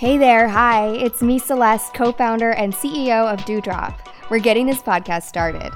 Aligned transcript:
Hey 0.00 0.16
there, 0.16 0.48
hi, 0.48 0.86
it's 0.92 1.20
me, 1.20 1.38
Celeste, 1.38 1.92
co 1.92 2.10
founder 2.10 2.52
and 2.52 2.72
CEO 2.72 3.30
of 3.30 3.44
Dewdrop. 3.44 4.00
We're 4.30 4.38
getting 4.38 4.64
this 4.64 4.80
podcast 4.80 5.24
started. 5.24 5.74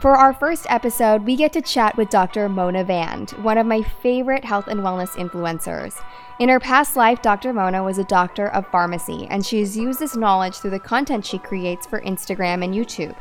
For 0.00 0.12
our 0.12 0.32
first 0.32 0.66
episode, 0.68 1.24
we 1.24 1.34
get 1.34 1.52
to 1.54 1.60
chat 1.60 1.96
with 1.96 2.08
Dr. 2.08 2.48
Mona 2.48 2.84
Vand, 2.84 3.32
one 3.42 3.58
of 3.58 3.66
my 3.66 3.82
favorite 3.82 4.44
health 4.44 4.68
and 4.68 4.78
wellness 4.78 5.16
influencers. 5.16 6.00
In 6.38 6.50
her 6.50 6.60
past 6.60 6.94
life, 6.94 7.20
Dr. 7.20 7.52
Mona 7.52 7.82
was 7.82 7.98
a 7.98 8.04
doctor 8.04 8.46
of 8.50 8.64
pharmacy, 8.68 9.26
and 9.28 9.44
she's 9.44 9.76
used 9.76 9.98
this 9.98 10.14
knowledge 10.14 10.54
through 10.54 10.70
the 10.70 10.78
content 10.78 11.26
she 11.26 11.38
creates 11.38 11.84
for 11.84 12.00
Instagram 12.02 12.62
and 12.62 12.72
YouTube. 12.72 13.16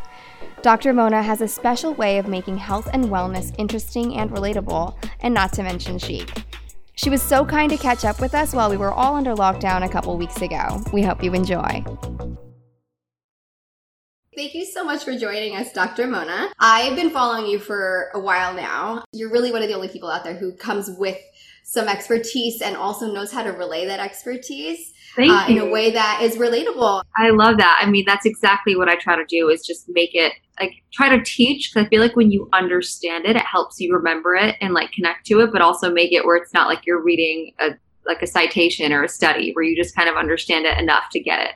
Dr. 0.61 0.93
Mona 0.93 1.23
has 1.23 1.41
a 1.41 1.47
special 1.47 1.95
way 1.95 2.19
of 2.19 2.27
making 2.27 2.59
health 2.59 2.87
and 2.93 3.05
wellness 3.05 3.55
interesting 3.57 4.17
and 4.17 4.29
relatable, 4.29 4.95
and 5.21 5.33
not 5.33 5.51
to 5.53 5.63
mention 5.63 5.97
chic. 5.97 6.29
She 6.95 7.09
was 7.09 7.21
so 7.21 7.43
kind 7.43 7.69
to 7.71 7.77
catch 7.77 8.05
up 8.05 8.21
with 8.21 8.35
us 8.35 8.53
while 8.53 8.69
we 8.69 8.77
were 8.77 8.93
all 8.93 9.15
under 9.15 9.33
lockdown 9.33 9.83
a 9.83 9.89
couple 9.89 10.15
weeks 10.17 10.41
ago. 10.41 10.81
We 10.93 11.01
hope 11.01 11.23
you 11.23 11.33
enjoy. 11.33 11.83
Thank 14.35 14.55
you 14.55 14.65
so 14.65 14.83
much 14.83 15.03
for 15.03 15.15
joining 15.17 15.55
us, 15.55 15.71
Dr. 15.73 16.07
Mona. 16.07 16.51
I've 16.59 16.95
been 16.95 17.11
following 17.11 17.45
you 17.45 17.59
for 17.59 18.09
a 18.15 18.19
while 18.19 18.53
now. 18.53 19.03
You're 19.11 19.31
really 19.31 19.51
one 19.51 19.61
of 19.61 19.67
the 19.67 19.75
only 19.75 19.89
people 19.89 20.09
out 20.09 20.23
there 20.23 20.35
who 20.35 20.53
comes 20.53 20.89
with 20.97 21.17
some 21.63 21.87
expertise 21.87 22.61
and 22.61 22.75
also 22.75 23.11
knows 23.11 23.31
how 23.31 23.43
to 23.43 23.51
relay 23.51 23.85
that 23.85 23.99
expertise 23.99 24.93
uh, 25.17 25.45
in 25.47 25.59
a 25.59 25.69
way 25.69 25.91
that 25.91 26.19
is 26.21 26.37
relatable. 26.37 27.03
I 27.15 27.29
love 27.29 27.57
that. 27.57 27.77
I 27.79 27.89
mean, 27.89 28.03
that's 28.05 28.25
exactly 28.25 28.75
what 28.75 28.89
I 28.89 28.95
try 28.95 29.15
to 29.15 29.25
do 29.27 29.49
is 29.49 29.65
just 29.65 29.85
make 29.89 30.13
it 30.13 30.33
like 30.59 30.83
try 30.91 31.09
to 31.09 31.23
teach 31.23 31.71
because 31.71 31.85
I 31.85 31.89
feel 31.89 32.01
like 32.01 32.15
when 32.15 32.31
you 32.31 32.49
understand 32.53 33.25
it, 33.25 33.35
it 33.35 33.45
helps 33.45 33.79
you 33.79 33.93
remember 33.93 34.35
it 34.35 34.55
and 34.61 34.73
like 34.73 34.91
connect 34.91 35.25
to 35.27 35.39
it, 35.41 35.51
but 35.51 35.61
also 35.61 35.91
make 35.91 36.11
it 36.11 36.25
where 36.25 36.35
it's 36.35 36.53
not 36.53 36.67
like 36.67 36.85
you're 36.85 37.03
reading 37.03 37.53
a 37.59 37.71
like 38.05 38.21
a 38.21 38.27
citation 38.27 38.91
or 38.91 39.03
a 39.03 39.09
study 39.09 39.51
where 39.53 39.63
you 39.63 39.75
just 39.75 39.95
kind 39.95 40.09
of 40.09 40.15
understand 40.15 40.65
it 40.65 40.77
enough 40.77 41.05
to 41.11 41.19
get 41.19 41.39
it. 41.39 41.55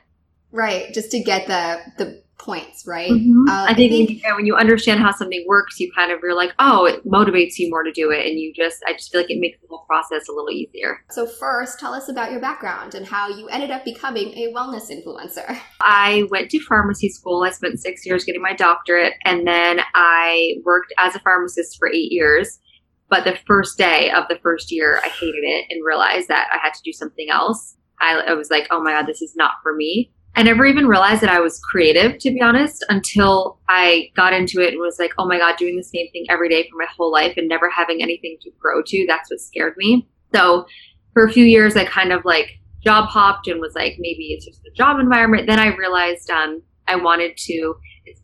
Right, 0.50 0.92
just 0.94 1.10
to 1.10 1.20
get 1.20 1.46
the 1.46 1.80
the 1.98 2.22
points, 2.38 2.86
right? 2.86 3.10
Mm-hmm. 3.10 3.48
Uh, 3.48 3.66
I, 3.68 3.74
think 3.74 3.92
I 3.92 4.06
think, 4.06 4.36
when 4.36 4.46
you 4.46 4.56
understand 4.56 5.00
how 5.00 5.12
something 5.12 5.44
works, 5.46 5.78
you 5.78 5.90
kind 5.94 6.12
of 6.12 6.20
you're 6.22 6.34
like, 6.34 6.52
oh, 6.58 6.86
it 6.86 7.04
motivates 7.04 7.58
you 7.58 7.68
more 7.70 7.82
to 7.82 7.92
do 7.92 8.10
it, 8.10 8.26
and 8.26 8.38
you 8.38 8.52
just 8.54 8.82
I 8.86 8.92
just 8.92 9.12
feel 9.12 9.20
like 9.20 9.30
it 9.30 9.40
makes 9.40 9.60
the 9.60 9.66
whole 9.68 9.84
process 9.86 10.28
a 10.28 10.32
little 10.32 10.50
easier. 10.50 11.04
So 11.10 11.26
first, 11.26 11.78
tell 11.78 11.92
us 11.92 12.08
about 12.08 12.30
your 12.30 12.40
background 12.40 12.94
and 12.94 13.06
how 13.06 13.28
you 13.28 13.48
ended 13.48 13.70
up 13.70 13.84
becoming 13.84 14.32
a 14.34 14.52
wellness 14.52 14.90
influencer. 14.90 15.58
I 15.80 16.26
went 16.30 16.50
to 16.50 16.60
pharmacy 16.60 17.08
school. 17.08 17.42
I 17.42 17.50
spent 17.50 17.80
six 17.80 18.06
years 18.06 18.24
getting 18.24 18.42
my 18.42 18.54
doctorate, 18.54 19.14
and 19.24 19.46
then 19.46 19.80
I 19.94 20.54
worked 20.64 20.92
as 20.98 21.14
a 21.14 21.20
pharmacist 21.20 21.78
for 21.78 21.88
eight 21.88 22.12
years. 22.12 22.58
But 23.10 23.24
the 23.24 23.38
first 23.46 23.78
day 23.78 24.10
of 24.10 24.24
the 24.28 24.38
first 24.42 24.70
year, 24.70 25.00
I 25.02 25.08
hated 25.08 25.42
it 25.42 25.64
and 25.70 25.84
realized 25.84 26.28
that 26.28 26.48
I 26.52 26.58
had 26.62 26.74
to 26.74 26.80
do 26.84 26.92
something 26.92 27.28
else. 27.30 27.74
I, 28.00 28.20
I 28.28 28.32
was 28.34 28.50
like, 28.50 28.66
oh 28.70 28.82
my 28.82 28.92
God, 28.92 29.06
this 29.06 29.22
is 29.22 29.34
not 29.34 29.52
for 29.62 29.74
me. 29.74 30.12
I 30.34 30.42
never 30.42 30.64
even 30.66 30.86
realized 30.86 31.20
that 31.22 31.30
I 31.30 31.40
was 31.40 31.58
creative, 31.58 32.18
to 32.18 32.30
be 32.30 32.40
honest, 32.40 32.84
until 32.88 33.58
I 33.68 34.10
got 34.14 34.32
into 34.32 34.60
it 34.60 34.72
and 34.72 34.80
was 34.80 34.98
like, 34.98 35.12
oh 35.18 35.26
my 35.26 35.38
God, 35.38 35.56
doing 35.56 35.76
the 35.76 35.82
same 35.82 36.08
thing 36.12 36.26
every 36.28 36.48
day 36.48 36.68
for 36.70 36.76
my 36.78 36.86
whole 36.96 37.10
life 37.10 37.34
and 37.36 37.48
never 37.48 37.68
having 37.68 38.02
anything 38.02 38.36
to 38.42 38.50
grow 38.58 38.82
to. 38.86 39.04
That's 39.08 39.30
what 39.30 39.40
scared 39.40 39.74
me. 39.76 40.08
So 40.32 40.66
for 41.12 41.24
a 41.24 41.32
few 41.32 41.44
years, 41.44 41.76
I 41.76 41.84
kind 41.84 42.12
of 42.12 42.24
like 42.24 42.58
job 42.84 43.08
hopped 43.08 43.48
and 43.48 43.60
was 43.60 43.74
like, 43.74 43.96
maybe 43.98 44.28
it's 44.32 44.46
just 44.46 44.62
the 44.62 44.70
job 44.76 45.00
environment. 45.00 45.48
Then 45.48 45.58
I 45.58 45.74
realized 45.74 46.30
um, 46.30 46.62
I 46.86 46.96
wanted 46.96 47.36
to, 47.36 47.74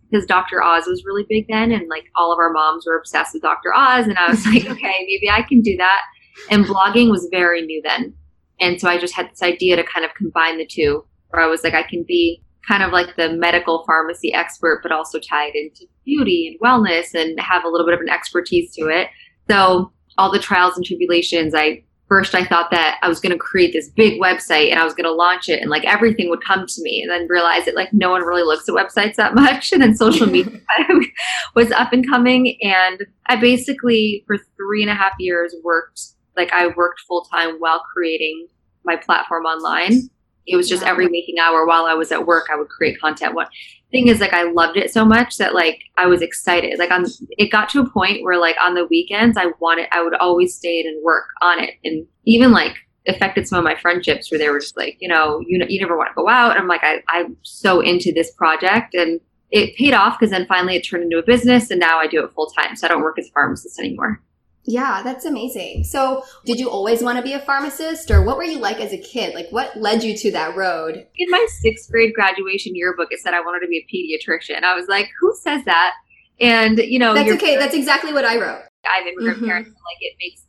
because 0.09 0.25
Dr. 0.27 0.63
Oz 0.63 0.87
was 0.87 1.05
really 1.05 1.27
big 1.29 1.47
then, 1.49 1.73
and 1.73 1.89
like 1.89 2.05
all 2.15 2.33
of 2.33 2.39
our 2.39 2.53
moms 2.53 2.87
were 2.87 2.97
obsessed 2.97 3.35
with 3.35 3.43
Dr. 3.43 3.75
Oz. 3.75 4.07
And 4.07 4.17
I 4.19 4.31
was 4.31 4.47
like, 4.47 4.67
okay, 4.71 5.07
maybe 5.09 5.29
I 5.29 5.43
can 5.43 5.61
do 5.63 5.77
that. 5.79 6.03
And 6.51 6.65
blogging 6.65 7.11
was 7.11 7.27
very 7.31 7.63
new 7.63 7.83
then. 7.83 8.15
And 8.61 8.81
so 8.81 8.89
I 8.89 8.99
just 8.99 9.15
had 9.15 9.31
this 9.31 9.43
idea 9.43 9.75
to 9.77 9.83
kind 9.83 10.05
of 10.05 10.15
combine 10.15 10.59
the 10.59 10.67
two 10.67 11.05
where 11.35 11.45
I 11.45 11.49
was 11.49 11.65
like, 11.65 11.75
I 11.75 11.83
can 11.83 12.05
be 12.07 12.43
kind 12.67 12.83
of 12.83 12.93
like 12.93 13.17
the 13.17 13.33
medical 13.33 13.85
pharmacy 13.85 14.33
expert, 14.33 14.81
but 14.83 14.93
also 14.93 15.19
tied 15.19 15.55
into 15.55 15.87
beauty 16.05 16.49
and 16.49 16.61
wellness 16.61 17.15
and 17.15 17.39
have 17.41 17.65
a 17.65 17.69
little 17.69 17.87
bit 17.87 17.95
of 17.95 18.01
an 18.01 18.09
expertise 18.09 18.73
to 18.75 18.89
it. 18.89 19.09
So 19.51 19.93
all 20.17 20.33
the 20.33 20.39
trials 20.39 20.77
and 20.77 20.85
tribulations, 20.85 21.55
I 21.55 21.85
first 22.09 22.35
I 22.35 22.45
thought 22.45 22.71
that 22.71 22.99
I 23.03 23.09
was 23.09 23.19
going 23.19 23.33
to 23.33 23.39
create 23.39 23.73
this 23.73 23.91
big 23.91 24.21
website 24.21 24.71
and 24.71 24.79
I 24.79 24.85
was 24.85 24.95
going 24.95 25.05
to 25.05 25.13
launch 25.13 25.49
it 25.49 25.61
and 25.61 25.71
like 25.71 25.85
everything 25.85 26.29
would 26.29 26.45
come 26.45 26.67
to 26.67 26.83
me 26.83 27.03
and 27.03 27.11
then 27.11 27.27
realize 27.29 27.65
that 27.65 27.75
like 27.75 27.89
no 27.93 28.11
one 28.11 28.23
really 28.23 28.43
looks 28.43 28.69
at 28.69 28.75
websites 28.75 29.17
that 29.17 29.35
much 29.35 29.73
and 29.73 29.83
then 29.83 29.97
social 29.97 30.27
media 30.27 30.61
was 31.55 31.71
up 31.73 31.93
and 31.93 32.09
coming. 32.09 32.57
And 32.63 33.05
I 33.27 33.37
basically 33.37 34.25
for 34.27 34.37
three 34.57 34.83
and 34.83 34.91
a 34.91 34.95
half 34.95 35.13
years 35.19 35.55
worked 35.63 36.01
like 36.37 36.53
I 36.53 36.69
worked 36.69 37.01
full 37.07 37.25
time 37.25 37.57
while 37.59 37.83
creating 37.93 38.49
my 38.85 38.97
platform 38.97 39.45
online 39.45 40.11
it 40.47 40.57
was 40.57 40.69
just 40.69 40.83
yeah. 40.83 40.91
every 40.91 41.07
waking 41.07 41.39
hour 41.39 41.67
while 41.67 41.87
I 41.87 41.95
was 41.95 42.13
at 42.13 42.27
work, 42.27 42.47
I 42.53 42.57
would 42.57 42.69
create 42.69 43.01
content. 43.01 43.35
What 43.35 43.49
thing 43.91 44.09
is 44.09 44.21
like 44.21 44.33
I 44.33 44.43
loved 44.43 44.77
it 44.77 44.93
so 44.93 45.05
much 45.05 45.37
that 45.39 45.55
like 45.55 45.83
I 45.97 46.07
was 46.07 46.21
excited. 46.21 46.79
Like 46.79 46.91
on 46.91 47.05
it 47.31 47.51
got 47.51 47.69
to 47.71 47.81
a 47.81 47.89
point 47.89 48.25
where 48.25 48.39
like 48.39 48.57
on 48.61 48.75
the 48.75 48.87
weekends 48.87 49.37
I 49.37 49.53
wanted 49.61 49.89
I 49.93 50.03
would 50.03 50.15
always 50.15 50.55
stay 50.55 50.81
in 50.81 50.87
and 50.87 51.03
work 51.03 51.27
on 51.41 51.63
it. 51.63 51.75
And 51.85 52.07
even 52.25 52.51
like 52.53 52.75
affected 53.07 53.47
some 53.47 53.59
of 53.59 53.65
my 53.65 53.77
friendships 53.77 54.31
where 54.31 54.39
they 54.39 54.49
were 54.49 54.59
just 54.59 54.77
like, 54.77 54.97
you 55.01 55.09
know, 55.09 55.41
you 55.47 55.59
know, 55.59 55.67
you 55.69 55.81
never 55.81 55.97
want 55.97 56.09
to 56.09 56.15
go 56.15 56.29
out. 56.29 56.53
And 56.53 56.61
I'm 56.61 56.69
like, 56.69 56.83
I, 56.83 57.03
I'm 57.09 57.37
so 57.43 57.81
into 57.81 58.13
this 58.13 58.33
project 58.33 58.95
and 58.95 59.21
it 59.51 59.77
paid 59.77 59.95
off 59.95 60.19
because 60.19 60.31
then 60.31 60.47
finally 60.47 60.77
it 60.77 60.81
turned 60.81 61.05
into 61.05 61.19
a 61.19 61.23
business 61.23 61.71
and 61.71 61.79
now 61.79 61.99
I 61.99 62.07
do 62.07 62.25
it 62.25 62.33
full 62.35 62.47
time. 62.47 62.75
So 62.75 62.87
I 62.87 62.91
don't 62.91 63.03
work 63.03 63.19
as 63.19 63.29
a 63.29 63.33
pharmacist 63.33 63.79
anymore. 63.79 64.21
Yeah, 64.67 65.03
that's 65.03 65.27
amazing. 65.27 65.85
So, 65.85 66.25
did 66.47 66.59
you 66.59 66.71
always 66.71 67.03
want 67.03 67.19
to 67.19 67.23
be 67.23 67.35
a 67.35 67.41
pharmacist, 67.41 68.11
or 68.11 68.25
what 68.25 68.39
were 68.39 68.45
you 68.45 68.59
like 68.59 68.81
as 68.81 68.93
a 68.93 68.99
kid? 68.99 69.35
Like, 69.35 69.49
what 69.51 69.77
led 69.77 70.03
you 70.03 70.17
to 70.17 70.33
that 70.33 70.57
road? 70.57 71.07
In 71.17 71.31
my 71.31 71.47
sixth 71.61 71.91
grade 71.91 72.15
graduation 72.15 72.75
yearbook, 72.75 73.09
it 73.11 73.21
said 73.21 73.35
I 73.35 73.41
wanted 73.41 73.61
to 73.61 73.69
be 73.69 73.79
a 73.79 73.87
pediatrician. 73.93 74.63
I 74.63 74.75
was 74.75 74.89
like, 74.89 75.11
who 75.21 75.35
says 75.43 75.65
that? 75.67 75.93
And, 76.41 76.79
you 76.79 76.99
know, 76.99 77.13
that's 77.13 77.31
okay. 77.33 77.57
That's 77.57 77.75
exactly 77.75 78.13
what 78.13 78.25
I 78.25 78.41
wrote. 78.41 78.63
I 78.85 78.99
have 78.99 79.07
immigrant 79.07 79.39
mm-hmm. 79.39 79.47
parents, 79.47 79.69
like, 79.71 79.99
it 80.01 80.17
makes 80.19 80.43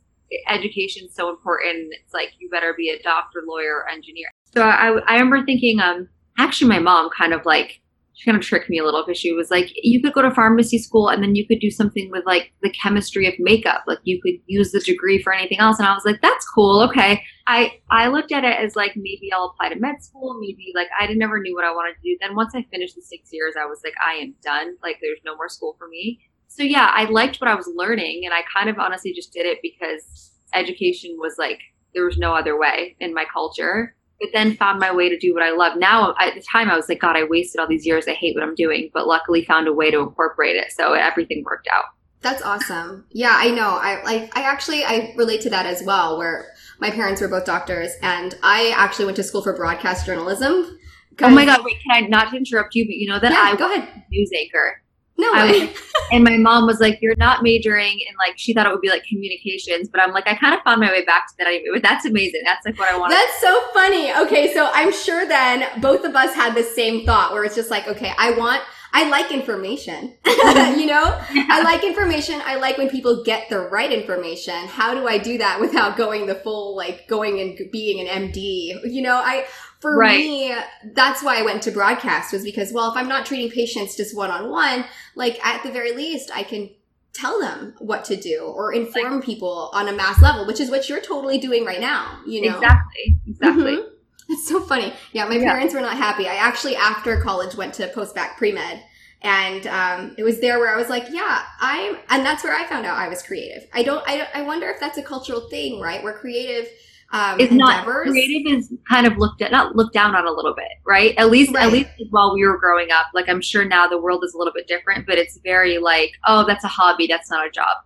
education 0.48 1.08
so 1.10 1.28
important. 1.28 1.92
It's 2.02 2.14
like, 2.14 2.30
you 2.38 2.48
better 2.48 2.74
be 2.74 2.88
a 2.88 3.02
doctor, 3.02 3.42
lawyer, 3.46 3.82
or 3.82 3.88
engineer. 3.88 4.28
So, 4.54 4.62
I, 4.62 4.98
I 5.06 5.14
remember 5.14 5.44
thinking, 5.44 5.78
um, 5.80 6.08
actually, 6.38 6.70
my 6.70 6.78
mom 6.78 7.10
kind 7.16 7.34
of 7.34 7.44
like 7.44 7.80
she 8.16 8.24
kind 8.24 8.36
of 8.36 8.42
tricked 8.42 8.70
me 8.70 8.78
a 8.78 8.84
little 8.84 9.04
because 9.04 9.20
she 9.20 9.32
was 9.32 9.50
like, 9.50 9.70
you 9.74 10.00
could 10.00 10.14
go 10.14 10.22
to 10.22 10.30
pharmacy 10.30 10.78
school 10.78 11.08
and 11.08 11.22
then 11.22 11.34
you 11.34 11.46
could 11.46 11.60
do 11.60 11.70
something 11.70 12.10
with 12.10 12.24
like 12.24 12.50
the 12.62 12.70
chemistry 12.70 13.28
of 13.28 13.34
makeup. 13.38 13.84
Like 13.86 13.98
you 14.04 14.18
could 14.22 14.36
use 14.46 14.72
the 14.72 14.80
degree 14.80 15.22
for 15.22 15.34
anything 15.34 15.58
else. 15.58 15.78
And 15.78 15.86
I 15.86 15.92
was 15.92 16.06
like, 16.06 16.22
that's 16.22 16.48
cool. 16.48 16.80
Okay. 16.88 17.22
I, 17.46 17.74
I 17.90 18.08
looked 18.08 18.32
at 18.32 18.42
it 18.42 18.58
as 18.58 18.74
like, 18.74 18.92
maybe 18.96 19.30
I'll 19.34 19.52
apply 19.54 19.68
to 19.68 19.78
med 19.78 20.02
school. 20.02 20.38
Maybe 20.40 20.72
like, 20.74 20.88
I 20.98 21.12
never 21.12 21.38
knew 21.40 21.54
what 21.54 21.66
I 21.66 21.72
wanted 21.72 21.96
to 21.96 22.00
do. 22.02 22.16
Then 22.18 22.34
once 22.34 22.54
I 22.54 22.64
finished 22.70 22.94
the 22.94 23.02
six 23.02 23.28
years, 23.32 23.52
I 23.60 23.66
was 23.66 23.80
like, 23.84 23.94
I 24.02 24.14
am 24.14 24.34
done. 24.42 24.76
Like 24.82 24.96
there's 25.02 25.20
no 25.22 25.36
more 25.36 25.50
school 25.50 25.76
for 25.78 25.86
me. 25.86 26.18
So 26.48 26.62
yeah, 26.62 26.90
I 26.94 27.04
liked 27.04 27.36
what 27.42 27.50
I 27.50 27.54
was 27.54 27.68
learning. 27.76 28.22
And 28.24 28.32
I 28.32 28.40
kind 28.56 28.70
of 28.70 28.78
honestly 28.78 29.12
just 29.12 29.34
did 29.34 29.44
it 29.44 29.58
because 29.60 30.32
education 30.54 31.18
was 31.18 31.34
like, 31.38 31.60
there 31.92 32.06
was 32.06 32.16
no 32.16 32.34
other 32.34 32.58
way 32.58 32.96
in 32.98 33.12
my 33.12 33.26
culture 33.30 33.94
but 34.20 34.30
then 34.32 34.56
found 34.56 34.78
my 34.80 34.92
way 34.92 35.08
to 35.08 35.18
do 35.18 35.34
what 35.34 35.42
I 35.42 35.50
love. 35.50 35.76
Now, 35.76 36.14
at 36.20 36.34
the 36.34 36.42
time, 36.42 36.70
I 36.70 36.76
was 36.76 36.88
like, 36.88 37.00
God, 37.00 37.16
I 37.16 37.24
wasted 37.24 37.60
all 37.60 37.68
these 37.68 37.86
years. 37.86 38.08
I 38.08 38.12
hate 38.12 38.34
what 38.34 38.42
I'm 38.42 38.54
doing, 38.54 38.90
but 38.94 39.06
luckily 39.06 39.44
found 39.44 39.68
a 39.68 39.72
way 39.72 39.90
to 39.90 40.00
incorporate 40.00 40.56
it. 40.56 40.72
So 40.72 40.94
everything 40.94 41.44
worked 41.44 41.68
out. 41.74 41.84
That's 42.22 42.42
awesome. 42.42 43.06
Yeah, 43.10 43.34
I 43.34 43.50
know. 43.50 43.68
I 43.68 44.02
like. 44.02 44.36
I 44.36 44.42
actually 44.42 44.84
I 44.84 45.14
relate 45.16 45.42
to 45.42 45.50
that 45.50 45.66
as 45.66 45.82
well. 45.84 46.18
Where 46.18 46.46
my 46.80 46.90
parents 46.90 47.20
were 47.20 47.28
both 47.28 47.44
doctors, 47.44 47.92
and 48.02 48.34
I 48.42 48.72
actually 48.74 49.04
went 49.04 49.16
to 49.16 49.22
school 49.22 49.42
for 49.42 49.54
broadcast 49.54 50.06
journalism. 50.06 50.78
Oh 51.20 51.30
my 51.30 51.44
God! 51.44 51.64
Wait, 51.64 51.76
can 51.82 52.04
I 52.04 52.08
not 52.08 52.34
interrupt 52.34 52.74
you? 52.74 52.84
But 52.84 52.96
you 52.96 53.08
know 53.08 53.20
that 53.20 53.32
yeah, 53.32 53.40
I 53.40 53.56
go 53.56 53.72
ahead. 53.72 54.04
News 54.10 54.30
anchor. 54.36 54.82
No 55.18 55.32
way. 55.32 55.66
Was, 55.66 55.82
and 56.12 56.24
my 56.24 56.36
mom 56.36 56.66
was 56.66 56.80
like, 56.80 56.98
"You're 57.00 57.16
not 57.16 57.42
majoring 57.42 58.00
in 58.00 58.14
like." 58.26 58.38
She 58.38 58.52
thought 58.52 58.66
it 58.66 58.70
would 58.70 58.80
be 58.80 58.90
like 58.90 59.04
communications, 59.04 59.88
but 59.88 60.00
I'm 60.00 60.12
like, 60.12 60.26
I 60.26 60.34
kind 60.34 60.54
of 60.54 60.60
found 60.62 60.80
my 60.80 60.90
way 60.90 61.04
back 61.04 61.28
to 61.28 61.34
that 61.38 61.46
anyway. 61.46 61.68
But 61.72 61.82
that's 61.82 62.04
amazing. 62.04 62.42
That's 62.44 62.64
like 62.66 62.78
what 62.78 62.88
I 62.88 62.98
want. 62.98 63.12
That's 63.12 63.40
so 63.40 63.60
funny. 63.72 64.12
Okay, 64.12 64.52
so 64.52 64.70
I'm 64.72 64.92
sure 64.92 65.26
then 65.26 65.66
both 65.80 66.04
of 66.04 66.14
us 66.14 66.34
had 66.34 66.54
the 66.54 66.62
same 66.62 67.06
thought, 67.06 67.32
where 67.32 67.44
it's 67.44 67.54
just 67.54 67.70
like, 67.70 67.88
okay, 67.88 68.12
I 68.18 68.32
want. 68.32 68.62
I 68.92 69.10
like 69.10 69.30
information. 69.30 70.14
Mm-hmm. 70.24 70.80
you 70.80 70.86
know? 70.86 71.20
Yeah. 71.34 71.46
I 71.50 71.62
like 71.62 71.84
information. 71.84 72.40
I 72.44 72.54
like 72.54 72.78
when 72.78 72.88
people 72.88 73.22
get 73.24 73.50
the 73.50 73.58
right 73.58 73.92
information. 73.92 74.54
How 74.68 74.94
do 74.94 75.06
I 75.06 75.18
do 75.18 75.36
that 75.36 75.60
without 75.60 75.98
going 75.98 76.24
the 76.24 76.36
full 76.36 76.74
like 76.74 77.06
going 77.06 77.38
and 77.40 77.58
being 77.70 78.06
an 78.06 78.30
MD? 78.30 78.90
You 78.90 79.02
know, 79.02 79.16
I 79.16 79.46
for 79.86 79.96
right. 79.96 80.18
me, 80.18 80.54
that's 80.92 81.22
why 81.22 81.38
I 81.38 81.42
went 81.42 81.62
to 81.62 81.70
broadcast 81.70 82.32
was 82.32 82.42
because, 82.42 82.72
well, 82.72 82.90
if 82.90 82.96
I'm 82.96 83.08
not 83.08 83.24
treating 83.24 83.50
patients 83.50 83.96
just 83.96 84.16
one 84.16 84.30
on 84.30 84.50
one, 84.50 84.84
like 85.14 85.44
at 85.46 85.62
the 85.62 85.70
very 85.70 85.92
least, 85.92 86.30
I 86.34 86.42
can 86.42 86.70
tell 87.12 87.40
them 87.40 87.74
what 87.78 88.04
to 88.06 88.16
do 88.16 88.40
or 88.42 88.72
inform 88.72 89.16
like, 89.16 89.24
people 89.24 89.70
on 89.72 89.88
a 89.88 89.92
mass 89.92 90.20
level, 90.20 90.46
which 90.46 90.60
is 90.60 90.70
what 90.70 90.88
you're 90.88 91.00
totally 91.00 91.38
doing 91.38 91.64
right 91.64 91.80
now. 91.80 92.20
You 92.26 92.42
know 92.42 92.56
exactly, 92.56 93.16
exactly. 93.26 93.76
Mm-hmm. 93.76 93.88
It's 94.28 94.48
so 94.48 94.60
funny. 94.60 94.92
Yeah, 95.12 95.26
my 95.26 95.36
yeah. 95.36 95.52
parents 95.52 95.72
were 95.72 95.80
not 95.80 95.96
happy. 95.96 96.26
I 96.26 96.34
actually, 96.34 96.74
after 96.74 97.20
college, 97.22 97.54
went 97.54 97.74
to 97.74 97.86
post 97.88 98.12
bac 98.14 98.36
pre 98.36 98.50
med 98.50 98.82
and 99.22 99.66
um, 99.66 100.14
it 100.18 100.22
was 100.22 100.40
there 100.40 100.58
where 100.58 100.72
I 100.72 100.76
was 100.76 100.88
like, 100.88 101.06
yeah, 101.10 101.42
I'm, 101.60 101.96
and 102.10 102.24
that's 102.24 102.44
where 102.44 102.54
I 102.54 102.66
found 102.66 102.86
out 102.86 102.98
I 102.98 103.08
was 103.08 103.22
creative. 103.22 103.68
I 103.72 103.82
don't, 103.82 104.04
I, 104.06 104.28
I 104.34 104.42
wonder 104.42 104.68
if 104.68 104.78
that's 104.78 104.98
a 104.98 105.02
cultural 105.02 105.48
thing, 105.48 105.80
right? 105.80 106.02
Where 106.02 106.12
creative 106.12 106.68
um, 107.12 107.38
it's 107.38 107.52
not 107.52 107.86
creative 107.86 108.52
is 108.52 108.72
kind 108.88 109.06
of 109.06 109.16
looked 109.16 109.40
at, 109.40 109.52
not 109.52 109.76
looked 109.76 109.94
down 109.94 110.14
on 110.14 110.26
a 110.26 110.30
little 110.30 110.54
bit, 110.54 110.68
right? 110.84 111.14
At 111.16 111.30
least, 111.30 111.54
right. 111.54 111.66
at 111.66 111.72
least 111.72 111.90
while 112.10 112.34
we 112.34 112.44
were 112.44 112.58
growing 112.58 112.90
up, 112.90 113.06
like 113.14 113.28
I'm 113.28 113.40
sure 113.40 113.64
now 113.64 113.86
the 113.86 113.98
world 113.98 114.24
is 114.24 114.34
a 114.34 114.38
little 114.38 114.52
bit 114.52 114.66
different, 114.66 115.06
but 115.06 115.16
it's 115.16 115.38
very 115.44 115.78
like, 115.78 116.12
oh, 116.26 116.44
that's 116.44 116.64
a 116.64 116.68
hobby, 116.68 117.06
that's 117.06 117.30
not 117.30 117.46
a 117.46 117.50
job. 117.50 117.78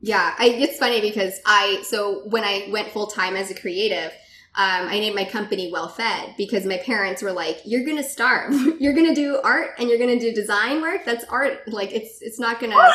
Yeah, 0.00 0.34
I, 0.38 0.48
it's 0.48 0.78
funny 0.78 1.00
because 1.00 1.38
I 1.46 1.82
so 1.86 2.22
when 2.28 2.44
I 2.44 2.68
went 2.70 2.90
full 2.90 3.06
time 3.06 3.36
as 3.36 3.50
a 3.50 3.54
creative, 3.54 4.10
um, 4.54 4.88
I 4.88 4.98
named 4.98 5.14
my 5.14 5.24
company 5.24 5.70
Well 5.72 5.88
Fed 5.88 6.34
because 6.36 6.66
my 6.66 6.78
parents 6.78 7.22
were 7.22 7.32
like, 7.32 7.60
"You're 7.64 7.84
gonna 7.84 8.02
starve. 8.02 8.52
you're 8.80 8.94
gonna 8.94 9.14
do 9.14 9.38
art 9.44 9.70
and 9.78 9.88
you're 9.88 9.98
gonna 9.98 10.18
do 10.18 10.32
design 10.32 10.82
work. 10.82 11.04
That's 11.04 11.24
art. 11.26 11.68
Like 11.68 11.92
it's 11.92 12.20
it's 12.20 12.40
not 12.40 12.58
gonna." 12.58 12.76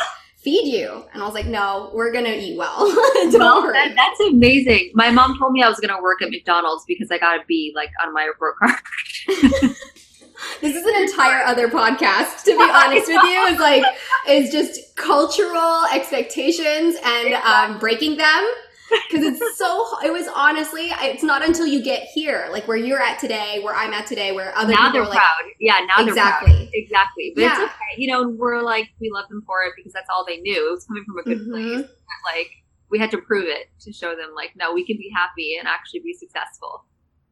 feed 0.48 0.72
you. 0.72 1.04
And 1.12 1.22
I 1.22 1.26
was 1.26 1.34
like, 1.34 1.46
no, 1.46 1.90
we're 1.92 2.10
going 2.10 2.24
to 2.24 2.34
eat 2.34 2.56
well. 2.56 2.78
Don't 3.14 3.34
well, 3.34 3.62
worry. 3.62 3.74
That, 3.74 3.94
that's 3.94 4.20
amazing. 4.30 4.92
My 4.94 5.10
mom 5.10 5.38
told 5.38 5.52
me 5.52 5.62
I 5.62 5.68
was 5.68 5.78
going 5.78 5.94
to 5.94 6.02
work 6.02 6.22
at 6.22 6.30
McDonald's 6.30 6.84
because 6.88 7.10
I 7.10 7.18
got 7.18 7.36
to 7.36 7.44
be 7.46 7.72
like 7.74 7.90
on 8.02 8.14
my 8.14 8.24
report 8.24 8.56
card. 8.56 8.78
this 10.62 10.74
is 10.74 10.86
an 10.86 11.02
entire 11.02 11.44
other 11.44 11.68
podcast, 11.68 12.44
to 12.44 12.52
be 12.52 12.62
honest 12.72 13.08
with 13.08 13.22
you. 13.24 13.44
Is 13.46 13.58
like, 13.58 13.84
is 14.26 14.50
just 14.50 14.96
cultural 14.96 15.84
expectations 15.92 16.96
and 17.04 17.34
um, 17.34 17.78
breaking 17.78 18.16
them 18.16 18.50
because 18.88 19.24
it's 19.24 19.58
so 19.58 19.86
it 20.04 20.12
was 20.12 20.28
honestly 20.34 20.88
it's 21.02 21.22
not 21.22 21.44
until 21.46 21.66
you 21.66 21.82
get 21.82 22.02
here 22.14 22.48
like 22.50 22.66
where 22.66 22.76
you're 22.76 23.00
at 23.00 23.18
today 23.18 23.60
where 23.62 23.74
i'm 23.74 23.92
at 23.92 24.06
today 24.06 24.32
where 24.32 24.56
other 24.56 24.72
now 24.72 24.90
they're 24.90 25.04
proud 25.04 25.16
like, 25.44 25.56
yeah 25.60 25.80
now 25.86 26.06
exactly. 26.06 26.52
they're 26.52 26.58
proud 26.58 26.68
exactly 26.72 27.32
but 27.34 27.42
yeah. 27.42 27.52
it's 27.52 27.60
okay 27.60 27.74
you 27.96 28.10
know 28.10 28.28
we're 28.28 28.62
like 28.62 28.88
we 29.00 29.10
love 29.10 29.28
them 29.28 29.42
for 29.46 29.62
it 29.62 29.72
because 29.76 29.92
that's 29.92 30.08
all 30.14 30.24
they 30.26 30.38
knew 30.38 30.68
it 30.68 30.70
was 30.70 30.84
coming 30.84 31.04
from 31.04 31.18
a 31.18 31.22
good 31.22 31.38
mm-hmm. 31.38 31.80
place 31.80 31.90
like 32.34 32.50
we 32.90 32.98
had 32.98 33.10
to 33.10 33.18
prove 33.18 33.44
it 33.44 33.70
to 33.80 33.92
show 33.92 34.10
them 34.10 34.30
like 34.34 34.50
no 34.56 34.72
we 34.72 34.84
can 34.84 34.96
be 34.96 35.10
happy 35.14 35.56
and 35.58 35.68
actually 35.68 36.00
be 36.00 36.14
successful 36.14 36.84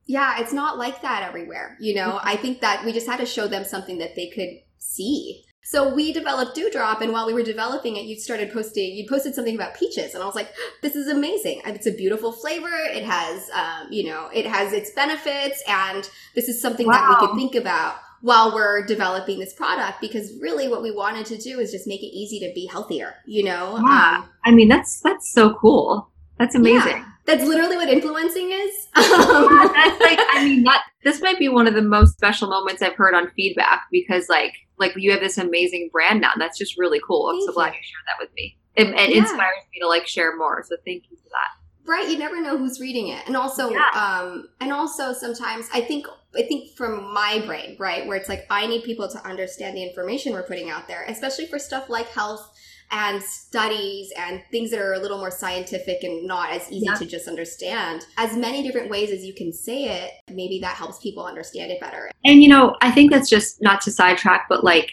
yeah 0.07 0.41
it's 0.41 0.53
not 0.53 0.79
like 0.79 1.03
that 1.03 1.23
everywhere 1.23 1.77
you 1.81 1.95
know 1.95 2.13
mm-hmm. 2.13 2.29
i 2.29 2.37
think 2.37 2.61
that 2.61 2.85
we 2.85 2.93
just 2.93 3.07
had 3.07 3.19
to 3.19 3.27
show 3.27 3.47
them 3.47 3.65
something 3.65 3.99
that 3.99 4.15
they 4.15 4.29
could 4.29 4.51
see 4.79 5.43
so 5.69 5.93
we 5.93 6.13
developed 6.13 6.55
Dewdrop, 6.55 7.01
and 7.01 7.13
while 7.13 7.27
we 7.27 7.35
were 7.35 7.43
developing 7.43 7.97
it, 7.97 8.05
you 8.05 8.17
started 8.21 8.53
posting. 8.53 8.95
You 8.95 9.05
posted 9.09 9.35
something 9.35 9.57
about 9.57 9.75
peaches, 9.75 10.15
and 10.15 10.23
I 10.23 10.27
was 10.27 10.37
like, 10.37 10.55
"This 10.81 10.95
is 10.95 11.09
amazing! 11.09 11.61
It's 11.67 11.89
a 11.89 11.91
beautiful 11.91 12.31
flavor. 12.31 12.71
It 12.71 13.03
has, 13.03 13.51
um, 13.51 13.89
you 13.91 14.05
know, 14.05 14.31
it 14.33 14.47
has 14.47 14.73
its 14.73 14.93
benefits, 14.93 15.65
and 15.67 16.09
this 16.37 16.49
is 16.49 16.63
something 16.63 16.87
wow. 16.87 16.93
that 16.93 17.09
we 17.09 17.27
could 17.27 17.37
think 17.37 17.57
about 17.57 17.97
while 18.21 18.55
we're 18.55 18.87
developing 18.87 19.41
this 19.41 19.55
product. 19.55 20.01
Because 20.01 20.33
really, 20.41 20.69
what 20.69 20.83
we 20.83 20.93
wanted 20.93 21.27
to 21.27 21.37
do 21.37 21.59
is 21.59 21.73
just 21.73 21.89
make 21.89 22.01
it 22.01 22.17
easy 22.17 22.39
to 22.47 22.53
be 22.55 22.67
healthier. 22.67 23.17
You 23.27 23.43
know? 23.43 23.77
Yeah. 23.85 24.19
Um, 24.19 24.29
I 24.45 24.53
mean, 24.53 24.69
that's 24.69 25.01
that's 25.01 25.33
so 25.33 25.55
cool. 25.55 26.13
That's 26.39 26.55
amazing. 26.55 26.93
Yeah, 26.93 27.07
that's 27.25 27.43
literally 27.43 27.77
what 27.77 27.89
influencing 27.89 28.53
is. 28.53 28.89
yeah, 28.95 29.69
that's 29.75 30.01
like, 30.01 30.19
I 30.21 30.45
mean, 30.45 30.63
that 30.63 30.85
this 31.07 31.23
might 31.23 31.39
be 31.39 31.49
one 31.49 31.69
of 31.69 31.75
the 31.75 31.83
most 31.83 32.15
special 32.15 32.49
moments 32.49 32.83
I've 32.83 32.97
heard 32.97 33.15
on 33.15 33.31
feedback 33.37 33.85
because, 33.93 34.29
like, 34.29 34.55
like 34.77 34.93
you 34.97 35.13
have 35.13 35.21
this 35.21 35.39
amazing 35.39 35.89
brand 35.93 36.21
now. 36.21 36.33
That's 36.37 36.59
just 36.59 36.77
really 36.77 37.01
cool. 37.07 37.29
I'm 37.29 37.41
so 37.43 37.53
glad 37.53 37.75
you 37.75 37.81
shared 37.81 38.05
that 38.09 38.17
with 38.19 38.35
me. 38.35 38.59
It, 38.75 38.89
it 38.89 39.15
yeah. 39.15 39.23
inspires 39.23 39.63
me 39.73 39.81
to 39.81 39.87
like 39.87 40.09
share 40.09 40.37
more. 40.37 40.65
So 40.69 40.77
thank 40.85 41.05
you 41.09 41.17
for 41.17 41.29
that. 41.31 41.89
Right, 41.89 42.09
you 42.11 42.19
never 42.19 42.41
know 42.43 42.59
who's 42.59 42.81
reading 42.81 43.09
it, 43.09 43.25
and 43.29 43.37
also, 43.37 43.71
yeah. 43.71 43.91
um, 43.95 44.49
and 44.61 44.73
also 44.73 45.13
sometimes 45.13 45.69
I 45.73 45.81
think 45.81 46.07
I 46.37 46.43
think 46.43 46.77
from 46.77 47.15
my 47.15 47.41
brain, 47.47 47.77
right, 47.79 48.05
where 48.09 48.17
it's 48.17 48.29
like 48.29 48.45
I 48.51 48.67
need 48.67 48.83
people 48.83 49.09
to 49.09 49.25
understand 49.25 49.77
the 49.77 49.85
information 49.85 50.33
we're 50.33 50.43
putting 50.43 50.69
out 50.69 50.89
there, 50.89 51.05
especially 51.07 51.47
for 51.47 51.61
stuff 51.61 51.89
like 51.89 52.09
health 52.09 52.53
and 52.91 53.23
studies 53.23 54.13
and 54.19 54.43
things 54.51 54.71
that 54.71 54.81
are 54.81 54.95
a 54.95 54.99
little 54.99 55.19
more 55.19 55.31
scientific 55.31 56.03
and 56.03 56.27
not 56.27 56.51
as 56.51 56.71
easy 56.71 56.87
to 56.97 57.07
just 57.07 57.29
understand. 57.29 58.07
As 58.17 58.37
many 58.37 58.63
different 58.63 58.91
ways 58.91 59.11
as 59.11 59.25
you 59.25 59.35
can 59.35 59.53
say 59.53 59.85
it, 59.85 60.13
maybe 60.31 60.59
that 60.61 60.77
helps 60.77 60.99
people 60.99 61.25
understand 61.25 61.71
it 61.71 61.81
better. 61.81 62.11
And 62.25 62.43
you 62.43 62.49
know, 62.49 62.77
I 62.81 62.91
think 62.91 63.11
that's 63.11 63.29
just 63.29 63.61
not 63.63 63.81
to 63.83 63.91
sidetrack, 63.91 64.47
but 64.49 64.65
like 64.65 64.93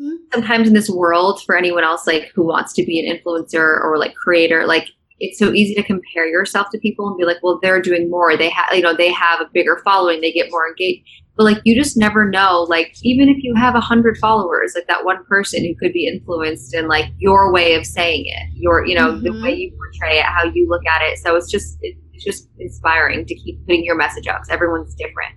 mm-hmm. 0.00 0.16
sometimes 0.32 0.68
in 0.68 0.74
this 0.74 0.90
world 0.90 1.42
for 1.44 1.56
anyone 1.56 1.84
else 1.84 2.06
like 2.06 2.30
who 2.34 2.46
wants 2.46 2.72
to 2.74 2.84
be 2.84 3.06
an 3.06 3.16
influencer 3.16 3.82
or 3.82 3.98
like 3.98 4.14
creator, 4.14 4.66
like 4.66 4.88
it's 5.20 5.38
so 5.38 5.52
easy 5.52 5.74
to 5.74 5.82
compare 5.82 6.26
yourself 6.26 6.68
to 6.72 6.78
people 6.78 7.06
and 7.06 7.16
be 7.18 7.24
like, 7.24 7.36
well, 7.42 7.58
they're 7.62 7.82
doing 7.82 8.10
more. 8.10 8.36
They 8.36 8.48
have, 8.48 8.74
you 8.74 8.80
know, 8.80 8.96
they 8.96 9.12
have 9.12 9.40
a 9.40 9.50
bigger 9.52 9.80
following. 9.84 10.20
They 10.20 10.32
get 10.32 10.50
more 10.50 10.66
engaged 10.66 11.06
but 11.36 11.44
like 11.44 11.60
you 11.64 11.74
just 11.74 11.96
never 11.96 12.28
know 12.28 12.66
like 12.68 12.94
even 13.02 13.28
if 13.28 13.36
you 13.42 13.54
have 13.54 13.74
a 13.74 13.80
hundred 13.80 14.18
followers 14.18 14.72
like 14.74 14.86
that 14.88 15.04
one 15.04 15.24
person 15.24 15.64
who 15.64 15.74
could 15.76 15.92
be 15.92 16.06
influenced 16.06 16.74
in 16.74 16.88
like 16.88 17.06
your 17.18 17.52
way 17.52 17.74
of 17.74 17.86
saying 17.86 18.24
it 18.26 18.48
your 18.54 18.84
you 18.86 18.94
know 18.94 19.12
mm-hmm. 19.12 19.24
the 19.24 19.42
way 19.42 19.54
you 19.54 19.72
portray 19.76 20.18
it 20.18 20.24
how 20.24 20.44
you 20.44 20.66
look 20.68 20.86
at 20.86 21.02
it. 21.02 21.18
So 21.18 21.36
it's 21.36 21.50
just 21.50 21.78
it's 21.82 22.24
just 22.24 22.48
inspiring 22.58 23.24
to 23.26 23.34
keep 23.34 23.60
putting 23.66 23.84
your 23.84 23.96
message 23.96 24.26
out 24.26 24.40
because 24.40 24.50
everyone's 24.50 24.94
different. 24.94 25.34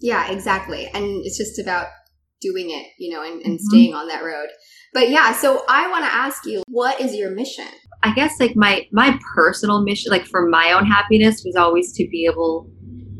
Yeah 0.00 0.30
exactly. 0.30 0.88
And 0.92 1.24
it's 1.24 1.38
just 1.38 1.58
about 1.58 1.88
doing 2.40 2.70
it 2.70 2.86
you 2.98 3.14
know 3.14 3.22
and, 3.22 3.40
and 3.42 3.58
mm-hmm. 3.58 3.68
staying 3.70 3.94
on 3.94 4.08
that 4.08 4.24
road. 4.24 4.48
But 4.92 5.10
yeah 5.10 5.32
so 5.32 5.64
i 5.68 5.88
want 5.88 6.04
to 6.04 6.12
ask 6.12 6.46
you 6.46 6.62
what 6.68 7.00
is 7.00 7.14
your 7.14 7.30
mission? 7.30 7.68
I 8.02 8.12
guess 8.14 8.38
like 8.38 8.54
my 8.56 8.86
my 8.92 9.18
personal 9.34 9.82
mission 9.82 10.10
like 10.10 10.26
for 10.26 10.48
my 10.48 10.72
own 10.72 10.86
happiness 10.86 11.42
was 11.44 11.56
always 11.56 11.92
to 11.94 12.06
be 12.08 12.28
able 12.30 12.70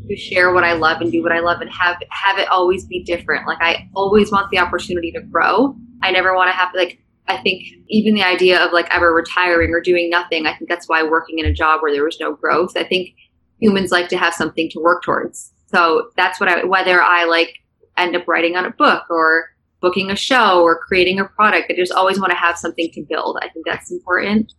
to 0.09 0.17
share 0.17 0.53
what 0.53 0.65
I 0.65 0.73
love 0.73 1.01
and 1.01 1.11
do 1.11 1.23
what 1.23 1.33
I 1.33 1.41
love 1.41 1.61
and 1.61 1.71
have 1.71 1.97
have 2.11 2.39
it 2.39 2.49
always 2.49 2.85
be 2.85 3.03
different. 3.03 3.47
Like 3.47 3.59
I 3.61 3.89
always 3.95 4.31
want 4.31 4.51
the 4.51 4.59
opportunity 4.59 5.11
to 5.13 5.21
grow. 5.21 5.77
I 6.03 6.11
never 6.11 6.35
want 6.35 6.49
to 6.49 6.57
have 6.57 6.75
like 6.75 6.99
I 7.29 7.39
think 7.39 7.65
even 7.89 8.15
the 8.15 8.23
idea 8.23 8.65
of 8.65 8.73
like 8.73 8.93
ever 8.95 9.13
retiring 9.13 9.71
or 9.73 9.81
doing 9.81 10.09
nothing, 10.09 10.47
I 10.47 10.55
think 10.55 10.69
that's 10.69 10.89
why 10.89 11.03
working 11.03 11.39
in 11.39 11.47
a 11.47 11.53
job 11.53 11.83
where 11.83 11.93
there 11.93 12.05
was 12.05 12.21
no 12.21 12.35
growth. 12.35 12.77
I 12.77 12.85
think 12.85 13.11
humans 13.59 13.91
like 13.91 14.09
to 14.09 14.17
have 14.17 14.35
something 14.35 14.69
to 14.71 14.81
work 14.81 15.03
towards. 15.03 15.53
So 15.67 16.11
that's 16.17 16.39
what 16.39 16.49
I 16.49 16.65
whether 16.65 17.03
I 17.03 17.25
like 17.25 17.59
end 17.97 18.15
up 18.15 18.29
writing 18.29 18.57
on 18.57 18.65
a 18.65 18.71
book 18.71 19.05
or 19.11 19.51
booking 19.81 20.11
a 20.11 20.17
show 20.17 20.63
or 20.63 20.79
creating 20.79 21.21
a 21.21 21.25
product, 21.25 21.71
I 21.71 21.77
just 21.77 21.93
always 21.93 22.19
want 22.19 22.31
to 22.31 22.37
have 22.37 22.57
something 22.57 22.91
to 22.93 23.03
build. 23.09 23.39
I 23.43 23.49
think 23.49 23.67
that's 23.67 23.91
important. 23.91 24.53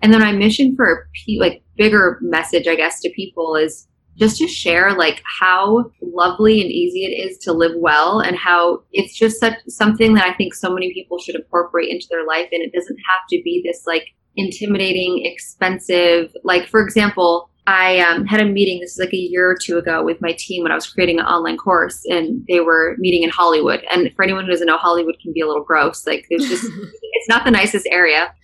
And 0.00 0.12
then 0.12 0.20
my 0.20 0.32
mission 0.32 0.74
for 0.74 1.08
like 1.38 1.62
bigger 1.76 2.18
message, 2.20 2.66
I 2.66 2.74
guess, 2.74 3.00
to 3.00 3.10
people 3.10 3.54
is 3.54 3.86
just 4.16 4.36
to 4.38 4.46
share 4.46 4.96
like 4.96 5.22
how 5.40 5.90
lovely 6.00 6.60
and 6.60 6.70
easy 6.70 7.04
it 7.04 7.28
is 7.28 7.38
to 7.38 7.52
live 7.52 7.72
well 7.76 8.20
and 8.20 8.36
how 8.36 8.82
it's 8.92 9.16
just 9.16 9.40
such 9.40 9.54
something 9.68 10.14
that 10.14 10.26
I 10.26 10.34
think 10.34 10.54
so 10.54 10.72
many 10.72 10.92
people 10.92 11.18
should 11.18 11.34
incorporate 11.34 11.88
into 11.88 12.06
their 12.10 12.26
life 12.26 12.48
and 12.52 12.62
it 12.62 12.72
doesn't 12.72 12.98
have 13.10 13.22
to 13.30 13.40
be 13.42 13.62
this 13.64 13.84
like 13.86 14.08
intimidating, 14.36 15.24
expensive 15.24 16.34
like 16.44 16.68
for 16.68 16.82
example, 16.82 17.48
I 17.66 18.00
um, 18.00 18.26
had 18.26 18.40
a 18.40 18.44
meeting 18.44 18.80
this 18.80 18.92
is 18.92 18.98
like 18.98 19.12
a 19.14 19.16
year 19.16 19.48
or 19.48 19.56
two 19.56 19.78
ago 19.78 20.02
with 20.04 20.20
my 20.20 20.32
team 20.36 20.64
when 20.64 20.72
I 20.72 20.74
was 20.74 20.90
creating 20.90 21.20
an 21.20 21.26
online 21.26 21.56
course 21.56 22.04
and 22.06 22.44
they 22.48 22.58
were 22.58 22.96
meeting 22.98 23.22
in 23.22 23.30
Hollywood. 23.30 23.84
And 23.88 24.12
for 24.16 24.24
anyone 24.24 24.44
who 24.44 24.50
doesn't 24.50 24.66
know 24.66 24.78
Hollywood 24.78 25.14
can 25.22 25.32
be 25.32 25.40
a 25.40 25.46
little 25.46 25.62
gross 25.62 26.06
like 26.06 26.26
there's 26.28 26.48
just 26.48 26.64
it's 27.12 27.28
not 27.28 27.44
the 27.44 27.50
nicest 27.50 27.86
area 27.90 28.34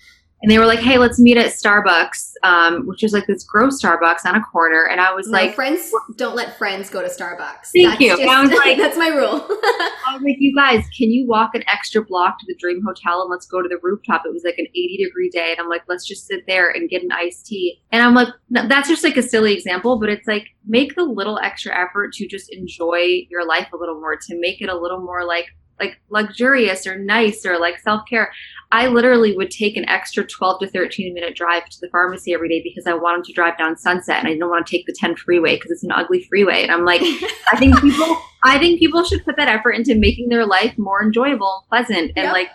and 0.40 0.50
they 0.50 0.59
were 0.59 0.66
like, 0.66 0.78
"Hey, 0.78 0.99
let's 0.99 1.18
meet 1.18 1.37
at 1.37 1.47
Starbucks," 1.47 2.35
um, 2.42 2.87
which 2.87 3.02
is 3.02 3.12
like 3.12 3.26
this 3.26 3.42
gross 3.45 3.83
Starbucks 3.83 4.25
on 4.25 4.37
a 4.37 4.42
corner. 4.42 4.85
And 4.85 5.00
I 5.00 5.12
was 5.12 5.26
no, 5.26 5.33
like, 5.33 5.54
"Friends, 5.54 5.92
don't 6.16 6.37
let 6.37 6.57
friends 6.57 6.90
go 6.90 7.02
to 7.02 7.09
Starbucks." 7.09 7.71
Thank 7.75 7.90
that's 7.90 8.00
you. 8.00 8.16
Just, 8.16 8.23
I 8.23 8.42
was 8.42 8.50
like, 8.64 8.76
"That's 8.76 8.97
my 8.97 9.09
rule." 9.09 9.47
I 9.50 10.12
was 10.12 10.23
like, 10.23 10.37
"You 10.38 10.54
guys, 10.54 10.85
can 10.97 11.11
you 11.11 11.26
walk 11.26 11.54
an 11.54 11.64
extra 11.71 12.04
block 12.04 12.38
to 12.40 12.47
the 12.47 12.54
Dream 12.54 12.83
Hotel 12.87 13.23
and 13.23 13.30
let's 13.30 13.47
go 13.47 13.62
to 13.62 13.68
the 13.68 13.78
rooftop?" 13.83 14.23
It 14.25 14.33
was 14.33 14.45
like 14.45 14.59
an 14.59 14.66
80 14.66 15.04
degree 15.04 15.30
day, 15.30 15.50
and 15.50 15.61
I'm 15.61 15.68
like, 15.68 15.83
"Let's 15.88 16.07
just 16.07 16.26
sit 16.26 16.47
there 16.47 16.71
and 16.71 16.88
get 16.88 17.02
an 17.02 17.11
iced 17.12 17.47
tea." 17.47 17.80
And 17.90 18.02
I'm 18.02 18.14
like, 18.14 18.28
"That's 18.50 18.88
just 18.88 19.02
like 19.02 19.16
a 19.16 19.23
silly 19.23 19.52
example, 19.52 19.99
but 19.99 20.09
it's 20.09 20.28
like 20.28 20.47
make 20.66 20.95
the 20.95 21.04
little 21.04 21.38
extra 21.40 21.76
effort 21.76 22.12
to 22.14 22.28
just 22.28 22.52
enjoy 22.52 23.26
your 23.28 23.47
life 23.47 23.68
a 23.73 23.76
little 23.76 23.99
more, 24.00 24.16
to 24.16 24.40
make 24.40 24.61
it 24.61 24.68
a 24.68 24.78
little 24.78 25.00
more 25.00 25.25
like." 25.25 25.47
Like 25.80 26.00
luxurious 26.11 26.87
or 26.87 26.99
nice 26.99 27.44
or 27.47 27.58
like 27.58 27.78
self 27.78 28.02
care. 28.08 28.32
I 28.70 28.88
literally 28.88 29.35
would 29.35 29.50
take 29.50 29.76
an 29.76 29.88
extra 29.88 30.26
12 30.26 30.61
to 30.61 30.66
13 30.68 31.14
minute 31.14 31.35
drive 31.35 31.64
to 31.66 31.80
the 31.80 31.88
pharmacy 31.88 32.35
every 32.35 32.49
day 32.49 32.61
because 32.62 32.87
I 32.87 32.94
wanted 32.94 33.25
to 33.25 33.32
drive 33.32 33.56
down 33.56 33.76
Sunset 33.76 34.18
and 34.18 34.28
I 34.28 34.32
didn't 34.32 34.49
want 34.50 34.66
to 34.66 34.70
take 34.70 34.87
the 34.87 34.94
10 34.99 35.16
freeway 35.16 35.56
because 35.56 35.70
it's 35.70 35.85
an 35.85 35.92
ugly 35.92 36.23
freeway. 36.25 36.62
And 36.62 36.70
I'm 36.70 36.85
like, 36.85 37.00
I 37.52 37.56
think 37.58 37.80
people, 37.80 38.20
I 38.44 38.58
think 38.58 38.78
people 38.78 39.04
should 39.04 39.25
put 39.25 39.37
that 39.37 39.49
effort 39.49 39.73
into 39.73 39.94
making 39.94 40.28
their 40.28 40.47
life 40.47 40.76
more 40.76 41.02
enjoyable 41.02 41.62
and 41.62 41.68
pleasant 41.68 42.12
and 42.16 42.25
yep. 42.25 42.32
like, 42.32 42.49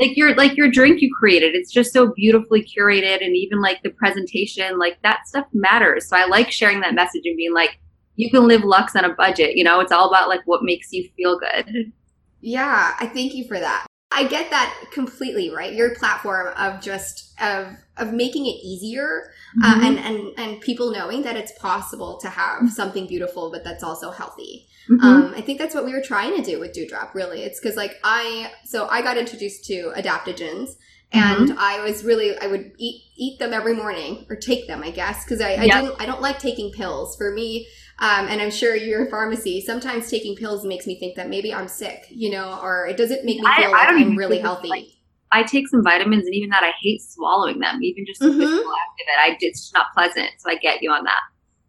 like 0.00 0.16
your 0.16 0.34
like 0.36 0.56
your 0.56 0.70
drink 0.70 1.00
you 1.00 1.10
created 1.18 1.54
it's 1.54 1.72
just 1.72 1.92
so 1.92 2.12
beautifully 2.14 2.62
curated 2.62 3.24
and 3.24 3.34
even 3.34 3.60
like 3.60 3.82
the 3.82 3.90
presentation 3.90 4.78
like 4.78 4.96
that 5.02 5.26
stuff 5.26 5.46
matters 5.52 6.08
so 6.08 6.16
i 6.16 6.24
like 6.26 6.52
sharing 6.52 6.80
that 6.80 6.94
message 6.94 7.22
and 7.24 7.36
being 7.36 7.52
like 7.52 7.78
you 8.16 8.30
can 8.30 8.46
live 8.46 8.62
lux 8.62 8.94
on 8.94 9.04
a 9.04 9.12
budget 9.14 9.56
you 9.56 9.64
know 9.64 9.80
it's 9.80 9.92
all 9.92 10.08
about 10.08 10.28
like 10.28 10.40
what 10.44 10.62
makes 10.62 10.92
you 10.92 11.08
feel 11.16 11.38
good 11.38 11.92
yeah, 12.40 12.94
I 12.98 13.06
thank 13.06 13.34
you 13.34 13.46
for 13.46 13.58
that. 13.58 13.86
I 14.10 14.24
get 14.24 14.50
that 14.50 14.74
completely, 14.92 15.50
right? 15.50 15.72
Your 15.72 15.94
platform 15.94 16.52
of 16.56 16.80
just 16.80 17.34
of 17.40 17.68
of 17.98 18.12
making 18.12 18.46
it 18.46 18.56
easier 18.62 19.30
uh, 19.62 19.74
mm-hmm. 19.74 19.84
uh, 19.84 19.86
and 19.86 19.98
and 19.98 20.38
and 20.38 20.60
people 20.60 20.90
knowing 20.90 21.22
that 21.22 21.36
it's 21.36 21.52
possible 21.58 22.18
to 22.18 22.28
have 22.28 22.70
something 22.70 23.06
beautiful, 23.06 23.50
but 23.50 23.64
that's 23.64 23.82
also 23.82 24.10
healthy. 24.10 24.66
Mm-hmm. 24.90 25.06
Um, 25.06 25.34
I 25.36 25.42
think 25.42 25.58
that's 25.58 25.74
what 25.74 25.84
we 25.84 25.92
were 25.92 26.00
trying 26.00 26.34
to 26.36 26.42
do 26.42 26.58
with 26.58 26.72
Dewdrop. 26.72 27.14
Really, 27.14 27.42
it's 27.42 27.60
because 27.60 27.76
like 27.76 27.98
I 28.02 28.50
so 28.64 28.88
I 28.88 29.02
got 29.02 29.18
introduced 29.18 29.66
to 29.66 29.92
adaptogens 29.94 30.76
and 31.12 31.50
mm-hmm. 31.50 31.58
I 31.58 31.80
was 31.80 32.04
really 32.04 32.36
I 32.38 32.46
would 32.46 32.72
eat 32.78 33.02
eat 33.16 33.38
them 33.38 33.52
every 33.52 33.74
morning 33.74 34.26
or 34.28 34.36
take 34.36 34.66
them 34.66 34.82
I 34.82 34.90
guess 34.90 35.24
because 35.24 35.40
I, 35.40 35.52
I 35.52 35.64
yep. 35.64 35.82
didn't 35.82 36.00
I 36.00 36.06
don't 36.06 36.20
like 36.20 36.38
taking 36.38 36.70
pills 36.70 37.16
for 37.16 37.32
me 37.32 37.66
um, 38.00 38.26
and 38.28 38.40
I'm 38.40 38.50
sure 38.50 38.76
you're 38.76 39.04
in 39.04 39.10
pharmacy 39.10 39.60
sometimes 39.60 40.10
taking 40.10 40.36
pills 40.36 40.64
makes 40.64 40.86
me 40.86 40.98
think 40.98 41.16
that 41.16 41.28
maybe 41.28 41.52
I'm 41.52 41.68
sick 41.68 42.06
you 42.10 42.30
know 42.30 42.58
or 42.62 42.86
it 42.86 42.96
doesn't 42.96 43.24
make 43.24 43.40
me 43.40 43.46
feel 43.56 43.68
I, 43.68 43.70
like 43.70 43.88
I 43.88 44.00
am 44.00 44.16
really 44.16 44.38
healthy. 44.38 44.68
Like, 44.68 44.86
I 45.30 45.42
take 45.42 45.68
some 45.68 45.84
vitamins 45.84 46.24
and 46.24 46.34
even 46.34 46.50
that 46.50 46.62
I 46.64 46.72
hate 46.80 47.02
swallowing 47.02 47.58
them 47.58 47.82
even 47.82 48.04
just 48.06 48.20
the 48.20 48.26
mm-hmm. 48.28 48.40
physical 48.40 48.72
act 48.72 49.00
of 49.00 49.06
it 49.06 49.32
I 49.32 49.36
it's 49.40 49.60
just 49.60 49.74
not 49.74 49.86
pleasant 49.94 50.30
so 50.38 50.50
I 50.50 50.56
get 50.56 50.82
you 50.82 50.90
on 50.90 51.04
that. 51.04 51.20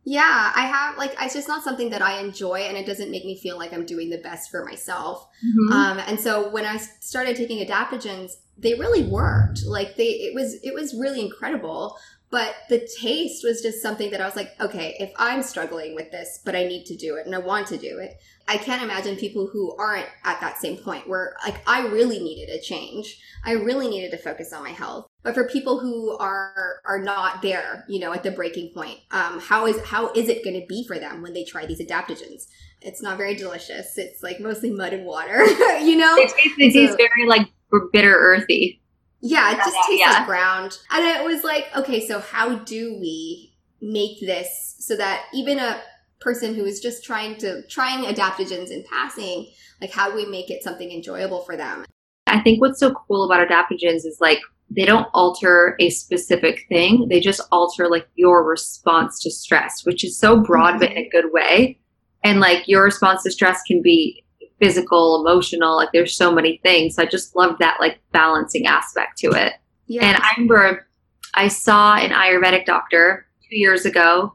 Yeah, 0.05 0.51
I 0.55 0.61
have 0.61 0.97
like 0.97 1.13
it's 1.21 1.35
just 1.35 1.47
not 1.47 1.63
something 1.63 1.91
that 1.91 2.01
I 2.01 2.19
enjoy, 2.19 2.61
and 2.61 2.75
it 2.75 2.87
doesn't 2.87 3.11
make 3.11 3.25
me 3.25 3.37
feel 3.37 3.57
like 3.57 3.73
I'm 3.73 3.85
doing 3.85 4.09
the 4.09 4.17
best 4.17 4.49
for 4.49 4.65
myself. 4.65 5.27
Mm-hmm. 5.45 5.73
Um, 5.73 5.99
and 5.99 6.19
so 6.19 6.49
when 6.49 6.65
I 6.65 6.77
started 6.77 7.35
taking 7.35 7.63
adaptogens, 7.63 8.31
they 8.57 8.73
really 8.73 9.03
worked. 9.03 9.63
Like 9.65 9.97
they, 9.97 10.07
it 10.07 10.33
was 10.33 10.55
it 10.63 10.73
was 10.73 10.95
really 10.95 11.21
incredible. 11.21 11.97
But 12.31 12.55
the 12.69 12.87
taste 13.01 13.43
was 13.43 13.61
just 13.61 13.81
something 13.81 14.11
that 14.11 14.21
I 14.21 14.25
was 14.25 14.35
like, 14.35 14.53
okay, 14.61 14.95
if 14.99 15.11
I'm 15.17 15.41
struggling 15.41 15.95
with 15.95 16.11
this, 16.11 16.39
but 16.45 16.55
I 16.55 16.63
need 16.63 16.85
to 16.85 16.95
do 16.95 17.15
it 17.15 17.25
and 17.25 17.33
I 17.33 17.39
want 17.39 17.67
to 17.67 17.77
do 17.77 17.97
it, 17.97 18.19
I 18.47 18.57
can't 18.57 18.83
imagine 18.83 19.15
people 19.15 19.47
who 19.47 19.75
aren't 19.77 20.07
at 20.23 20.39
that 20.41 20.59
same 20.59 20.77
point 20.77 21.07
where 21.07 21.35
like 21.45 21.61
I 21.67 21.87
really 21.87 22.19
needed 22.19 22.49
a 22.49 22.59
change. 22.59 23.19
I 23.43 23.53
really 23.53 23.87
needed 23.87 24.11
to 24.11 24.17
focus 24.17 24.53
on 24.53 24.63
my 24.63 24.71
health. 24.71 25.07
But 25.21 25.33
for 25.33 25.47
people 25.47 25.79
who 25.79 26.17
are 26.17 26.81
are 26.85 26.99
not 26.99 27.41
there, 27.41 27.85
you 27.87 27.99
know, 27.99 28.13
at 28.13 28.23
the 28.23 28.31
breaking 28.31 28.73
point, 28.73 28.99
um, 29.11 29.39
how 29.39 29.67
is 29.67 29.79
how 29.85 30.11
is 30.13 30.29
it 30.29 30.43
going 30.43 30.59
to 30.59 30.65
be 30.67 30.85
for 30.87 30.97
them 30.97 31.21
when 31.21 31.33
they 31.33 31.43
try 31.43 31.65
these 31.65 31.81
adaptogens? 31.81 32.47
It's 32.81 33.01
not 33.01 33.17
very 33.17 33.35
delicious. 33.35 33.97
It's 33.97 34.23
like 34.23 34.39
mostly 34.39 34.71
mud 34.71 34.93
and 34.93 35.05
water, 35.05 35.45
you 35.81 35.95
know. 35.95 36.15
It 36.15 36.29
tastes, 36.29 36.57
it 36.57 36.73
tastes 36.73 36.91
so, 36.93 36.97
very 36.97 37.27
like 37.27 37.47
bitter, 37.91 38.15
earthy. 38.15 38.81
Yeah, 39.21 39.51
it 39.51 39.57
just 39.57 39.77
tastes 39.87 39.99
yeah. 39.99 40.11
like 40.11 40.25
ground. 40.25 40.77
And 40.91 41.05
it 41.05 41.25
was 41.25 41.43
like, 41.43 41.65
okay, 41.75 42.05
so 42.05 42.19
how 42.19 42.59
do 42.59 42.97
we 42.99 43.53
make 43.81 44.19
this 44.19 44.75
so 44.79 44.95
that 44.95 45.25
even 45.33 45.59
a 45.59 45.81
person 46.19 46.53
who 46.53 46.65
is 46.65 46.79
just 46.79 47.03
trying 47.03 47.37
to 47.37 47.61
trying 47.67 48.05
adaptogens 48.05 48.69
in 48.69 48.83
passing, 48.89 49.47
like 49.81 49.91
how 49.91 50.09
do 50.09 50.15
we 50.15 50.25
make 50.25 50.49
it 50.49 50.63
something 50.63 50.91
enjoyable 50.91 51.41
for 51.41 51.57
them? 51.57 51.85
I 52.27 52.39
think 52.39 52.61
what's 52.61 52.79
so 52.79 52.93
cool 52.93 53.25
about 53.25 53.47
adaptogens 53.47 54.05
is 54.05 54.17
like 54.21 54.39
they 54.69 54.85
don't 54.85 55.07
alter 55.13 55.75
a 55.79 55.89
specific 55.89 56.65
thing. 56.69 57.07
They 57.09 57.19
just 57.19 57.41
alter 57.51 57.89
like 57.89 58.07
your 58.15 58.47
response 58.47 59.19
to 59.23 59.31
stress, 59.31 59.83
which 59.83 60.03
is 60.03 60.17
so 60.17 60.39
broad 60.41 60.75
mm-hmm. 60.75 60.79
but 60.79 60.91
in 60.91 60.97
a 60.97 61.09
good 61.09 61.31
way. 61.31 61.79
And 62.23 62.39
like 62.39 62.67
your 62.67 62.83
response 62.83 63.23
to 63.23 63.31
stress 63.31 63.61
can 63.63 63.81
be 63.81 64.23
physical, 64.59 65.25
emotional, 65.25 65.75
like 65.75 65.89
there's 65.93 66.15
so 66.15 66.31
many 66.31 66.59
things. 66.63 66.95
So 66.95 67.03
I 67.03 67.05
just 67.05 67.35
love 67.35 67.57
that 67.59 67.77
like 67.79 67.99
balancing 68.11 68.67
aspect 68.67 69.17
to 69.19 69.31
it. 69.31 69.53
Yeah. 69.87 70.05
And 70.05 70.17
I 70.17 70.29
remember 70.37 70.87
I 71.35 71.47
saw 71.47 71.95
an 71.95 72.11
Ayurvedic 72.11 72.65
doctor 72.65 73.25
two 73.49 73.57
years 73.57 73.85
ago 73.85 74.33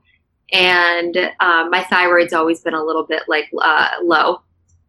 and 0.52 1.16
um, 1.40 1.70
my 1.70 1.84
thyroid's 1.84 2.32
always 2.32 2.60
been 2.60 2.74
a 2.74 2.84
little 2.84 3.06
bit 3.06 3.22
like 3.28 3.50
uh, 3.60 3.90
low 4.02 4.42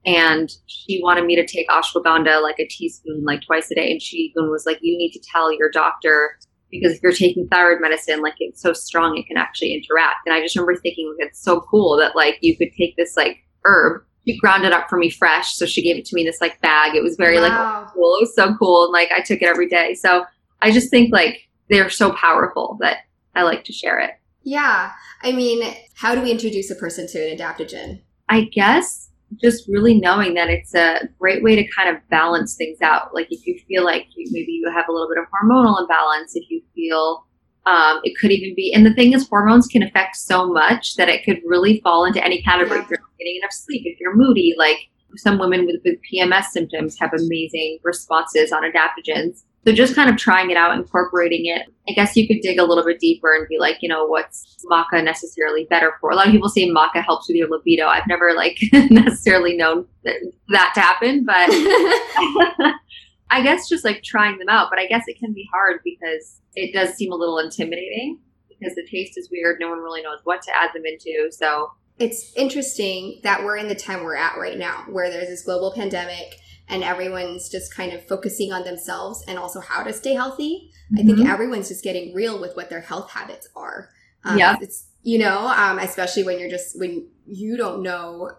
and 0.06 0.52
she 0.68 1.02
wanted 1.02 1.26
me 1.26 1.36
to 1.36 1.46
take 1.46 1.68
ashwagandha 1.70 2.42
like 2.42 2.60
a 2.60 2.68
teaspoon 2.68 3.24
like 3.24 3.42
twice 3.42 3.72
a 3.72 3.76
day 3.76 3.92
and 3.92 4.02
she 4.02 4.18
even 4.18 4.50
was 4.50 4.66
like 4.66 4.78
you 4.82 4.98
need 4.98 5.12
to 5.12 5.20
tell 5.32 5.52
your 5.52 5.70
doctor 5.72 6.38
because 6.70 6.94
if 6.94 7.04
you're 7.04 7.12
taking 7.12 7.48
thyroid 7.48 7.82
medicine 7.82 8.22
like 8.22 8.36
it's 8.40 8.62
so 8.62 8.74
strong 8.74 9.18
it 9.18 9.26
can 9.28 9.38
actually 9.38 9.74
interact 9.74 10.18
and 10.26 10.36
i 10.36 10.42
just 10.42 10.56
remember 10.56 10.76
thinking 10.76 11.14
like, 11.18 11.28
it's 11.28 11.42
so 11.42 11.62
cool 11.62 11.98
that 11.98 12.16
like 12.16 12.38
you 12.42 12.56
could 12.56 12.72
take 12.78 12.96
this 12.98 13.18
like 13.18 13.38
herb 13.66 14.04
she 14.26 14.38
ground 14.38 14.66
it 14.66 14.74
up 14.74 14.90
for 14.90 14.98
me 14.98 15.10
fresh 15.10 15.54
so 15.54 15.66
she 15.66 15.82
gave 15.82 15.98
it 15.98 16.06
to 16.06 16.16
me 16.16 16.22
in 16.22 16.28
this 16.28 16.42
like 16.42 16.60
bag. 16.62 16.96
It 16.96 17.04
was 17.04 17.16
very 17.16 17.40
wow. 17.40 17.82
like 17.84 17.94
cool. 17.94 18.16
It 18.18 18.22
was 18.22 18.36
so 18.36 18.56
cool 18.58 18.86
and 18.86 18.94
like 18.94 19.12
i 19.12 19.22
took 19.22 19.42
it 19.42 19.48
every 19.48 19.68
day. 19.68 19.94
So 19.94 20.26
i 20.62 20.72
just 20.72 20.90
think 20.90 21.14
like 21.14 21.48
they're 21.70 21.90
so 21.90 22.12
powerful 22.14 22.78
that 22.82 23.00
i 23.36 23.44
like 23.44 23.64
to 23.66 23.74
share 23.74 24.00
it. 24.00 24.12
Yeah. 24.44 24.92
I 25.24 25.32
mean 25.32 25.76
how 25.96 26.16
do 26.16 26.22
we 26.22 26.32
introduce 26.32 26.70
a 26.72 26.76
person 26.76 27.08
to 27.08 27.32
an 27.32 27.38
adaptogen? 27.38 28.02
I 28.30 28.42
guess 28.42 29.10
just 29.42 29.68
really 29.68 30.00
knowing 30.00 30.34
that 30.36 30.50
it's 30.50 30.74
a 30.76 31.10
great 31.20 31.44
way 31.44 31.56
to 31.56 31.68
kind 31.72 31.90
of 31.90 32.02
balance 32.10 32.56
things 32.56 32.82
out. 32.82 33.14
Like 33.14 33.28
if 33.32 33.46
you 33.46 33.60
feel 33.68 33.84
like 33.84 34.08
you, 34.16 34.28
maybe 34.32 34.52
you 34.52 34.70
have 34.72 34.88
a 34.88 34.92
little 34.92 35.10
bit 35.10 35.18
of 35.18 35.26
hormonal 35.26 35.82
imbalance, 35.82 36.36
if 36.36 36.50
you 36.50 36.62
feel 36.74 37.26
um, 37.66 38.00
it 38.04 38.18
could 38.20 38.32
even 38.32 38.56
be, 38.56 38.74
and 38.74 38.86
the 38.86 38.94
thing 38.94 39.14
is, 39.14 39.28
hormones 39.28 39.68
can 39.68 39.82
affect 39.82 40.16
so 40.16 40.52
much 40.52 40.96
that 40.96 41.10
it 41.10 41.24
could 41.24 41.40
really 41.46 41.82
fall 41.82 42.06
into 42.06 42.24
any 42.24 42.42
category. 42.42 42.78
Yeah. 42.78 42.84
If 42.84 42.90
you're 42.90 43.00
not 43.00 43.18
getting 43.18 43.36
enough 43.38 43.52
sleep, 43.52 43.84
if 43.86 44.00
you're 44.00 44.16
moody, 44.16 44.54
like 44.58 44.90
some 45.16 45.40
women 45.40 45.66
with, 45.66 45.82
with 45.84 45.98
PMS 46.12 46.46
symptoms 46.46 46.98
have 47.00 47.12
amazing 47.14 47.80
responses 47.84 48.52
on 48.52 48.64
adaptogens. 48.64 49.44
So 49.66 49.74
just 49.74 49.96
kind 49.96 50.12
of 50.12 50.18
trying 50.18 50.52
it 50.52 50.58
out, 50.58 50.78
incorporating 50.78 51.46
it. 51.46 51.74
I 51.90 51.94
guess 51.94 52.16
you 52.16 52.28
could 52.28 52.42
dig 52.42 52.60
a 52.60 52.64
little 52.64 52.86
bit 52.86 53.00
deeper 53.00 53.34
and 53.34 53.48
be 53.48 53.58
like, 53.58 53.78
you 53.82 53.90
know, 53.90 54.06
what's 54.06 54.64
maca 54.70 55.04
necessarily 55.04 55.66
better 55.72 55.94
for? 56.00 56.12
A 56.12 56.16
lot 56.16 56.28
of 56.28 56.32
people 56.32 56.50
say 56.50 56.70
maca 56.70 57.04
helps 57.04 57.28
with 57.28 57.36
your 57.36 57.50
libido. 57.50 57.88
I've 57.88 58.08
never 58.08 58.34
like 58.36 58.60
necessarily 58.74 59.58
known 59.58 59.88
that, 60.04 60.18
that 60.50 60.72
to 60.76 60.82
happen, 60.82 61.26
but 61.26 61.50
I 63.30 63.42
guess 63.42 63.68
just 63.68 63.84
like 63.84 64.04
trying 64.04 64.38
them 64.38 64.50
out. 64.50 64.70
But 64.70 64.80
I 64.80 64.88
guess 64.88 65.04
it 65.08 65.20
can 65.20 65.34
be 65.34 65.48
hard 65.52 65.82
because 65.84 66.42
it 66.56 66.74
does 66.74 66.96
seem 66.96 67.12
a 67.12 67.16
little 67.16 67.40
intimidating 67.40 68.20
because 68.50 68.76
the 68.76 68.88
taste 68.90 69.18
is 69.18 69.30
weird. 69.32 69.58
No 69.60 69.70
one 69.70 69.80
really 69.80 70.02
knows 70.02 70.20
what 70.24 70.42
to 70.44 70.52
add 70.56 70.72
them 70.74 70.86
into. 70.86 71.30
So 71.32 71.72
it's 72.00 72.34
interesting 72.36 73.20
that 73.24 73.44
we're 73.44 73.58
in 73.58 73.68
the 73.68 73.76
time 73.76 74.04
we're 74.04 74.16
at 74.16 74.38
right 74.38 74.58
now 74.58 74.86
where 74.90 75.10
there's 75.10 75.28
this 75.28 75.44
global 75.44 75.74
pandemic 75.74 76.36
and 76.68 76.84
everyone's 76.84 77.50
just 77.50 77.74
kind 77.74 77.94
of 77.94 78.06
focusing 78.08 78.52
on 78.52 78.64
themselves 78.64 79.24
and 79.28 79.38
also 79.38 79.60
how 79.60 79.84
to 79.84 79.94
stay 79.94 80.14
healthy. 80.14 80.72
Mm-hmm. 80.92 81.00
I 81.00 81.04
think 81.04 81.20
mm-hmm. 81.20 81.32
everyone's 81.32 81.70
just 81.70 81.84
getting 81.84 82.14
real 82.14 82.40
with 82.40 82.56
what 82.56 82.70
their 82.70 82.82
health 82.82 83.12
habits 83.12 83.48
are. 83.56 83.90
Um, 84.24 84.38
yeah. 84.38 84.58
It's, 84.60 84.88
you 85.04 85.20
know, 85.20 85.48
um, 85.48 85.78
especially 85.80 86.24
when 86.24 86.40
you're 86.40 86.50
just, 86.50 86.80
when 86.80 87.08
you 87.28 87.58
don't 87.58 87.84
know 87.84 88.32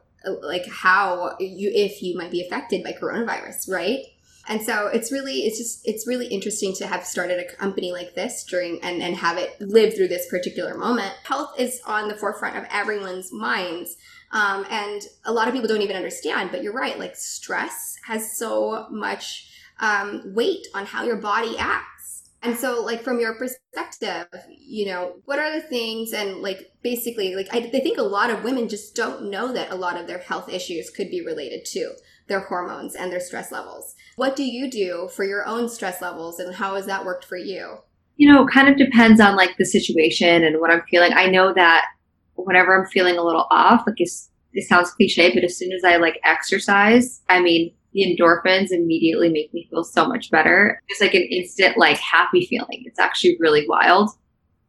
like 0.42 0.66
how 0.68 1.36
you, 1.38 1.70
if 1.72 2.02
you 2.02 2.16
might 2.16 2.32
be 2.32 2.44
affected 2.44 2.82
by 2.82 2.92
coronavirus, 2.92 3.70
right? 3.70 4.00
And 4.48 4.62
so 4.62 4.86
it's 4.86 5.10
really, 5.10 5.40
it's 5.40 5.58
just, 5.58 5.80
it's 5.84 6.06
really 6.06 6.26
interesting 6.28 6.72
to 6.74 6.86
have 6.86 7.04
started 7.04 7.38
a 7.38 7.56
company 7.56 7.92
like 7.92 8.14
this 8.14 8.44
during 8.44 8.80
and, 8.82 9.02
and 9.02 9.16
have 9.16 9.38
it 9.38 9.60
live 9.60 9.94
through 9.94 10.08
this 10.08 10.28
particular 10.28 10.76
moment. 10.76 11.12
Health 11.24 11.58
is 11.58 11.80
on 11.86 12.08
the 12.08 12.14
forefront 12.14 12.56
of 12.56 12.64
everyone's 12.70 13.32
minds. 13.32 13.96
Um, 14.32 14.64
and 14.70 15.02
a 15.24 15.32
lot 15.32 15.48
of 15.48 15.54
people 15.54 15.68
don't 15.68 15.82
even 15.82 15.96
understand, 15.96 16.50
but 16.50 16.62
you're 16.62 16.72
right. 16.72 16.98
Like 16.98 17.16
stress 17.16 17.96
has 18.06 18.38
so 18.38 18.86
much 18.90 19.50
um, 19.80 20.22
weight 20.34 20.66
on 20.74 20.86
how 20.86 21.04
your 21.04 21.16
body 21.16 21.56
acts. 21.58 22.30
And 22.42 22.56
so, 22.56 22.80
like, 22.82 23.02
from 23.02 23.18
your 23.18 23.34
perspective, 23.34 24.28
you 24.48 24.86
know, 24.86 25.14
what 25.24 25.40
are 25.40 25.50
the 25.50 25.66
things 25.66 26.12
and, 26.12 26.42
like, 26.42 26.70
basically, 26.80 27.34
like, 27.34 27.48
I, 27.52 27.58
I 27.58 27.80
think 27.80 27.98
a 27.98 28.02
lot 28.02 28.30
of 28.30 28.44
women 28.44 28.68
just 28.68 28.94
don't 28.94 29.30
know 29.30 29.52
that 29.52 29.72
a 29.72 29.74
lot 29.74 29.98
of 29.98 30.06
their 30.06 30.18
health 30.18 30.48
issues 30.48 30.90
could 30.90 31.10
be 31.10 31.24
related 31.24 31.64
to 31.72 31.94
their 32.28 32.40
hormones 32.40 32.94
and 32.94 33.12
their 33.12 33.20
stress 33.20 33.52
levels. 33.52 33.94
What 34.16 34.36
do 34.36 34.44
you 34.44 34.70
do 34.70 35.08
for 35.14 35.24
your 35.24 35.46
own 35.46 35.68
stress 35.68 36.00
levels 36.00 36.38
and 36.38 36.54
how 36.54 36.74
has 36.74 36.86
that 36.86 37.04
worked 37.04 37.24
for 37.24 37.36
you? 37.36 37.78
You 38.16 38.32
know, 38.32 38.46
kind 38.46 38.68
of 38.68 38.76
depends 38.76 39.20
on 39.20 39.36
like 39.36 39.56
the 39.58 39.64
situation 39.64 40.42
and 40.42 40.60
what 40.60 40.70
I'm 40.70 40.82
feeling. 40.90 41.12
I 41.12 41.26
know 41.26 41.52
that 41.54 41.86
whenever 42.34 42.78
I'm 42.78 42.88
feeling 42.88 43.16
a 43.16 43.22
little 43.22 43.46
off, 43.50 43.84
like 43.86 44.00
it 44.00 44.68
sounds 44.68 44.90
cliche, 44.90 45.32
but 45.34 45.44
as 45.44 45.56
soon 45.56 45.72
as 45.72 45.84
I 45.84 45.96
like 45.96 46.18
exercise, 46.24 47.20
I 47.28 47.40
mean, 47.40 47.72
the 47.92 48.04
endorphins 48.04 48.72
immediately 48.72 49.30
make 49.30 49.52
me 49.54 49.66
feel 49.70 49.84
so 49.84 50.06
much 50.06 50.30
better. 50.30 50.82
It's 50.88 51.00
like 51.00 51.14
an 51.14 51.22
instant, 51.30 51.78
like 51.78 51.98
happy 51.98 52.46
feeling. 52.46 52.82
It's 52.86 52.98
actually 52.98 53.36
really 53.38 53.66
wild. 53.68 54.10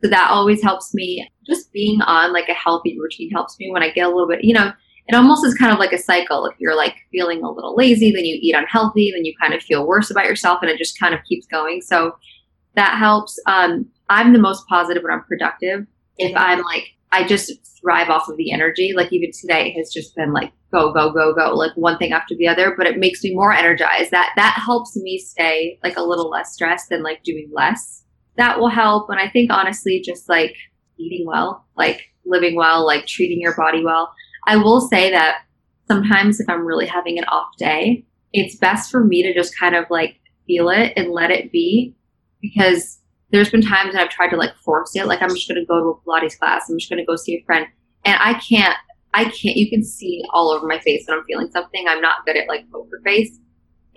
So 0.03 0.09
that 0.09 0.29
always 0.29 0.61
helps 0.61 0.93
me. 0.93 1.27
Just 1.45 1.71
being 1.73 2.01
on 2.01 2.31
like 2.31 2.49
a 2.49 2.53
healthy 2.53 2.97
routine 2.99 3.31
helps 3.31 3.57
me 3.59 3.71
when 3.71 3.83
I 3.83 3.89
get 3.89 4.05
a 4.05 4.09
little 4.09 4.27
bit, 4.27 4.43
you 4.43 4.53
know, 4.53 4.71
it 5.07 5.15
almost 5.15 5.45
is 5.45 5.53
kind 5.53 5.71
of 5.71 5.79
like 5.79 5.93
a 5.93 5.97
cycle. 5.97 6.45
If 6.45 6.55
you're 6.59 6.75
like 6.75 6.95
feeling 7.11 7.41
a 7.41 7.49
little 7.49 7.75
lazy, 7.75 8.11
then 8.11 8.25
you 8.25 8.37
eat 8.41 8.55
unhealthy, 8.55 9.11
then 9.13 9.23
you 9.23 9.33
kind 9.39 9.53
of 9.53 9.61
feel 9.61 9.87
worse 9.87 10.11
about 10.11 10.25
yourself 10.25 10.59
and 10.61 10.69
it 10.69 10.77
just 10.77 10.99
kind 10.99 11.13
of 11.13 11.21
keeps 11.23 11.47
going. 11.47 11.81
So 11.81 12.17
that 12.75 12.97
helps. 12.97 13.39
Um, 13.47 13.85
I'm 14.09 14.33
the 14.33 14.39
most 14.39 14.67
positive 14.67 15.03
when 15.03 15.11
I'm 15.11 15.23
productive. 15.23 15.87
If 16.17 16.35
I'm 16.35 16.61
like, 16.61 16.83
I 17.11 17.25
just 17.25 17.51
thrive 17.79 18.09
off 18.09 18.27
of 18.27 18.37
the 18.37 18.51
energy. 18.51 18.93
Like 18.95 19.13
even 19.13 19.31
today 19.39 19.73
has 19.77 19.91
just 19.93 20.15
been 20.15 20.33
like 20.33 20.51
go, 20.71 20.91
go, 20.91 21.11
go, 21.11 21.33
go, 21.33 21.53
like 21.55 21.71
one 21.75 21.97
thing 21.97 22.11
after 22.11 22.35
the 22.35 22.47
other, 22.47 22.73
but 22.77 22.87
it 22.87 22.97
makes 22.97 23.23
me 23.23 23.33
more 23.33 23.53
energized. 23.53 24.11
That 24.11 24.33
that 24.35 24.61
helps 24.63 24.95
me 24.95 25.17
stay 25.17 25.79
like 25.83 25.97
a 25.97 26.03
little 26.03 26.29
less 26.29 26.53
stressed 26.53 26.89
than 26.89 27.03
like 27.03 27.23
doing 27.23 27.49
less. 27.53 28.03
That 28.35 28.59
will 28.59 28.69
help. 28.69 29.09
And 29.09 29.19
I 29.19 29.29
think 29.29 29.51
honestly, 29.51 30.01
just 30.05 30.27
like 30.27 30.55
eating 30.97 31.25
well, 31.25 31.65
like 31.77 32.01
living 32.25 32.55
well, 32.55 32.85
like 32.85 33.07
treating 33.07 33.39
your 33.39 33.55
body 33.55 33.83
well. 33.83 34.13
I 34.47 34.55
will 34.55 34.81
say 34.81 35.11
that 35.11 35.43
sometimes 35.87 36.39
if 36.39 36.49
I'm 36.49 36.65
really 36.65 36.87
having 36.87 37.17
an 37.17 37.25
off 37.25 37.55
day, 37.57 38.05
it's 38.33 38.55
best 38.55 38.89
for 38.89 39.03
me 39.03 39.21
to 39.23 39.33
just 39.33 39.57
kind 39.57 39.75
of 39.75 39.85
like 39.89 40.19
feel 40.47 40.69
it 40.69 40.93
and 40.95 41.11
let 41.11 41.31
it 41.31 41.51
be 41.51 41.93
because 42.41 42.99
there's 43.31 43.49
been 43.49 43.61
times 43.61 43.93
that 43.93 44.01
I've 44.01 44.09
tried 44.09 44.29
to 44.29 44.37
like 44.37 44.55
force 44.63 44.95
it. 44.95 45.05
Like 45.05 45.21
I'm 45.21 45.29
just 45.29 45.47
going 45.47 45.59
to 45.59 45.65
go 45.65 45.79
to 45.79 45.89
a 45.89 45.95
Pilates 46.01 46.39
class. 46.39 46.69
I'm 46.69 46.79
just 46.79 46.89
going 46.89 46.99
to 46.99 47.05
go 47.05 47.15
see 47.15 47.35
a 47.35 47.43
friend. 47.45 47.67
And 48.05 48.17
I 48.21 48.35
can't, 48.35 48.77
I 49.13 49.25
can't, 49.25 49.57
you 49.57 49.69
can 49.69 49.83
see 49.83 50.23
all 50.33 50.49
over 50.49 50.65
my 50.65 50.79
face 50.79 51.03
when 51.07 51.17
I'm 51.17 51.25
feeling 51.25 51.51
something. 51.51 51.85
I'm 51.87 52.01
not 52.01 52.25
good 52.25 52.37
at 52.37 52.47
like 52.47 52.69
poker 52.71 53.01
face. 53.03 53.37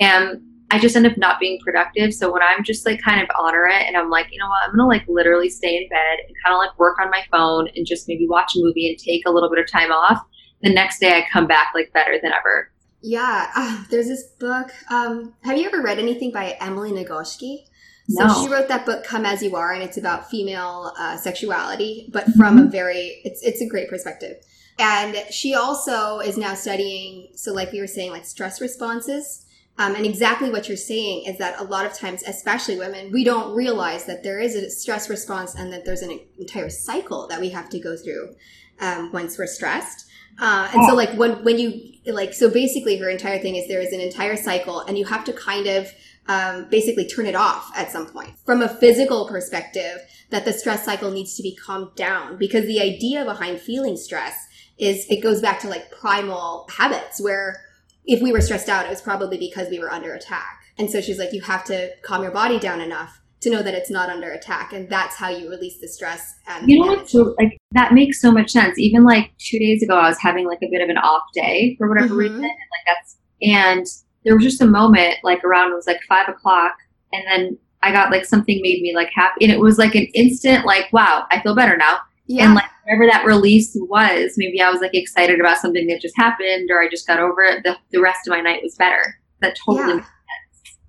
And 0.00 0.42
I 0.72 0.78
just 0.78 0.96
end 0.96 1.06
up 1.06 1.16
not 1.16 1.40
being 1.40 1.58
productive. 1.64 2.14
So 2.14 2.32
when 2.32 2.42
I'm 2.42 2.62
just 2.62 2.86
like 2.86 3.02
kind 3.02 3.20
of 3.20 3.28
honor 3.38 3.66
it 3.66 3.86
and 3.86 3.96
I'm 3.96 4.08
like, 4.08 4.28
you 4.30 4.38
know 4.38 4.48
what, 4.48 4.68
I'm 4.68 4.76
to 4.76 4.86
like 4.86 5.04
literally 5.08 5.50
stay 5.50 5.76
in 5.76 5.88
bed 5.88 6.18
and 6.26 6.36
kind 6.44 6.54
of 6.54 6.58
like 6.58 6.78
work 6.78 6.98
on 7.00 7.10
my 7.10 7.22
phone 7.30 7.68
and 7.74 7.86
just 7.86 8.06
maybe 8.06 8.26
watch 8.28 8.54
a 8.56 8.60
movie 8.60 8.88
and 8.88 8.98
take 8.98 9.22
a 9.26 9.30
little 9.30 9.50
bit 9.50 9.58
of 9.58 9.70
time 9.70 9.90
off. 9.90 10.22
The 10.62 10.72
next 10.72 10.98
day 11.00 11.16
I 11.16 11.26
come 11.32 11.46
back 11.46 11.68
like 11.74 11.92
better 11.92 12.18
than 12.22 12.32
ever. 12.32 12.70
Yeah, 13.02 13.50
uh, 13.56 13.84
there's 13.90 14.08
this 14.08 14.24
book. 14.38 14.70
Um, 14.90 15.34
have 15.42 15.56
you 15.56 15.66
ever 15.66 15.80
read 15.80 15.98
anything 15.98 16.32
by 16.32 16.56
Emily 16.60 16.92
Nagoski? 16.92 17.64
So 18.10 18.26
No. 18.26 18.42
she 18.42 18.48
wrote 18.52 18.68
that 18.68 18.84
book 18.84 19.04
"Come 19.04 19.24
as 19.24 19.42
You 19.42 19.56
Are," 19.56 19.72
and 19.72 19.82
it's 19.82 19.96
about 19.96 20.28
female 20.28 20.92
uh, 20.98 21.16
sexuality, 21.16 22.10
but 22.12 22.26
from 22.36 22.58
a 22.58 22.64
very 22.64 23.20
it's 23.24 23.42
it's 23.42 23.60
a 23.62 23.66
great 23.66 23.88
perspective. 23.88 24.36
And 24.78 25.16
she 25.30 25.54
also 25.54 26.18
is 26.20 26.36
now 26.36 26.54
studying. 26.54 27.28
So, 27.36 27.52
like 27.52 27.70
we 27.72 27.80
were 27.80 27.86
saying, 27.86 28.10
like 28.10 28.24
stress 28.24 28.60
responses. 28.60 29.46
Um, 29.78 29.94
and 29.94 30.04
exactly 30.04 30.50
what 30.50 30.68
you're 30.68 30.76
saying 30.76 31.24
is 31.24 31.38
that 31.38 31.58
a 31.58 31.64
lot 31.64 31.86
of 31.86 31.94
times, 31.94 32.22
especially 32.26 32.76
women, 32.76 33.10
we 33.12 33.24
don't 33.24 33.54
realize 33.54 34.04
that 34.04 34.22
there 34.22 34.38
is 34.38 34.54
a 34.54 34.68
stress 34.68 35.08
response 35.08 35.54
and 35.54 35.72
that 35.72 35.86
there's 35.86 36.02
an 36.02 36.20
entire 36.38 36.68
cycle 36.68 37.26
that 37.28 37.40
we 37.40 37.48
have 37.50 37.70
to 37.70 37.78
go 37.78 37.96
through 37.96 38.34
um, 38.80 39.10
once 39.12 39.38
we're 39.38 39.46
stressed. 39.46 40.09
Uh, 40.38 40.70
and 40.74 40.86
so, 40.86 40.94
like 40.94 41.10
when 41.14 41.42
when 41.44 41.58
you 41.58 41.92
like, 42.06 42.32
so 42.32 42.50
basically, 42.50 42.96
her 42.98 43.10
entire 43.10 43.38
thing 43.38 43.56
is 43.56 43.68
there 43.68 43.80
is 43.80 43.92
an 43.92 44.00
entire 44.00 44.36
cycle, 44.36 44.80
and 44.80 44.96
you 44.96 45.04
have 45.04 45.24
to 45.24 45.32
kind 45.32 45.66
of 45.66 45.92
um, 46.28 46.68
basically 46.70 47.06
turn 47.06 47.26
it 47.26 47.34
off 47.34 47.70
at 47.76 47.90
some 47.90 48.06
point. 48.06 48.30
From 48.44 48.62
a 48.62 48.68
physical 48.68 49.28
perspective, 49.28 49.98
that 50.30 50.44
the 50.44 50.52
stress 50.52 50.84
cycle 50.84 51.10
needs 51.10 51.36
to 51.36 51.42
be 51.42 51.54
calmed 51.54 51.94
down 51.96 52.38
because 52.38 52.66
the 52.66 52.80
idea 52.80 53.24
behind 53.24 53.60
feeling 53.60 53.96
stress 53.96 54.46
is 54.78 55.06
it 55.10 55.22
goes 55.22 55.40
back 55.40 55.60
to 55.60 55.68
like 55.68 55.90
primal 55.90 56.66
habits 56.76 57.20
where 57.20 57.62
if 58.06 58.22
we 58.22 58.32
were 58.32 58.40
stressed 58.40 58.68
out, 58.68 58.86
it 58.86 58.90
was 58.90 59.02
probably 59.02 59.36
because 59.36 59.68
we 59.68 59.78
were 59.78 59.90
under 59.90 60.14
attack. 60.14 60.64
And 60.78 60.90
so 60.90 61.00
she's 61.00 61.18
like, 61.18 61.32
you 61.32 61.42
have 61.42 61.64
to 61.64 61.90
calm 62.02 62.22
your 62.22 62.32
body 62.32 62.58
down 62.58 62.80
enough 62.80 63.19
to 63.40 63.50
know 63.50 63.62
that 63.62 63.74
it's 63.74 63.90
not 63.90 64.10
under 64.10 64.30
attack, 64.30 64.72
and 64.72 64.88
that's 64.88 65.16
how 65.16 65.28
you 65.28 65.48
release 65.48 65.78
the 65.80 65.88
stress. 65.88 66.34
And 66.46 66.68
You 66.68 66.80
know 66.80 66.86
what? 66.92 67.08
So 67.08 67.34
like 67.38 67.56
that 67.72 67.92
makes 67.94 68.20
so 68.20 68.30
much 68.30 68.50
sense. 68.50 68.78
Even 68.78 69.02
like 69.04 69.30
two 69.38 69.58
days 69.58 69.82
ago, 69.82 69.96
I 69.98 70.08
was 70.08 70.18
having 70.18 70.46
like 70.46 70.58
a 70.62 70.68
bit 70.70 70.82
of 70.82 70.88
an 70.88 70.98
off 70.98 71.22
day 71.34 71.74
for 71.78 71.88
whatever 71.88 72.14
Mhm. 72.14 72.18
reason, 72.18 72.36
and 72.36 72.44
like 72.44 72.86
that's 72.86 73.16
and 73.42 73.86
there 74.24 74.34
was 74.34 74.44
just 74.44 74.60
a 74.60 74.66
moment 74.66 75.14
like 75.24 75.42
around 75.44 75.72
it 75.72 75.74
was 75.74 75.86
like 75.86 76.00
five 76.08 76.28
o'clock, 76.28 76.74
and 77.12 77.24
then 77.26 77.58
I 77.82 77.92
got 77.92 78.10
like 78.10 78.26
something 78.26 78.60
made 78.62 78.82
me 78.82 78.92
like 78.94 79.08
happy, 79.14 79.44
and 79.44 79.52
it 79.52 79.60
was 79.60 79.78
like 79.78 79.94
an 79.94 80.06
instant 80.14 80.66
like 80.66 80.92
wow, 80.92 81.26
I 81.30 81.40
feel 81.40 81.54
better 81.54 81.76
now. 81.76 81.98
yeah, 82.26 82.44
And 82.44 82.54
like 82.54 82.64
whatever 82.84 83.06
that 83.10 83.24
release 83.26 83.74
was, 83.74 84.34
maybe 84.36 84.60
I 84.60 84.70
was 84.70 84.80
like 84.82 84.94
excited 84.94 85.40
about 85.40 85.56
something 85.58 85.86
that 85.86 86.02
just 86.02 86.16
happened, 86.16 86.68
or 86.70 86.80
I 86.82 86.88
just 86.90 87.06
got 87.06 87.18
over 87.18 87.40
it. 87.42 87.62
The, 87.64 87.76
the 87.90 88.00
rest 88.02 88.26
of 88.26 88.32
my 88.32 88.40
night 88.42 88.62
was 88.62 88.74
better. 88.74 89.16
That 89.40 89.56
totally. 89.64 89.94
Yeah. 90.00 90.04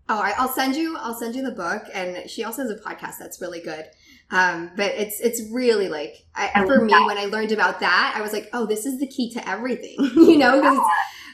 Oh, 0.10 0.20
I- 0.20 0.34
I'll 0.38 0.50
send 0.50 0.76
you. 0.76 0.98
I'll 0.98 1.14
send 1.14 1.36
you 1.36 1.44
the 1.44 1.52
book, 1.52 1.84
and 1.94 2.30
she 2.30 2.44
also 2.44 2.64
has 2.64 2.72
a 2.72 2.76
podcast 2.76 3.18
that's 3.20 3.40
really 3.42 3.62
good. 3.62 3.86
Um, 4.30 4.72
but 4.78 4.92
it's 4.96 5.20
it's 5.20 5.42
really 5.52 5.90
like 5.90 6.26
I, 6.36 6.66
for 6.66 6.80
me 6.86 6.94
when 7.06 7.18
I 7.18 7.26
learned 7.26 7.52
about 7.52 7.82
that, 7.82 8.14
I 8.16 8.22
was 8.22 8.32
like, 8.34 8.50
oh, 8.54 8.66
this 8.66 8.86
is 8.86 9.00
the 9.00 9.08
key 9.08 9.30
to 9.34 9.50
everything, 9.50 9.96
you 10.16 10.38
know? 10.38 10.62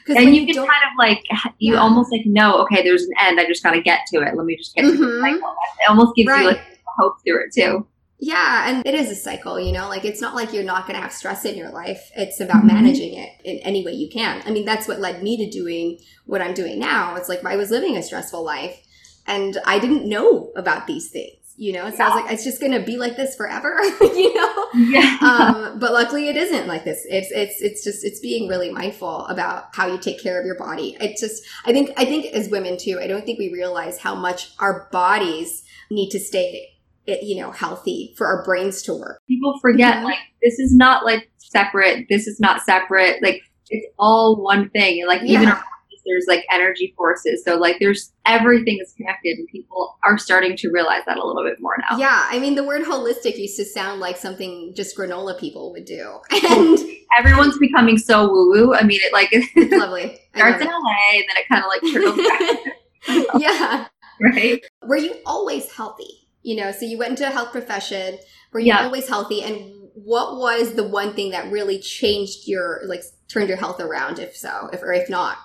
Because 0.04 0.22
And 0.24 0.34
you 0.34 0.42
you 0.42 0.54
can 0.54 0.66
kind 0.66 0.68
of 0.70 0.92
like 0.98 1.22
you 1.58 1.74
Yeah. 1.74 1.80
almost 1.80 2.10
like 2.10 2.22
know 2.26 2.60
okay, 2.62 2.82
there's 2.82 3.02
an 3.04 3.10
end. 3.20 3.38
I 3.40 3.46
just 3.46 3.62
got 3.62 3.72
to 3.72 3.80
get 3.80 4.00
to 4.12 4.20
it. 4.22 4.34
Let 4.36 4.44
me 4.46 4.56
just 4.56 4.74
get 4.74 4.82
to 4.82 4.90
the 4.96 4.96
Mhm. 5.04 5.20
cycle. 5.20 5.48
It 5.80 5.88
almost 5.90 6.16
gives 6.16 6.28
right? 6.28 6.40
you 6.42 6.48
like 6.48 6.60
hope 6.98 7.14
through 7.24 7.44
it 7.44 7.52
too. 7.54 7.86
Yeah, 8.20 8.68
and 8.68 8.84
it 8.86 8.94
is 8.94 9.10
a 9.10 9.14
cycle, 9.14 9.60
you 9.60 9.72
know. 9.72 9.88
Like 9.88 10.04
it's 10.04 10.20
not 10.20 10.34
like 10.34 10.52
you're 10.52 10.64
not 10.64 10.86
going 10.86 10.96
to 10.96 11.02
have 11.02 11.12
stress 11.12 11.44
in 11.44 11.56
your 11.56 11.70
life. 11.70 12.10
It's 12.16 12.40
about 12.40 12.62
Mhm. 12.64 12.72
managing 12.72 13.14
it 13.14 13.30
in 13.44 13.58
any 13.58 13.84
way 13.84 13.92
you 13.92 14.08
can. 14.08 14.42
I 14.44 14.50
mean, 14.50 14.64
that's 14.64 14.88
what 14.88 14.98
led 15.00 15.22
me 15.22 15.36
to 15.36 15.48
doing 15.50 15.98
what 16.26 16.42
I'm 16.42 16.54
doing 16.54 16.78
now. 16.78 17.14
It's 17.16 17.28
like 17.28 17.44
I 17.44 17.56
was 17.56 17.70
living 17.70 17.96
a 17.96 18.02
stressful 18.02 18.42
life, 18.44 18.80
and 19.26 19.56
I 19.64 19.78
didn't 19.78 20.06
know 20.08 20.50
about 20.56 20.86
these 20.86 21.08
things. 21.10 21.34
You 21.60 21.72
know, 21.72 21.90
so 21.90 22.04
I 22.04 22.08
was 22.08 22.22
like, 22.22 22.32
it's 22.32 22.44
just 22.44 22.60
going 22.60 22.70
to 22.70 22.78
be 22.78 22.96
like 22.98 23.16
this 23.16 23.34
forever, 23.34 23.80
you 24.00 24.32
know. 24.32 24.66
Yeah. 24.76 25.18
um, 25.20 25.80
but 25.80 25.92
luckily 25.92 26.28
it 26.28 26.36
isn't 26.36 26.68
like 26.68 26.84
this. 26.84 27.04
It's 27.08 27.32
it's 27.32 27.60
it's 27.60 27.82
just 27.82 28.04
it's 28.04 28.20
being 28.20 28.48
really 28.48 28.70
mindful 28.70 29.26
about 29.26 29.74
how 29.74 29.88
you 29.88 29.98
take 29.98 30.22
care 30.22 30.38
of 30.38 30.46
your 30.46 30.54
body. 30.54 30.96
It's 31.00 31.20
just 31.20 31.42
I 31.64 31.72
think 31.72 31.90
I 31.96 32.04
think 32.04 32.26
as 32.26 32.48
women 32.48 32.76
too, 32.78 33.00
I 33.02 33.08
don't 33.08 33.24
think 33.26 33.40
we 33.40 33.52
realize 33.52 33.98
how 33.98 34.14
much 34.14 34.52
our 34.60 34.88
bodies 34.92 35.64
need 35.90 36.10
to 36.10 36.20
stay 36.20 36.68
eh, 37.08 37.18
you 37.22 37.40
know 37.40 37.50
healthy 37.50 38.14
for 38.16 38.26
our 38.26 38.44
brains 38.44 38.82
to 38.82 38.94
work. 38.94 39.20
People 39.28 39.58
forget 39.60 39.96
Mhm. 39.98 40.04
like 40.04 40.18
this 40.42 40.58
is 40.58 40.74
not 40.74 41.04
like 41.04 41.30
separate. 41.38 42.06
This 42.08 42.26
is 42.26 42.38
not 42.38 42.62
separate. 42.62 43.22
Like 43.22 43.42
it's 43.70 43.86
all 43.98 44.36
one 44.42 44.70
thing. 44.70 45.00
And 45.00 45.08
like 45.08 45.22
even 45.22 45.42
Yeah. 45.42 45.50
around 45.54 45.58
us, 45.62 46.00
there's 46.06 46.26
like 46.28 46.44
energy 46.52 46.94
forces. 46.96 47.42
So 47.44 47.56
like 47.56 47.76
there's 47.80 48.12
everything 48.26 48.78
is 48.80 48.92
connected, 48.96 49.36
and 49.38 49.46
people 49.48 49.96
are 50.04 50.16
starting 50.18 50.56
to 50.58 50.70
realize 50.70 51.02
that 51.06 51.16
a 51.18 51.26
little 51.26 51.42
bit 51.44 51.60
more 51.60 51.74
now. 51.90 51.98
Yeah, 51.98 52.26
I 52.30 52.38
mean 52.38 52.54
the 52.54 52.64
word 52.64 52.82
holistic 52.82 53.36
used 53.38 53.56
to 53.56 53.64
sound 53.64 54.00
like 54.00 54.16
something 54.16 54.72
just 54.76 54.96
granola 54.96 55.38
people 55.38 55.72
would 55.72 55.84
do, 55.86 56.18
and 56.30 56.78
Everyone's 57.18 57.58
becoming 57.58 57.98
so 57.98 58.30
woo 58.30 58.50
woo. 58.50 58.74
I 58.74 58.84
mean, 58.84 59.00
it 59.02 59.12
like 59.12 59.28
it's 59.32 59.74
lovely. 59.74 60.20
Starts 60.36 60.60
in 60.62 60.68
LA, 60.68 61.14
and 61.14 61.24
then 61.26 61.36
it 61.36 61.48
kind 61.48 61.64
of 61.64 61.68
like 61.68 61.82
trickles 61.92 62.16
back, 62.28 63.34
yeah. 63.40 63.86
right? 64.20 64.62
were 64.86 64.96
you 64.98 65.14
always 65.26 65.72
healthy? 65.72 66.27
You 66.42 66.56
know, 66.56 66.70
so 66.72 66.84
you 66.86 66.98
went 66.98 67.10
into 67.10 67.26
a 67.26 67.30
health 67.30 67.52
profession. 67.52 68.18
Were 68.52 68.60
you 68.60 68.66
Yeah. 68.68 68.84
always 68.84 69.08
healthy? 69.08 69.42
And 69.42 69.72
what 69.94 70.36
was 70.36 70.74
the 70.74 70.86
one 70.86 71.12
thing 71.14 71.30
that 71.32 71.50
really 71.50 71.78
changed 71.78 72.46
your, 72.46 72.80
like, 72.86 73.02
turned 73.28 73.48
your 73.48 73.58
health 73.58 73.80
around? 73.80 74.18
If 74.18 74.36
so, 74.36 74.68
if 74.72 74.82
or 74.82 74.92
if 74.92 75.10
not, 75.10 75.36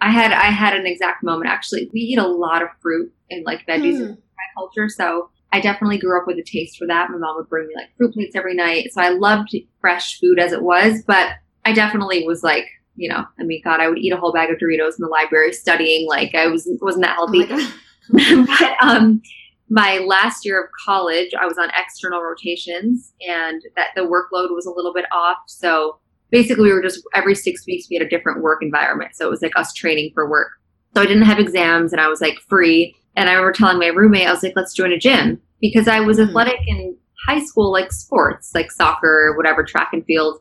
I 0.00 0.10
had 0.10 0.32
I 0.32 0.46
had 0.50 0.74
an 0.76 0.86
exact 0.86 1.22
moment 1.22 1.50
actually. 1.50 1.88
We 1.92 2.00
eat 2.00 2.18
a 2.18 2.26
lot 2.26 2.62
of 2.62 2.68
fruit 2.82 3.12
and 3.30 3.44
like 3.46 3.66
veggies 3.66 3.96
Hmm. 3.96 4.02
in 4.02 4.08
my 4.10 4.46
culture, 4.54 4.88
so 4.88 5.30
I 5.52 5.60
definitely 5.60 5.98
grew 5.98 6.18
up 6.20 6.26
with 6.26 6.36
a 6.36 6.42
taste 6.42 6.76
for 6.78 6.86
that. 6.88 7.10
My 7.10 7.16
mom 7.16 7.36
would 7.36 7.48
bring 7.48 7.68
me 7.68 7.74
like 7.74 7.96
fruit 7.96 8.12
plates 8.12 8.36
every 8.36 8.54
night, 8.54 8.92
so 8.92 9.00
I 9.00 9.10
loved 9.10 9.54
fresh 9.80 10.20
food 10.20 10.38
as 10.38 10.52
it 10.52 10.62
was. 10.62 11.02
But 11.06 11.28
I 11.64 11.72
definitely 11.72 12.26
was 12.26 12.42
like, 12.42 12.66
you 12.96 13.08
know, 13.08 13.24
I 13.40 13.44
mean, 13.44 13.62
God, 13.64 13.80
I 13.80 13.88
would 13.88 13.98
eat 13.98 14.12
a 14.12 14.16
whole 14.16 14.32
bag 14.32 14.50
of 14.50 14.58
Doritos 14.58 14.98
in 14.98 15.02
the 15.02 15.08
library 15.08 15.52
studying. 15.52 16.06
Like 16.08 16.34
I 16.34 16.48
was 16.48 16.68
wasn't 16.82 17.04
that 17.04 17.16
oh 17.18 17.26
healthy. 17.32 17.46
god, 17.46 17.72
but 18.58 18.76
um, 18.86 19.22
my 19.70 19.98
last 19.98 20.44
year 20.44 20.62
of 20.62 20.68
college, 20.84 21.30
I 21.38 21.46
was 21.46 21.58
on 21.58 21.70
external 21.70 22.20
rotations, 22.22 23.12
and 23.26 23.62
that 23.76 23.88
the 23.96 24.02
workload 24.02 24.54
was 24.54 24.66
a 24.66 24.70
little 24.70 24.92
bit 24.92 25.06
off. 25.12 25.38
So 25.46 25.98
basically, 26.30 26.64
we 26.64 26.72
were 26.72 26.82
just 26.82 27.02
every 27.14 27.34
six 27.34 27.66
weeks 27.66 27.86
we 27.90 27.96
had 27.96 28.06
a 28.06 28.08
different 28.08 28.42
work 28.42 28.62
environment. 28.62 29.12
So 29.14 29.26
it 29.26 29.30
was 29.30 29.42
like 29.42 29.56
us 29.56 29.72
training 29.72 30.10
for 30.14 30.28
work. 30.28 30.48
So 30.94 31.02
I 31.02 31.06
didn't 31.06 31.24
have 31.24 31.38
exams, 31.38 31.92
and 31.92 32.00
I 32.00 32.08
was 32.08 32.20
like 32.20 32.38
free. 32.48 32.94
And 33.16 33.28
I 33.28 33.32
remember 33.32 33.52
telling 33.52 33.78
my 33.78 33.86
roommate, 33.88 34.26
I 34.28 34.32
was 34.32 34.42
like, 34.42 34.54
"Let's 34.56 34.74
join 34.74 34.92
a 34.92 34.98
gym," 34.98 35.40
because 35.60 35.88
I 35.88 36.00
was 36.00 36.18
Mhm. 36.18 36.28
athletic 36.28 36.60
in 36.66 36.96
high 37.26 37.40
school, 37.42 37.72
like 37.72 37.90
sports, 37.92 38.52
like 38.54 38.70
soccer, 38.70 39.34
whatever, 39.36 39.64
track 39.64 39.90
and 39.92 40.04
field. 40.04 40.40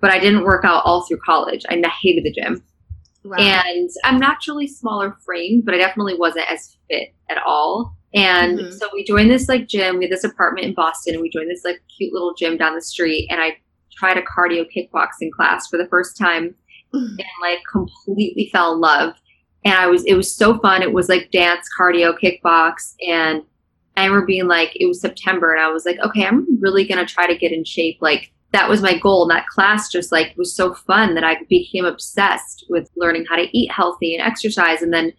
But 0.00 0.10
I 0.10 0.18
didn't 0.18 0.44
work 0.44 0.64
out 0.64 0.84
all 0.84 1.02
through 1.06 1.18
college. 1.24 1.64
I 1.68 1.74
hated 2.02 2.24
the 2.24 2.32
gym. 2.32 2.62
wow. 3.24 3.36
And 3.36 3.90
I'm 4.04 4.18
naturally 4.18 4.66
smaller 4.68 5.16
framed, 5.24 5.64
but 5.64 5.74
I 5.74 5.78
definitely 5.78 6.14
wasn't 6.16 6.50
as 6.50 6.76
fit 6.88 7.12
at 7.28 7.38
all. 7.44 7.96
And 8.14 8.58
Mhm. 8.58 8.72
so 8.72 8.88
we 8.94 9.04
joined 9.04 9.30
this 9.30 9.48
like 9.48 9.68
gym. 9.68 9.98
We 9.98 10.04
had 10.04 10.12
this 10.12 10.24
apartment 10.24 10.66
in 10.66 10.74
Boston, 10.74 11.14
and 11.14 11.22
we 11.22 11.30
joined 11.30 11.50
this 11.50 11.64
like 11.64 11.82
cute 11.96 12.12
little 12.12 12.34
gym 12.34 12.56
down 12.56 12.74
the 12.74 12.80
street. 12.82 13.28
And 13.30 13.40
I 13.40 13.56
tried 13.96 14.16
a 14.16 14.22
cardio 14.22 14.64
kickboxing 14.74 15.30
class 15.30 15.68
for 15.68 15.76
the 15.76 15.86
first 15.88 16.16
time, 16.16 16.54
and 16.92 17.18
like 17.42 17.58
completely 17.70 18.48
fell 18.52 18.74
in 18.74 18.80
love. 18.80 19.14
And 19.64 19.74
I 19.74 19.88
was, 19.88 20.04
it 20.04 20.14
was 20.14 20.34
so 20.34 20.58
fun. 20.60 20.82
It 20.82 20.92
was 20.92 21.08
like 21.08 21.30
dance, 21.32 21.68
cardio, 21.78 22.18
kickbox, 22.18 22.94
and 23.06 23.42
I 23.96 24.04
remember 24.06 24.26
being 24.26 24.46
like, 24.46 24.70
it 24.76 24.86
was 24.86 25.00
September, 25.00 25.52
and 25.52 25.60
I 25.62 25.68
was 25.70 25.84
like, 25.84 25.98
okay, 25.98 26.24
I'm 26.24 26.46
really 26.60 26.86
gonna 26.86 27.04
try 27.04 27.26
to 27.26 27.36
get 27.36 27.52
in 27.52 27.64
shape. 27.64 27.98
Like 28.00 28.30
that 28.52 28.68
was 28.70 28.80
my 28.80 28.96
goal. 28.96 29.22
And 29.24 29.30
that 29.36 29.46
class 29.48 29.90
just 29.90 30.10
like 30.12 30.32
was 30.38 30.54
so 30.54 30.72
fun 30.72 31.14
that 31.14 31.24
I 31.24 31.36
became 31.50 31.84
obsessed 31.84 32.64
with 32.70 32.88
learning 32.96 33.26
how 33.28 33.36
to 33.36 33.48
eat 33.54 33.70
healthy 33.70 34.14
and 34.14 34.26
exercise. 34.26 34.80
And 34.80 34.94
then 34.94 35.12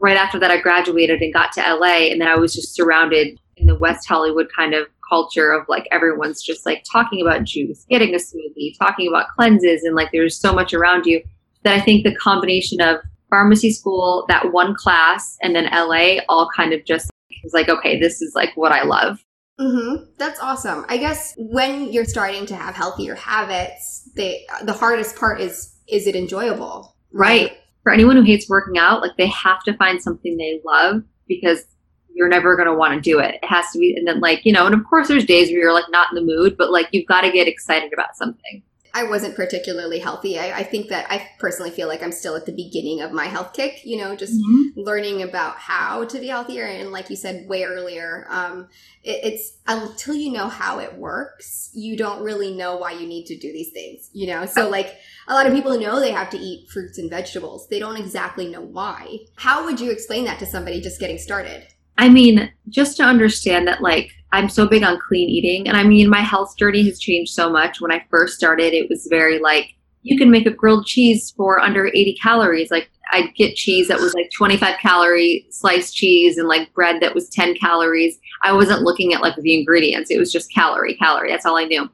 right 0.00 0.16
after 0.16 0.38
that, 0.40 0.50
I 0.50 0.60
graduated 0.60 1.20
and 1.20 1.32
got 1.32 1.52
to 1.52 1.60
LA, 1.60 2.08
and 2.10 2.20
then 2.20 2.28
I 2.28 2.36
was 2.36 2.54
just 2.54 2.74
surrounded 2.74 3.38
in 3.56 3.66
the 3.66 3.74
West 3.76 4.08
Hollywood 4.08 4.48
kind 4.54 4.74
of 4.74 4.86
culture 5.08 5.52
of 5.52 5.66
like 5.68 5.86
everyone's 5.92 6.42
just 6.42 6.64
like 6.64 6.84
talking 6.90 7.20
about 7.20 7.44
juice, 7.44 7.84
getting 7.90 8.14
a 8.14 8.18
smoothie, 8.18 8.76
talking 8.78 9.08
about 9.08 9.26
cleanses, 9.36 9.82
and 9.84 9.94
like 9.94 10.08
there's 10.12 10.38
so 10.38 10.52
much 10.52 10.72
around 10.74 11.06
you 11.06 11.22
that 11.64 11.74
I 11.74 11.80
think 11.80 12.04
the 12.04 12.14
combination 12.16 12.80
of 12.80 12.96
pharmacy 13.28 13.72
school, 13.72 14.24
that 14.28 14.52
one 14.52 14.74
class, 14.74 15.36
and 15.42 15.54
then 15.54 15.64
LA 15.72 16.16
all 16.28 16.48
kind 16.56 16.72
of 16.72 16.84
just 16.84 17.10
was 17.44 17.52
like, 17.52 17.68
okay, 17.68 17.98
this 17.98 18.20
is 18.20 18.34
like 18.34 18.50
what 18.56 18.72
I 18.72 18.82
love. 18.82 19.24
hmm 19.58 19.96
That's 20.18 20.40
awesome. 20.40 20.84
I 20.88 20.96
guess 20.96 21.34
when 21.36 21.92
you're 21.92 22.04
starting 22.04 22.46
to 22.46 22.56
have 22.56 22.74
healthier 22.74 23.14
habits, 23.14 24.08
they 24.16 24.46
the 24.64 24.72
hardest 24.72 25.16
part 25.16 25.40
is 25.40 25.76
is 25.88 26.06
it 26.06 26.14
enjoyable, 26.16 26.94
Right. 27.12 27.58
For 27.82 27.92
anyone 27.92 28.16
who 28.16 28.22
hates 28.22 28.48
working 28.48 28.78
out, 28.78 29.00
like 29.00 29.16
they 29.16 29.26
have 29.26 29.62
to 29.64 29.76
find 29.76 30.02
something 30.02 30.36
they 30.36 30.60
love 30.64 31.02
because 31.28 31.64
you're 32.12 32.28
never 32.28 32.56
going 32.56 32.68
to 32.68 32.74
want 32.74 32.94
to 32.94 33.00
do 33.00 33.18
it. 33.18 33.36
It 33.42 33.46
has 33.46 33.70
to 33.72 33.78
be, 33.78 33.94
and 33.96 34.06
then 34.06 34.20
like, 34.20 34.44
you 34.44 34.52
know, 34.52 34.66
and 34.66 34.74
of 34.74 34.84
course 34.84 35.08
there's 35.08 35.24
days 35.24 35.48
where 35.48 35.60
you're 35.60 35.72
like 35.72 35.90
not 35.90 36.08
in 36.10 36.16
the 36.16 36.34
mood, 36.34 36.56
but 36.56 36.70
like 36.70 36.88
you've 36.92 37.06
got 37.06 37.22
to 37.22 37.32
get 37.32 37.48
excited 37.48 37.92
about 37.92 38.16
something. 38.16 38.62
I 38.92 39.04
wasn't 39.04 39.36
particularly 39.36 39.98
healthy. 39.98 40.38
I, 40.38 40.58
I, 40.58 40.62
think 40.62 40.88
that 40.88 41.06
I 41.10 41.28
personally 41.38 41.70
feel 41.70 41.88
like 41.88 42.02
I'm 42.02 42.12
still 42.12 42.36
at 42.36 42.46
the 42.46 42.52
beginning 42.52 43.00
of 43.00 43.12
my 43.12 43.26
health 43.26 43.52
kick, 43.52 43.84
you 43.84 43.96
know, 43.96 44.16
just 44.16 44.34
mm-hmm. 44.34 44.80
learning 44.80 45.22
about 45.22 45.56
how 45.56 46.04
to 46.04 46.18
be 46.18 46.28
healthier. 46.28 46.64
And 46.64 46.90
like 46.90 47.10
you 47.10 47.16
said 47.16 47.48
way 47.48 47.64
earlier, 47.64 48.26
um, 48.28 48.68
it, 49.02 49.20
it's 49.24 49.58
until 49.66 50.14
you 50.14 50.32
know 50.32 50.48
how 50.48 50.78
it 50.78 50.96
works, 50.96 51.70
you 51.72 51.96
don't 51.96 52.22
really 52.22 52.52
know 52.54 52.76
why 52.76 52.92
you 52.92 53.06
need 53.06 53.26
to 53.26 53.38
do 53.38 53.52
these 53.52 53.70
things, 53.70 54.10
you 54.12 54.26
know? 54.26 54.46
So 54.46 54.68
like 54.68 54.96
a 55.28 55.34
lot 55.34 55.46
of 55.46 55.52
people 55.52 55.78
know 55.78 56.00
they 56.00 56.12
have 56.12 56.30
to 56.30 56.38
eat 56.38 56.68
fruits 56.70 56.98
and 56.98 57.08
vegetables. 57.08 57.68
They 57.68 57.78
don't 57.78 57.96
exactly 57.96 58.48
know 58.48 58.62
why. 58.62 59.20
How 59.36 59.64
would 59.64 59.80
you 59.80 59.90
explain 59.90 60.24
that 60.24 60.38
to 60.40 60.46
somebody 60.46 60.80
just 60.80 61.00
getting 61.00 61.18
started? 61.18 61.66
I 61.96 62.08
mean, 62.08 62.50
just 62.70 62.96
to 62.96 63.02
understand 63.02 63.68
that, 63.68 63.82
like, 63.82 64.10
I'm 64.32 64.48
so 64.48 64.66
big 64.66 64.82
on 64.82 65.00
clean 65.00 65.28
eating. 65.28 65.68
And 65.68 65.76
I 65.76 65.82
mean, 65.82 66.08
my 66.08 66.20
health 66.20 66.56
journey 66.56 66.84
has 66.84 66.98
changed 66.98 67.32
so 67.32 67.50
much. 67.50 67.80
When 67.80 67.92
I 67.92 68.04
first 68.10 68.36
started, 68.36 68.72
it 68.72 68.88
was 68.88 69.06
very 69.10 69.38
like, 69.38 69.74
you 70.02 70.16
can 70.16 70.30
make 70.30 70.46
a 70.46 70.50
grilled 70.50 70.86
cheese 70.86 71.32
for 71.36 71.60
under 71.60 71.88
80 71.88 72.16
calories. 72.22 72.70
Like, 72.70 72.90
I'd 73.12 73.34
get 73.34 73.56
cheese 73.56 73.88
that 73.88 74.00
was 74.00 74.14
like 74.14 74.30
25 74.30 74.78
calorie 74.78 75.46
sliced 75.50 75.94
cheese 75.96 76.38
and 76.38 76.48
like 76.48 76.72
bread 76.74 77.02
that 77.02 77.14
was 77.14 77.28
10 77.28 77.56
calories. 77.56 78.18
I 78.42 78.52
wasn't 78.52 78.82
looking 78.82 79.12
at 79.12 79.20
like 79.20 79.34
the 79.36 79.58
ingredients. 79.58 80.10
It 80.10 80.18
was 80.18 80.32
just 80.32 80.52
calorie, 80.54 80.94
calorie. 80.94 81.30
That's 81.30 81.44
all 81.44 81.56
I 81.56 81.64
knew. 81.64 81.88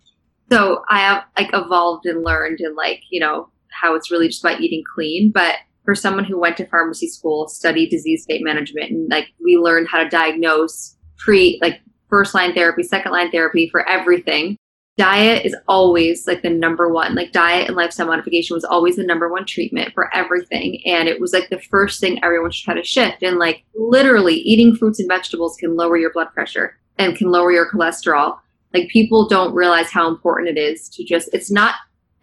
So 0.50 0.82
I 0.88 1.00
have 1.00 1.24
like 1.38 1.50
evolved 1.52 2.06
and 2.06 2.22
learned 2.22 2.60
and 2.60 2.76
like, 2.76 3.00
you 3.10 3.18
know, 3.18 3.48
how 3.70 3.94
it's 3.94 4.10
really 4.10 4.28
just 4.28 4.44
about 4.44 4.60
eating 4.60 4.84
clean. 4.94 5.30
But 5.32 5.56
for 5.84 5.94
someone 5.94 6.24
who 6.24 6.38
went 6.38 6.56
to 6.58 6.66
pharmacy 6.66 7.08
school, 7.08 7.48
studied 7.48 7.90
disease 7.90 8.22
state 8.22 8.44
management, 8.44 8.90
and 8.90 9.10
like 9.10 9.28
we 9.42 9.56
learned 9.56 9.88
how 9.88 10.02
to 10.02 10.08
diagnose, 10.08 10.96
treat, 11.18 11.60
like 11.62 11.80
first 12.08 12.34
line 12.34 12.54
therapy, 12.54 12.82
second 12.82 13.12
line 13.12 13.30
therapy 13.30 13.68
for 13.68 13.88
everything. 13.88 14.56
Diet 14.96 15.44
is 15.44 15.54
always 15.68 16.26
like 16.26 16.42
the 16.42 16.48
number 16.48 16.90
one. 16.90 17.14
Like 17.14 17.32
diet 17.32 17.66
and 17.68 17.76
lifestyle 17.76 18.06
modification 18.06 18.54
was 18.54 18.64
always 18.64 18.96
the 18.96 19.04
number 19.04 19.28
one 19.30 19.44
treatment 19.44 19.92
for 19.92 20.14
everything. 20.16 20.80
And 20.86 21.06
it 21.06 21.20
was 21.20 21.34
like 21.34 21.50
the 21.50 21.60
first 21.60 22.00
thing 22.00 22.22
everyone 22.24 22.50
should 22.50 22.64
try 22.64 22.74
to 22.74 22.82
shift. 22.82 23.22
And 23.22 23.38
like 23.38 23.62
literally 23.74 24.36
eating 24.36 24.74
fruits 24.74 24.98
and 24.98 25.08
vegetables 25.08 25.56
can 25.56 25.76
lower 25.76 25.98
your 25.98 26.12
blood 26.12 26.32
pressure 26.32 26.78
and 26.98 27.16
can 27.16 27.30
lower 27.30 27.52
your 27.52 27.70
cholesterol. 27.70 28.38
Like 28.72 28.88
people 28.88 29.28
don't 29.28 29.54
realize 29.54 29.90
how 29.90 30.08
important 30.08 30.56
it 30.56 30.60
is 30.60 30.88
to 30.90 31.04
just, 31.04 31.28
it's 31.34 31.50
not, 31.50 31.74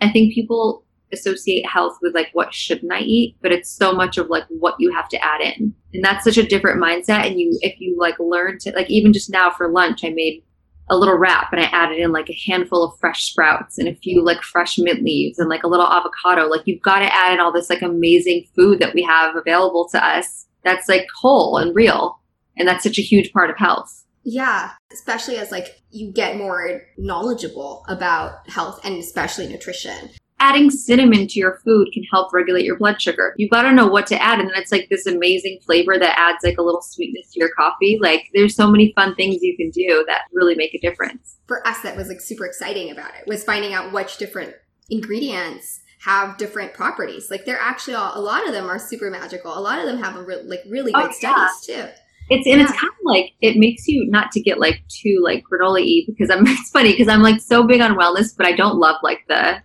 I 0.02 0.12
think 0.12 0.34
people 0.34 0.84
associate 1.14 1.66
health 1.66 1.98
with 2.02 2.14
like 2.14 2.30
what 2.34 2.54
shouldn't 2.54 2.92
I 2.92 3.00
eat, 3.00 3.38
but 3.42 3.52
it's 3.52 3.70
so 3.70 3.94
much 3.94 4.18
of 4.18 4.30
like 4.30 4.46
what 4.50 4.76
you 4.80 4.92
have 4.94 5.08
to 5.10 5.24
add 5.24 5.42
in. 5.42 5.74
And 5.94 6.04
that's 6.04 6.24
such 6.24 6.38
a 6.38 6.48
different 6.48 6.82
mindset. 6.82 7.28
And 7.28 7.40
you 7.40 7.58
if 7.62 7.80
you 7.80 7.96
like 8.00 8.20
learn 8.20 8.58
to 8.60 8.72
like 8.72 8.90
even 8.90 9.14
just 9.14 9.30
now 9.30 9.52
for 9.52 9.72
lunch 9.72 10.04
I 10.04 10.10
made 10.10 10.44
a 10.90 10.98
little 10.98 11.18
wrap 11.18 11.54
and 11.54 11.62
I 11.62 11.66
added 11.66 12.00
in 12.00 12.12
like 12.12 12.30
a 12.30 12.40
handful 12.46 12.84
of 12.84 13.00
fresh 13.00 13.24
sprouts 13.24 13.78
and 13.78 13.88
a 13.88 13.96
few 13.96 14.24
like 14.24 14.42
fresh 14.42 14.78
mint 14.78 15.04
leaves 15.04 15.40
and 15.40 15.50
like 15.50 15.64
a 15.64 15.70
little 15.70 15.88
avocado. 15.88 16.48
Like 16.48 16.64
you've 16.66 16.82
got 16.82 17.00
to 17.00 17.14
add 17.14 17.34
in 17.34 17.40
all 17.40 17.54
this 17.54 17.70
like 17.70 17.82
amazing 17.82 18.48
food 18.56 18.80
that 18.80 18.94
we 18.94 19.02
have 19.04 19.36
available 19.36 19.88
to 19.90 20.06
us 20.06 20.46
that's 20.64 20.90
like 20.90 21.08
whole 21.16 21.58
and 21.58 21.76
real. 21.76 22.20
And 22.58 22.68
that's 22.68 22.84
such 22.84 23.00
a 23.00 23.04
huge 23.04 23.32
part 23.34 23.50
of 23.50 23.58
health. 23.58 24.04
Yeah, 24.24 24.72
especially 24.92 25.38
as 25.38 25.52
like 25.52 25.82
you 25.92 26.12
get 26.12 26.38
more 26.38 26.84
knowledgeable 26.98 27.84
about 27.90 28.50
health 28.50 28.80
and 28.84 28.98
especially 28.98 29.48
nutrition 29.48 30.10
adding 30.44 30.70
cinnamon 30.70 31.26
to 31.26 31.40
your 31.40 31.62
food 31.64 31.88
can 31.94 32.04
help 32.12 32.34
regulate 32.34 32.66
your 32.66 32.78
blood 32.78 33.02
sugar. 33.02 33.34
You've 33.38 33.50
got 33.50 33.62
to 33.62 33.72
know 33.72 33.88
what 33.88 34.06
to 34.08 34.22
add. 34.22 34.40
And 34.40 34.50
then 34.50 34.58
it's 34.58 34.74
like 34.74 34.90
this 34.90 35.06
amazing 35.06 35.60
flavor 35.66 35.98
that 35.98 36.20
adds 36.20 36.44
like 36.44 36.58
a 36.58 36.62
little 36.62 36.82
sweetness 36.82 37.32
to 37.32 37.40
your 37.40 37.50
coffee. 37.56 37.98
Like 38.02 38.30
there's 38.34 38.54
so 38.54 38.70
many 38.70 38.92
fun 38.94 39.16
things 39.16 39.42
you 39.42 39.56
can 39.56 39.70
do 39.70 40.04
that 40.10 40.24
really 40.34 40.56
make 40.56 40.74
a 40.74 40.80
difference. 40.80 41.38
For 41.48 41.66
us, 41.66 41.80
that 41.84 41.96
was 41.96 42.10
like 42.10 42.20
super 42.20 42.46
exciting 42.46 42.92
about 42.92 43.12
it 43.16 43.26
was 43.26 43.44
finding 43.44 43.74
out 43.74 43.94
which 43.94 44.18
different 44.18 44.54
ingredients 44.90 45.80
have 46.02 46.38
different 46.38 46.74
properties. 46.74 47.32
Like 47.32 47.46
they're 47.46 47.60
actually 47.60 47.94
all, 47.94 48.12
a 48.14 48.20
lot 48.20 48.46
of 48.46 48.54
them 48.54 48.70
are 48.70 48.80
super 48.80 49.10
magical. 49.10 49.58
A 49.58 49.62
lot 49.62 49.80
of 49.80 49.86
them 49.86 50.04
have 50.04 50.18
a 50.18 50.24
re- 50.24 50.44
like 50.44 50.64
really 50.68 50.92
good 50.92 51.06
oh, 51.06 51.14
yeah. 51.22 51.48
studies 51.48 51.66
too. 51.66 52.00
It's 52.30 52.48
and 52.48 52.60
yeah. 52.60 52.64
it's 52.64 52.72
kind 52.72 52.92
of 52.92 53.06
like 53.06 53.32
it 53.40 53.56
makes 53.56 53.88
you 53.88 54.10
not 54.10 54.32
to 54.34 54.42
get 54.42 54.60
like 54.60 54.82
too 54.90 55.22
like 55.24 55.44
granola 55.50 55.80
y 55.80 56.04
because 56.06 56.30
I'm 56.30 56.46
it's 56.48 56.70
funny 56.70 56.92
because 56.92 57.08
I'm 57.08 57.22
like 57.22 57.40
so 57.40 57.66
big 57.66 57.80
on 57.80 57.98
wellness, 57.98 58.36
but 58.36 58.46
I 58.46 58.52
don't 58.52 58.78
love 58.78 58.98
like 59.04 59.24
the 59.30 59.62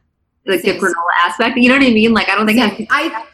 like 0.48 0.62
the 0.62 0.78
granola 0.78 0.94
aspect. 1.26 1.56
You 1.56 1.68
know 1.68 1.78
what 1.78 1.86
I 1.86 1.92
mean? 1.92 2.12
Like 2.12 2.28
I 2.28 2.34
don't 2.34 2.46
think 2.46 2.60
I, 2.60 2.86
I 2.90 3.26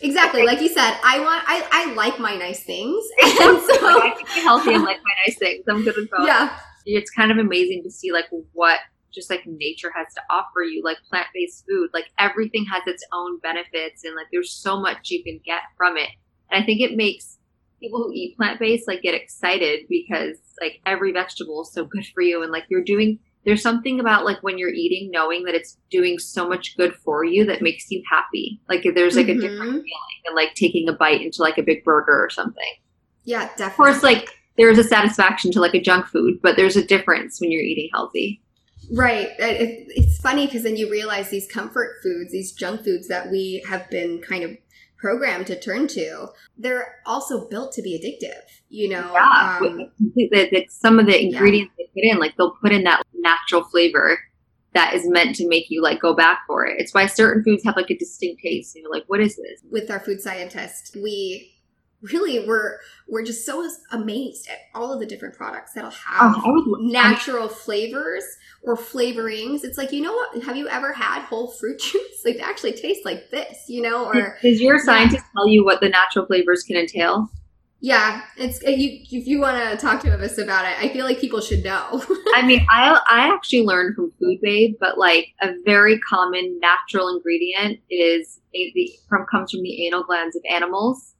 exactly 0.00 0.42
like 0.44 0.60
you 0.60 0.68
said. 0.68 0.98
I 1.04 1.20
want 1.20 1.44
I 1.46 1.66
I 1.70 1.94
like 1.94 2.18
my 2.18 2.36
nice 2.36 2.62
things, 2.62 3.04
and 3.22 3.36
so 3.40 4.02
I 4.02 4.14
can 4.16 4.34
be 4.34 4.40
healthy 4.40 4.74
and 4.74 4.84
like 4.84 4.98
my 4.98 5.12
nice 5.26 5.38
things. 5.38 5.64
I'm 5.68 5.82
good 5.82 5.96
with 5.96 6.10
both. 6.10 6.26
Yeah, 6.26 6.58
it's 6.84 7.10
kind 7.10 7.30
of 7.30 7.38
amazing 7.38 7.82
to 7.84 7.90
see 7.90 8.12
like 8.12 8.26
what 8.52 8.80
just 9.16 9.30
like 9.30 9.46
nature 9.46 9.90
has 9.96 10.12
to 10.14 10.20
offer 10.30 10.62
you, 10.62 10.82
like 10.84 10.98
plant 11.08 11.26
based 11.34 11.64
food. 11.66 11.90
Like 11.92 12.06
everything 12.18 12.66
has 12.66 12.82
its 12.86 13.04
own 13.12 13.38
benefits, 13.40 14.04
and 14.04 14.14
like 14.14 14.26
there's 14.32 14.52
so 14.52 14.80
much 14.80 15.10
you 15.10 15.24
can 15.24 15.40
get 15.44 15.62
from 15.76 15.96
it. 15.96 16.10
And 16.50 16.62
I 16.62 16.66
think 16.66 16.80
it 16.80 16.96
makes 16.96 17.38
people 17.80 18.02
who 18.02 18.12
eat 18.12 18.36
plant 18.36 18.60
based 18.60 18.86
like 18.86 19.02
get 19.02 19.14
excited 19.14 19.86
because 19.88 20.36
like 20.60 20.80
every 20.86 21.12
vegetable 21.12 21.62
is 21.62 21.72
so 21.72 21.84
good 21.84 22.06
for 22.14 22.22
you, 22.22 22.42
and 22.42 22.52
like 22.52 22.64
you're 22.68 22.84
doing 22.84 23.18
there's 23.46 23.62
something 23.62 24.00
about 24.00 24.24
like 24.24 24.42
when 24.42 24.58
you're 24.58 24.74
eating 24.74 25.08
knowing 25.10 25.44
that 25.44 25.54
it's 25.54 25.78
doing 25.88 26.18
so 26.18 26.48
much 26.48 26.76
good 26.76 26.92
for 26.96 27.24
you 27.24 27.46
that 27.46 27.62
makes 27.62 27.90
you 27.90 28.02
happy. 28.10 28.60
Like 28.68 28.84
there's 28.94 29.14
like 29.14 29.26
mm-hmm. 29.26 29.38
a 29.38 29.40
different 29.40 29.70
feeling 29.70 30.18
than 30.26 30.34
like 30.34 30.54
taking 30.54 30.88
a 30.88 30.92
bite 30.92 31.22
into 31.22 31.42
like 31.42 31.56
a 31.56 31.62
big 31.62 31.84
burger 31.84 32.22
or 32.22 32.28
something. 32.28 32.74
Yeah 33.24 33.48
definitely. 33.56 33.66
of 33.66 33.76
course 33.76 34.02
like 34.02 34.30
there's 34.56 34.78
a 34.78 34.84
satisfaction 34.84 35.52
to 35.52 35.60
like 35.60 35.74
a 35.74 35.80
junk 35.80 36.06
food 36.06 36.40
but 36.42 36.56
there's 36.56 36.76
a 36.76 36.84
difference 36.84 37.40
when 37.40 37.52
you're 37.52 37.62
eating 37.62 37.88
healthy. 37.94 38.42
Right. 38.92 39.30
It's 39.38 40.20
funny 40.20 40.46
because 40.46 40.64
then 40.64 40.76
you 40.76 40.90
realize 40.90 41.30
these 41.30 41.46
comfort 41.46 41.96
foods 42.02 42.32
these 42.32 42.52
junk 42.52 42.82
foods 42.82 43.06
that 43.06 43.30
we 43.30 43.64
have 43.68 43.88
been 43.90 44.20
kind 44.22 44.42
of 44.42 44.50
program 44.98 45.44
to 45.44 45.58
turn 45.58 45.86
to, 45.88 46.28
they're 46.56 46.96
also 47.04 47.48
built 47.48 47.72
to 47.72 47.82
be 47.82 47.98
addictive. 47.98 48.42
You 48.68 48.88
know, 48.90 49.12
yeah. 49.12 49.58
Um, 49.62 49.90
some 50.68 50.98
of 50.98 51.06
the 51.06 51.22
ingredients 51.22 51.72
yeah. 51.78 51.86
they 51.94 52.00
put 52.00 52.12
in, 52.12 52.18
like 52.18 52.36
they'll 52.36 52.56
put 52.62 52.72
in 52.72 52.84
that 52.84 53.02
natural 53.14 53.62
flavor 53.64 54.18
that 54.74 54.92
is 54.92 55.08
meant 55.08 55.34
to 55.36 55.48
make 55.48 55.66
you 55.70 55.82
like 55.82 56.00
go 56.00 56.14
back 56.14 56.40
for 56.46 56.66
it. 56.66 56.76
It's 56.78 56.92
why 56.92 57.06
certain 57.06 57.42
foods 57.42 57.64
have 57.64 57.76
like 57.76 57.90
a 57.90 57.96
distinct 57.96 58.42
taste. 58.42 58.76
You're 58.76 58.90
like, 58.90 59.04
what 59.06 59.20
is 59.20 59.36
this? 59.36 59.62
With 59.70 59.90
our 59.90 60.00
food 60.00 60.20
scientist, 60.20 60.96
we 61.02 61.55
really 62.02 62.46
we're 62.46 62.78
we're 63.08 63.24
just 63.24 63.46
so 63.46 63.68
amazed 63.92 64.48
at 64.48 64.58
all 64.74 64.92
of 64.92 65.00
the 65.00 65.06
different 65.06 65.34
products 65.34 65.72
that'll 65.72 65.90
have 65.90 66.34
oh, 66.44 66.76
natural 66.80 67.48
flavors 67.48 68.24
or 68.62 68.76
flavorings. 68.76 69.64
It's 69.64 69.78
like 69.78 69.92
you 69.92 70.02
know 70.02 70.12
what? 70.12 70.42
Have 70.44 70.56
you 70.56 70.68
ever 70.68 70.92
had 70.92 71.22
whole 71.22 71.48
fruit 71.48 71.78
juice? 71.80 72.22
Like 72.24 72.40
actually 72.40 72.72
tastes 72.72 73.04
like 73.04 73.30
this, 73.30 73.64
you 73.68 73.82
know? 73.82 74.06
Or 74.06 74.38
does 74.42 74.60
your 74.60 74.78
scientist 74.78 75.24
yeah. 75.24 75.40
tell 75.40 75.48
you 75.48 75.64
what 75.64 75.80
the 75.80 75.88
natural 75.88 76.26
flavors 76.26 76.62
can 76.62 76.76
entail? 76.76 77.30
Yeah, 77.78 78.22
it's 78.38 78.64
uh, 78.64 78.70
you. 78.70 79.00
If 79.10 79.26
you 79.26 79.38
want 79.38 79.62
to 79.70 79.76
talk 79.76 80.00
to 80.02 80.12
us 80.12 80.38
about 80.38 80.64
it, 80.64 80.82
I 80.82 80.88
feel 80.88 81.04
like 81.04 81.20
people 81.20 81.42
should 81.42 81.62
know. 81.62 82.02
I 82.34 82.42
mean, 82.44 82.66
I 82.70 82.98
I 83.08 83.32
actually 83.32 83.64
learned 83.64 83.94
from 83.94 84.12
Food 84.18 84.38
Babe, 84.40 84.76
but 84.80 84.96
like 84.96 85.28
a 85.42 85.52
very 85.64 85.98
common 86.00 86.58
natural 86.58 87.08
ingredient 87.08 87.78
is 87.90 88.40
a, 88.54 88.72
the, 88.74 88.90
from 89.10 89.26
comes 89.30 89.50
from 89.50 89.60
the 89.62 89.86
anal 89.86 90.04
glands 90.04 90.34
of 90.34 90.42
animals 90.50 91.15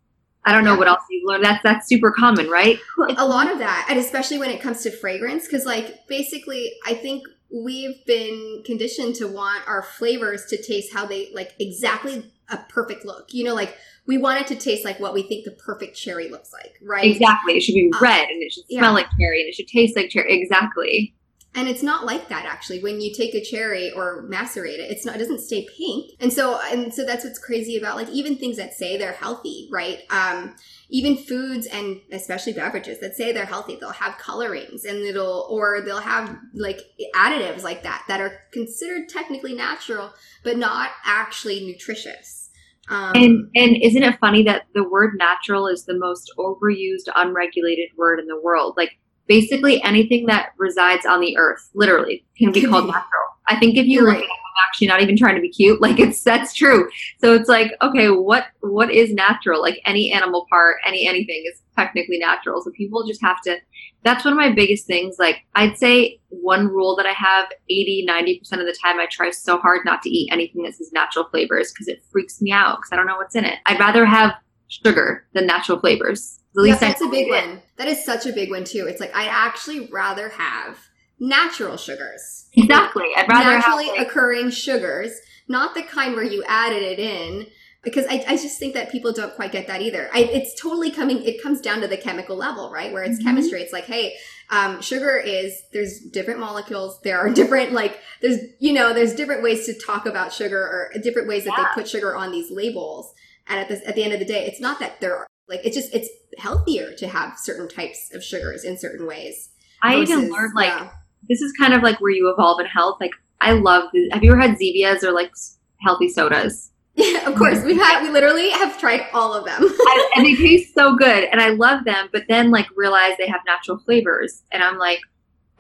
I 0.47 0.53
don't 0.53 0.65
know 0.65 0.77
what 0.77 0.87
else 0.87 1.03
you've 1.11 1.27
learned. 1.27 1.45
That's 1.45 1.63
that's 1.63 1.89
super 1.89 2.13
common, 2.13 2.49
right? 2.49 2.79
A 3.19 3.27
lot 3.27 3.51
of 3.51 3.59
that, 3.59 3.87
and 3.91 3.99
especially 3.99 4.39
when 4.39 4.51
it 4.51 4.61
comes 4.61 4.83
to 4.85 4.91
fragrance, 4.93 5.47
because 5.47 5.67
like 5.67 6.07
basically, 6.07 6.73
I 6.87 6.95
think 6.95 7.25
we've 7.53 8.05
been 8.07 8.63
conditioned 8.65 9.17
to 9.17 9.27
want 9.27 9.67
our 9.67 9.83
flavors 9.83 10.47
to 10.47 10.63
taste 10.63 10.93
how 10.93 11.05
they 11.05 11.33
like 11.35 11.55
exactly 11.59 12.33
a 12.49 12.59
perfect 12.69 13.05
look. 13.05 13.35
You 13.35 13.45
know, 13.45 13.55
like 13.55 13.77
we 14.07 14.19
want 14.19 14.41
it 14.41 14.47
to 14.47 14.55
taste 14.55 14.85
like 14.85 15.01
what 15.01 15.15
we 15.15 15.23
think 15.23 15.45
the 15.45 15.51
perfect 15.51 15.97
cherry 15.97 16.29
looks 16.29 16.53
like, 16.53 16.79
right? 16.81 17.11
Exactly. 17.11 17.57
It 17.57 17.63
should 17.63 17.75
be 17.75 17.91
uh, 17.93 17.99
red 18.01 18.29
and 18.29 18.41
it 18.41 18.53
should 18.53 18.67
smell 18.69 18.85
yeah. 18.85 18.91
like 18.91 19.07
cherry 19.19 19.41
and 19.41 19.49
it 19.49 19.55
should 19.55 19.67
taste 19.67 19.97
like 19.97 20.11
cherry. 20.11 20.41
Exactly. 20.41 21.16
And 21.57 21.69
it's 21.69 21.83
not 21.83 22.05
like 22.05 22.29
that 22.29 22.45
actually. 22.45 22.83
When 22.83 23.01
you 23.01 23.15
take 23.15 23.35
a 23.35 23.43
cherry 23.43 23.91
or 23.91 24.23
macerate 24.29 24.79
it, 24.79 24.91
it's 24.91 25.07
not 25.07 25.17
it 25.17 25.19
doesn't 25.19 25.41
stay 25.41 25.67
pink. 25.77 26.13
And 26.21 26.31
so 26.31 26.61
and 26.71 26.93
so 26.93 27.07
that's 27.07 27.25
what's 27.25 27.39
crazy 27.39 27.79
about 27.79 27.97
like 27.97 28.11
even 28.11 28.37
things 28.37 28.59
that 28.59 28.75
say 28.75 28.99
they're 28.99 29.13
healthy, 29.13 29.67
right? 29.73 30.03
Um 30.11 30.55
even 30.91 31.17
foods 31.17 31.67
and 31.67 32.03
especially 32.13 32.53
beverages 32.53 33.01
that 33.01 33.17
say 33.17 33.33
they're 33.33 33.47
healthy, 33.47 33.77
they'll 33.81 33.91
have 33.91 34.19
colorings 34.19 34.85
and 34.85 34.99
it'll 34.99 35.49
or 35.51 35.81
they'll 35.81 35.99
have 35.99 36.37
like 36.53 36.83
additives 37.17 37.63
like 37.63 37.83
that 37.85 38.05
that 38.07 38.21
are 38.21 38.39
considered 38.53 39.09
technically 39.09 39.55
natural 39.55 40.13
but 40.45 40.59
not 40.59 40.91
actually 41.05 41.67
nutritious. 41.67 42.51
Um, 42.89 43.13
and 43.15 43.51
and 43.55 43.77
isn't 43.83 44.03
it 44.03 44.19
funny 44.21 44.43
that 44.45 44.67
the 44.75 44.87
word 44.87 45.15
natural 45.17 45.67
is 45.67 45.87
the 45.87 45.99
most 45.99 46.31
overused, 46.39 47.11
unregulated 47.17 47.89
word 47.97 48.21
in 48.21 48.27
the 48.27 48.41
world? 48.41 48.75
Like 48.77 48.91
basically 49.27 49.83
anything 49.83 50.27
that 50.27 50.51
resides 50.59 51.07
on 51.07 51.21
the 51.21 51.37
earth, 51.37 51.71
literally, 51.75 52.25
can 52.39 52.53
be 52.53 52.67
called 52.67 52.87
natural. 52.87 53.23
I 53.49 53.59
think 53.59 53.77
if 53.77 53.87
you 53.87 54.07
right. 54.07 54.21
look 54.21 54.25
at 54.25 54.31
actually 54.65 54.87
not 54.87 55.03
even 55.03 55.17
trying 55.17 55.35
to 55.35 55.41
be 55.41 55.51
cute. 55.51 55.81
Like 55.87 56.01
it's 56.01 56.23
that's 56.23 56.53
true. 56.53 56.89
So 57.21 57.33
it's 57.35 57.49
like, 57.49 57.73
okay, 57.81 58.09
what 58.09 58.47
what 58.61 58.91
is 58.91 59.13
natural? 59.13 59.61
Like 59.61 59.81
any 59.85 60.11
animal 60.11 60.47
part, 60.51 60.79
any 60.85 61.07
anything 61.07 61.45
is 61.47 61.61
technically 61.77 62.19
natural. 62.19 62.61
So 62.63 62.73
people 62.73 63.07
just 63.07 63.23
have 63.23 63.41
to 63.43 63.59
that's 64.03 64.25
one 64.25 64.33
of 64.33 64.39
my 64.39 64.53
biggest 64.53 64.87
things. 64.87 65.17
Like 65.19 65.45
I'd 65.55 65.77
say 65.77 66.19
one 66.31 66.67
rule 66.67 66.97
that 66.97 67.07
I 67.07 67.13
have 67.13 67.47
80, 67.71 68.07
90% 68.09 68.41
of 68.53 68.67
the 68.67 68.77
time 68.83 68.99
I 68.99 69.07
try 69.07 69.31
so 69.31 69.59
hard 69.59 69.83
not 69.85 70.03
to 70.03 70.11
eat 70.11 70.33
anything 70.33 70.65
that 70.65 70.75
says 70.75 70.91
natural 70.93 71.29
flavors 71.29 71.73
because 71.73 71.87
it 71.87 72.03
freaks 72.11 72.43
me 72.43 72.51
out 72.51 72.79
because 72.79 72.91
I 72.93 72.97
don't 72.97 73.07
know 73.07 73.17
what's 73.17 73.37
in 73.37 73.45
it. 73.45 73.59
I'd 73.67 73.79
rather 73.79 74.07
have 74.07 74.35
sugar 74.69 75.27
than 75.33 75.47
natural 75.47 75.79
flavors. 75.79 76.41
At 76.57 76.63
least 76.63 76.81
yeah, 76.81 76.89
that's 76.89 77.03
a 77.03 77.09
big 77.09 77.29
one. 77.29 77.63
That 77.77 77.89
is 77.89 78.05
such 78.05 78.27
a 78.27 78.33
big 78.33 78.51
one 78.51 78.65
too. 78.65 78.87
It's 78.89 79.01
like 79.01 79.15
I'd 79.15 79.29
actually 79.29 79.89
rather 79.93 80.31
have 80.31 80.79
natural 81.19 81.77
sugars. 81.77 82.49
Exactly. 82.55 83.07
I'd 83.17 83.29
rather 83.29 83.51
naturally 83.51 83.87
have, 83.87 83.97
like, 83.97 84.07
occurring 84.07 84.51
sugars, 84.51 85.13
not 85.49 85.75
the 85.75 85.83
kind 85.83 86.15
where 86.15 86.25
you 86.25 86.45
added 86.47 86.83
it 86.83 86.99
in. 86.99 87.47
Because 87.83 88.05
I, 88.07 88.25
I 88.27 88.37
just 88.37 88.59
think 88.59 88.75
that 88.75 88.91
people 88.91 89.13
don't 89.13 89.33
quite 89.37 89.53
get 89.53 89.69
that 89.69 89.81
either. 89.81 90.11
I, 90.13 90.23
it's 90.23 90.61
totally 90.61 90.91
coming. 90.91 91.23
It 91.23 91.41
comes 91.41 91.61
down 91.61 91.81
to 91.83 91.87
the 91.87 91.97
chemical 91.97 92.35
level, 92.35 92.73
right? 92.73 92.93
Where 92.93 93.05
it's 93.05 93.19
mm-hmm. 93.19 93.29
chemistry. 93.29 93.63
It's 93.63 93.73
like, 93.73 93.85
hey, 93.85 94.17
um, 94.51 94.81
sugar 94.81 95.17
is 95.17 95.63
there's 95.73 96.01
different 96.01 96.41
molecules. 96.41 97.01
There 97.03 97.19
are 97.19 97.31
different 97.33 97.73
like 97.73 98.01
there's 98.23 98.39
you 98.59 98.73
know 98.73 98.93
there's 98.93 99.15
different 99.15 99.45
ways 99.45 99.67
to 99.67 99.75
talk 99.75 100.07
about 100.07 100.33
sugar 100.33 100.59
or 100.59 101.01
different 101.01 101.29
ways 101.29 101.45
that 101.45 101.55
yeah. 101.57 101.65
they 101.65 101.81
put 101.81 101.89
sugar 101.89 102.17
on 102.17 102.33
these 102.33 102.51
labels. 102.51 103.15
And 103.49 103.61
at 103.61 103.69
this 103.69 103.83
at 103.87 103.95
the 103.95 104.03
end 104.03 104.13
of 104.13 104.19
the 104.19 104.25
day, 104.25 104.47
it's 104.47 104.61
not 104.61 104.79
that 104.81 105.01
there 105.01 105.17
are 105.17 105.27
like 105.49 105.61
it's 105.65 105.77
just 105.77 105.95
it's 105.95 106.09
healthier 106.39 106.93
to 106.95 107.09
have 107.09 107.39
certain 107.39 107.69
types 107.69 108.11
of 108.13 108.23
sugars 108.23 108.65
in 108.65 108.77
certain 108.77 109.07
ways. 109.07 109.51
I 109.83 110.01
versus, 110.01 110.11
even 110.11 110.33
learned 110.33 110.55
like 110.55 110.69
yeah 110.69 110.91
this 111.29 111.41
is 111.41 111.53
kind 111.53 111.75
of 111.75 111.83
like 111.83 112.01
where 112.01 112.11
you 112.11 112.31
evolve 112.31 112.61
in 112.61 112.67
health. 112.67 112.99
Like 113.01 113.13
I 113.41 113.53
love. 113.53 113.91
The, 113.93 114.09
have 114.13 114.23
you 114.23 114.33
ever 114.33 114.41
had 114.41 114.59
Zevias 114.59 115.03
or 115.03 115.13
like 115.13 115.33
healthy 115.81 116.09
sodas? 116.09 116.71
Yeah, 116.95 117.27
of 117.29 117.37
course. 117.37 117.63
We've 117.65 117.81
had. 117.81 118.03
We 118.03 118.11
literally 118.11 118.51
have 118.51 118.79
tried 118.79 119.07
all 119.13 119.35
of 119.35 119.45
them, 119.45 119.59
I, 119.63 120.11
and 120.17 120.27
they 120.27 120.35
taste 120.37 120.75
so 120.75 120.97
good, 120.97 121.25
and 121.25 121.41
I 121.41 121.51
love 121.51 121.85
them. 121.85 122.09
But 122.13 122.25
then 122.29 122.51
like 122.51 122.67
realize 122.77 123.15
they 123.19 123.29
have 123.29 123.41
natural 123.47 123.79
flavors, 123.79 124.43
and 124.53 124.63
I'm 124.63 124.79
like, 124.79 125.01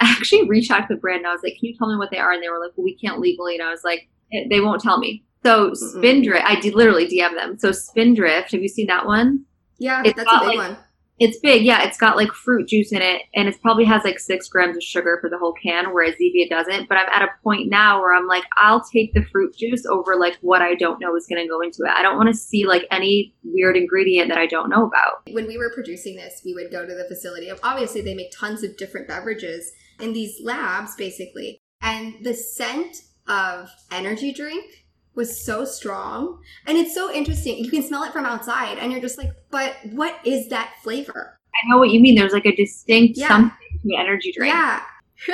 I 0.00 0.10
actually 0.10 0.48
reached 0.48 0.70
out 0.70 0.88
to 0.88 0.94
the 0.94 1.00
brand 1.00 1.18
and 1.18 1.26
I 1.26 1.32
was 1.32 1.42
like, 1.42 1.54
"Can 1.58 1.68
you 1.68 1.76
tell 1.76 1.88
me 1.88 1.96
what 1.96 2.10
they 2.10 2.18
are?" 2.18 2.32
And 2.32 2.42
they 2.42 2.48
were 2.48 2.60
like, 2.60 2.72
"Well, 2.76 2.84
we 2.84 2.96
can't 2.96 3.20
legally." 3.20 3.54
And 3.54 3.62
I 3.62 3.70
was 3.70 3.84
like, 3.84 4.08
"They 4.50 4.60
won't 4.60 4.80
tell 4.80 4.98
me." 4.98 5.24
So 5.46 5.74
Spindrift, 5.74 6.44
I 6.44 6.58
did 6.58 6.74
literally 6.74 7.06
DM 7.06 7.36
them. 7.36 7.56
So 7.56 7.70
Spindrift, 7.70 8.50
have 8.50 8.62
you 8.62 8.68
seen 8.68 8.88
that 8.88 9.06
one? 9.06 9.44
Yeah, 9.78 10.02
it's 10.04 10.16
that's 10.16 10.28
a 10.28 10.40
big 10.40 10.48
like, 10.48 10.70
one. 10.70 10.76
It's 11.20 11.38
big, 11.38 11.62
yeah. 11.62 11.84
It's 11.84 11.96
got 11.96 12.16
like 12.16 12.32
fruit 12.32 12.66
juice 12.66 12.90
in 12.90 13.00
it, 13.00 13.22
and 13.32 13.48
it 13.48 13.54
probably 13.62 13.84
has 13.84 14.02
like 14.02 14.18
six 14.18 14.48
grams 14.48 14.76
of 14.76 14.82
sugar 14.82 15.18
for 15.20 15.30
the 15.30 15.38
whole 15.38 15.52
can, 15.52 15.94
whereas 15.94 16.16
Zevia 16.16 16.50
doesn't. 16.50 16.88
But 16.88 16.98
I'm 16.98 17.08
at 17.10 17.22
a 17.22 17.28
point 17.44 17.70
now 17.70 18.00
where 18.00 18.12
I'm 18.12 18.26
like, 18.26 18.42
I'll 18.58 18.82
take 18.82 19.14
the 19.14 19.22
fruit 19.30 19.56
juice 19.56 19.86
over 19.86 20.16
like 20.16 20.36
what 20.40 20.62
I 20.62 20.74
don't 20.74 21.00
know 21.00 21.14
is 21.14 21.28
going 21.28 21.40
to 21.40 21.48
go 21.48 21.60
into 21.60 21.84
it. 21.84 21.92
I 21.94 22.02
don't 22.02 22.16
want 22.16 22.28
to 22.28 22.34
see 22.34 22.66
like 22.66 22.84
any 22.90 23.32
weird 23.44 23.76
ingredient 23.76 24.28
that 24.30 24.38
I 24.38 24.46
don't 24.46 24.68
know 24.68 24.84
about. 24.84 25.30
When 25.30 25.46
we 25.46 25.58
were 25.58 25.70
producing 25.72 26.16
this, 26.16 26.42
we 26.44 26.54
would 26.54 26.72
go 26.72 26.84
to 26.84 26.94
the 26.94 27.06
facility. 27.06 27.52
Obviously, 27.62 28.00
they 28.00 28.14
make 28.14 28.32
tons 28.32 28.64
of 28.64 28.76
different 28.76 29.06
beverages 29.06 29.70
in 30.00 30.12
these 30.12 30.40
labs, 30.42 30.96
basically, 30.96 31.60
and 31.80 32.16
the 32.24 32.34
scent 32.34 32.96
of 33.28 33.70
energy 33.92 34.32
drink 34.32 34.85
was 35.16 35.44
so 35.44 35.64
strong. 35.64 36.38
And 36.66 36.78
it's 36.78 36.94
so 36.94 37.12
interesting. 37.12 37.64
You 37.64 37.70
can 37.70 37.82
smell 37.82 38.04
it 38.04 38.12
from 38.12 38.24
outside 38.24 38.78
and 38.78 38.92
you're 38.92 39.00
just 39.00 39.18
like, 39.18 39.32
but 39.50 39.74
what 39.90 40.20
is 40.24 40.48
that 40.48 40.74
flavor? 40.82 41.38
I 41.54 41.68
know 41.68 41.78
what 41.78 41.90
you 41.90 42.00
mean. 42.00 42.14
There's 42.14 42.32
like 42.32 42.46
a 42.46 42.54
distinct 42.54 43.18
yeah. 43.18 43.28
something 43.28 43.80
to 43.88 43.96
energy 43.96 44.32
drink. 44.32 44.52
Yeah. 44.52 44.82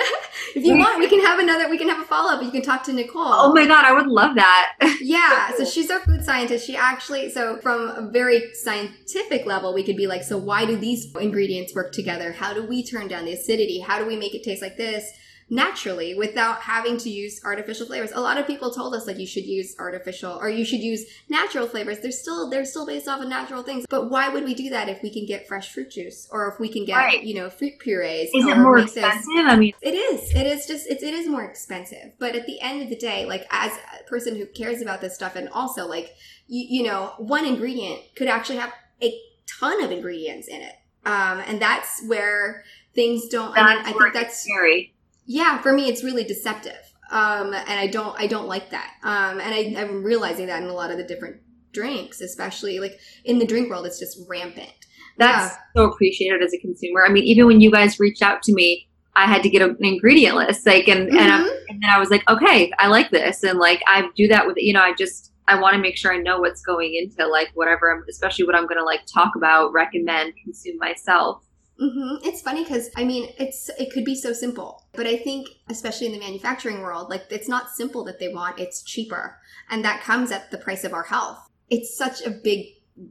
if 0.55 0.65
you 0.65 0.79
want, 0.79 1.01
we 1.01 1.09
can 1.09 1.21
have 1.21 1.41
another, 1.41 1.69
we 1.69 1.77
can 1.77 1.89
have 1.89 1.99
a 1.99 2.05
follow 2.05 2.33
up. 2.33 2.43
You 2.43 2.53
can 2.53 2.63
talk 2.63 2.85
to 2.85 2.93
Nicole. 2.93 3.25
Oh 3.27 3.53
my 3.53 3.67
God, 3.67 3.85
I 3.85 3.93
would 3.93 4.07
love 4.07 4.37
that. 4.37 4.77
yeah. 5.01 5.51
So 5.57 5.65
she's 5.65 5.91
our 5.91 5.99
food 5.99 6.25
scientist. 6.25 6.65
She 6.65 6.77
actually, 6.77 7.31
so 7.31 7.59
from 7.59 7.89
a 7.89 8.09
very 8.09 8.55
scientific 8.55 9.45
level, 9.45 9.75
we 9.75 9.83
could 9.83 9.97
be 9.97 10.07
like, 10.07 10.23
so 10.23 10.39
why 10.39 10.65
do 10.65 10.77
these 10.77 11.13
ingredients 11.17 11.75
work 11.75 11.93
together? 11.93 12.31
How 12.31 12.55
do 12.55 12.65
we 12.65 12.87
turn 12.87 13.09
down 13.09 13.25
the 13.25 13.33
acidity? 13.33 13.81
How 13.81 13.99
do 13.99 14.07
we 14.07 14.17
make 14.17 14.37
it 14.37 14.45
taste 14.45 14.63
like 14.63 14.77
this? 14.77 15.11
Naturally 15.53 16.15
without 16.15 16.63
having 16.63 16.97
to 16.97 17.11
use 17.11 17.39
artificial 17.45 17.87
flavors. 17.87 18.11
A 18.15 18.21
lot 18.21 18.39
of 18.39 18.47
people 18.47 18.71
told 18.71 18.95
us 18.95 19.07
like 19.07 19.19
you 19.19 19.27
should 19.27 19.45
use 19.45 19.77
artificial 19.79 20.33
or 20.41 20.49
you 20.49 20.65
should 20.65 20.81
use 20.81 21.05
natural 21.29 21.67
flavors. 21.67 22.01
They're 22.01 22.11
still 22.11 22.49
they're 22.49 22.65
still 22.65 22.87
based 22.87 23.07
off 23.07 23.21
of 23.21 23.29
natural 23.29 23.63
things. 23.63 23.85
But 23.91 24.09
why 24.11 24.31
would 24.31 24.45
we 24.45 24.55
do 24.55 24.71
that 24.71 24.89
if 24.89 25.03
we 25.03 25.11
can 25.13 25.27
get 25.27 25.47
fresh 25.47 25.71
fruit 25.71 25.91
juice 25.91 26.27
or 26.33 26.49
if 26.49 26.59
we 26.59 26.71
can 26.71 26.87
get 26.87 26.97
right. 26.97 27.23
you 27.23 27.35
know 27.35 27.51
fruit 27.51 27.79
purees? 27.79 28.31
Is 28.35 28.47
it 28.47 28.57
more 28.57 28.79
expensive? 28.79 29.29
I 29.29 29.57
mean, 29.57 29.75
it 29.83 29.95
is. 29.95 30.35
It 30.35 30.47
is 30.47 30.67
just 30.67 30.87
it, 30.87 31.03
it 31.03 31.13
is 31.13 31.29
more 31.29 31.45
expensive. 31.45 32.13
But 32.19 32.35
at 32.35 32.47
the 32.47 32.59
end 32.63 32.83
of 32.83 32.89
the 32.89 32.97
day, 32.97 33.27
like 33.27 33.47
as 33.51 33.73
a 34.01 34.09
person 34.09 34.37
who 34.37 34.47
cares 34.47 34.81
about 34.81 35.03
this 35.03 35.15
stuff 35.15 35.37
and 35.37 35.51
also 35.51 35.87
like 35.87 36.15
you, 36.49 36.79
you 36.79 36.83
know 36.89 37.13
one 37.19 37.45
ingredient 37.45 38.01
could 38.17 38.29
actually 38.29 38.57
have 38.57 38.73
a 39.03 39.15
ton 39.47 39.85
of 39.85 39.91
ingredients 39.91 40.49
in 40.49 40.63
it. 40.63 40.77
Um, 41.05 41.43
and 41.47 41.61
that's 41.61 42.03
where 42.07 42.65
things 42.95 43.29
don't. 43.29 43.55
That's 43.55 43.71
I, 43.71 43.75
mean, 43.75 43.85
I 43.85 43.93
think 43.99 44.15
that's 44.15 44.43
scary 44.43 44.95
yeah, 45.27 45.61
for 45.61 45.73
me, 45.73 45.89
it's 45.89 46.05
really 46.05 46.25
deceptive. 46.25 46.93
Um, 47.11 47.53
and 47.53 47.79
I 47.79 47.89
don't, 47.89 48.19
I 48.19 48.27
don't 48.27 48.49
like 48.49 48.71
that. 48.71 48.91
Um, 49.03 49.39
and 49.41 49.55
I, 49.55 49.75
I'm 49.81 50.03
realizing 50.03 50.47
that 50.47 50.63
in 50.63 50.69
a 50.69 50.73
lot 50.73 50.91
of 50.91 50.97
the 50.97 51.05
different 51.05 51.37
drinks, 51.73 52.21
especially 52.21 52.81
like 52.81 52.99
in 53.25 53.39
the 53.39 53.47
drink 53.47 53.69
world, 53.69 53.87
it's 53.87 53.99
just 53.99 54.19
rampant. 54.29 54.73
That's 55.19 55.53
yeah. 55.53 55.59
so 55.77 55.91
appreciated 55.91 56.43
as 56.43 56.55
a 56.55 56.59
consumer. 56.59 57.05
I 57.07 57.11
mean, 57.11 57.25
even 57.25 57.47
when 57.47 57.61
you 57.61 57.71
guys 57.71 58.01
reached 58.01 58.23
out 58.23 58.43
to 58.45 58.55
me, 58.55 58.89
I 59.15 59.27
had 59.27 59.43
to 59.43 59.51
get 59.51 59.61
an 59.61 59.77
ingredient 59.81 60.37
list, 60.37 60.67
like, 60.67 60.89
and 60.89 61.09
mm-hmm. 61.09 61.19
and, 61.19 61.45
and 61.69 61.83
then 61.83 61.91
I 61.95 61.99
was 61.99 62.09
like, 62.09 62.29
okay, 62.31 62.73
I 62.79 62.87
like 62.87 63.11
this, 63.11 63.43
and 63.43 63.59
like 63.59 63.83
I 63.87 64.09
do 64.17 64.27
that 64.29 64.47
with, 64.47 64.57
you 64.57 64.73
know, 64.73 64.81
I 64.81 64.95
just 64.95 65.33
I 65.49 65.61
want 65.61 65.75
to 65.75 65.83
make 65.83 65.99
sure 65.99 66.15
I 66.15 66.17
know 66.17 66.41
what's 66.41 66.63
going 66.63 66.95
into 66.95 67.27
like 67.27 67.51
whatever, 67.53 67.93
I'm, 67.93 68.05
especially 68.09 68.47
what 68.47 68.55
I'm 68.55 68.67
going 68.67 68.79
to 68.79 68.85
like 68.85 69.01
talk 69.13 69.37
about, 69.37 69.73
recommend, 69.73 70.33
consume 70.43 70.79
myself. 70.79 71.43
Mm-hmm. 71.81 72.27
It's 72.27 72.43
funny 72.43 72.65
because 72.65 72.91
I 72.97 73.05
mean, 73.05 73.31
it's 73.39 73.71
it 73.79 73.93
could 73.93 74.05
be 74.05 74.15
so 74.15 74.33
simple, 74.33 74.87
but 74.93 75.07
I 75.07 75.17
think 75.17 75.49
especially 75.69 76.07
in 76.07 76.13
the 76.13 76.19
manufacturing 76.19 76.81
world, 76.81 77.11
like 77.11 77.25
it's 77.31 77.49
not 77.49 77.71
simple 77.71 78.05
that 78.05 78.19
they 78.19 78.29
want; 78.29 78.61
it's 78.61 78.83
cheaper, 78.83 79.39
and 79.71 79.85
that 79.85 80.03
comes 80.03 80.31
at 80.31 80.51
the 80.51 80.59
price 80.59 80.85
of 80.85 80.93
our 80.93 81.03
health. 81.03 81.49
It's 81.71 81.97
such 81.97 82.23
a 82.23 82.31
big 82.31 82.67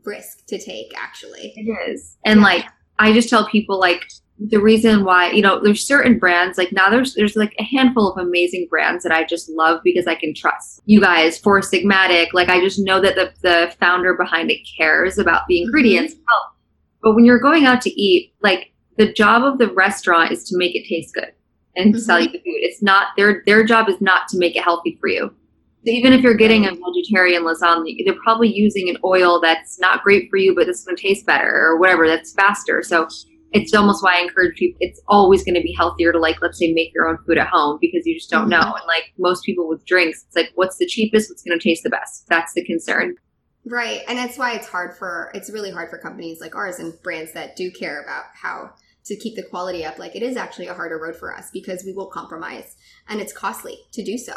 risk 0.06 0.46
to 0.48 0.60
take, 0.60 0.94
actually. 0.96 1.54
It 1.56 1.90
is, 1.90 2.18
and 2.24 2.40
yeah. 2.40 2.46
like 2.46 2.66
I 3.00 3.14
just 3.14 3.30
tell 3.30 3.48
people, 3.48 3.80
like 3.80 4.06
the 4.50 4.60
reason 4.60 5.04
why 5.04 5.32
you 5.32 5.42
know 5.42 5.60
there's 5.62 5.86
certain 5.86 6.18
brands 6.18 6.58
like 6.58 6.72
now 6.72 6.90
there's 6.90 7.14
there's 7.14 7.36
like 7.36 7.54
a 7.60 7.64
handful 7.64 8.12
of 8.12 8.18
amazing 8.18 8.68
brands 8.70 9.04
that 9.04 9.12
I 9.12 9.24
just 9.24 9.50
love 9.50 9.82
because 9.84 10.08
I 10.08 10.16
can 10.16 10.34
trust 10.34 10.82
you 10.86 11.00
guys 11.00 11.38
Four 11.38 11.62
Sigmatic 11.62 12.28
like 12.34 12.50
I 12.50 12.60
just 12.60 12.80
know 12.80 13.00
that 13.02 13.16
the 13.16 13.32
the 13.42 13.74
founder 13.80 14.16
behind 14.16 14.50
it 14.50 14.68
cares 14.78 15.20
about 15.20 15.44
the 15.48 15.62
ingredients 15.62 16.16
mm-hmm. 16.16 16.24
But 17.02 17.16
when 17.16 17.26
you're 17.26 17.40
going 17.40 17.66
out 17.66 17.82
to 17.82 17.90
eat, 17.90 18.34
like 18.42 18.74
the 18.98 19.12
job 19.12 19.44
of 19.44 19.58
the 19.58 19.72
restaurant 19.74 20.32
is 20.32 20.44
to 20.46 20.58
make 20.58 20.76
it 20.76 20.88
taste 20.88 21.14
good 21.14 21.34
and 21.76 21.94
mm-hmm. 21.94 22.02
sell 22.02 22.20
you 22.20 22.28
the 22.28 22.40
food. 22.40 22.44
It's 22.46 22.82
not 22.82 23.08
their 23.18 23.44
their 23.46 23.64
job 23.64 23.90
is 23.90 24.00
not 24.02 24.28
to 24.30 24.38
make 24.38 24.56
it 24.56 24.64
healthy 24.64 24.98
for 25.00 25.08
you. 25.08 25.34
So 25.84 25.92
even 25.92 26.14
if 26.14 26.22
you're 26.22 26.36
getting 26.36 26.66
a 26.66 26.76
vegetarian 26.76 27.44
lasagna, 27.44 27.92
they're 28.06 28.14
probably 28.24 28.54
using 28.54 28.88
an 28.88 28.98
oil 29.04 29.42
that's 29.42 29.80
not 29.80 30.04
great 30.04 30.30
for 30.30 30.38
you, 30.38 30.54
but 30.54 30.68
it's 30.68 30.84
going 30.84 30.96
to 30.96 31.02
taste 31.02 31.26
better 31.26 31.52
or 31.52 31.80
whatever. 31.80 32.08
That's 32.08 32.34
faster. 32.34 32.84
So 32.84 33.08
it's 33.52 33.74
almost 33.74 34.04
why 34.04 34.20
I 34.20 34.22
encourage 34.22 34.58
people. 34.58 34.78
It's 34.80 35.02
always 35.08 35.44
going 35.44 35.56
to 35.56 35.62
be 35.62 35.74
healthier 35.76 36.12
to 36.12 36.20
like, 36.20 36.38
let's 36.40 36.60
say, 36.60 36.72
make 36.72 36.94
your 36.94 37.08
own 37.08 37.18
food 37.26 37.40
at 37.40 37.48
home 37.48 37.80
because 37.82 38.06
you 38.06 38.14
just 38.14 38.30
don't 38.30 38.42
mm-hmm. 38.42 38.62
know. 38.62 38.76
And 38.76 38.86
like 38.88 39.12
most 39.18 39.44
people 39.44 39.68
with 39.68 39.84
drinks, 39.86 40.24
it's 40.28 40.36
like, 40.36 40.52
what's 40.54 40.78
the 40.78 40.86
cheapest? 40.86 41.32
What's 41.32 41.42
going 41.42 41.58
to 41.58 41.64
taste 41.64 41.82
the 41.84 41.90
best? 41.90 42.28
That's 42.30 42.54
the 42.54 42.64
concern. 42.64 43.16
Right. 43.66 44.02
And 44.08 44.18
that's 44.18 44.38
why 44.38 44.54
it's 44.54 44.68
hard 44.68 44.96
for, 44.98 45.32
it's 45.34 45.50
really 45.52 45.72
hard 45.72 45.90
for 45.90 45.98
companies 45.98 46.42
like 46.42 46.56
ours 46.56 46.80
and 46.80 47.00
brands 47.04 47.34
that 47.34 47.56
do 47.56 47.72
care 47.72 48.02
about 48.02 48.26
how 48.34 48.74
to 49.06 49.16
keep 49.16 49.36
the 49.36 49.44
quality 49.44 49.86
up. 49.86 50.00
Like 50.00 50.16
it 50.16 50.24
is 50.24 50.38
actually 50.38 50.68
a 50.68 50.74
harder 50.74 50.98
road 50.98 51.16
for 51.16 51.36
us 51.36 51.50
because 51.52 51.84
we 51.84 51.94
will 51.94 52.08
compromise 52.08 52.76
and 53.08 53.20
it's 53.20 53.34
costly 53.34 53.80
to 53.94 54.04
do 54.04 54.18
so. 54.18 54.34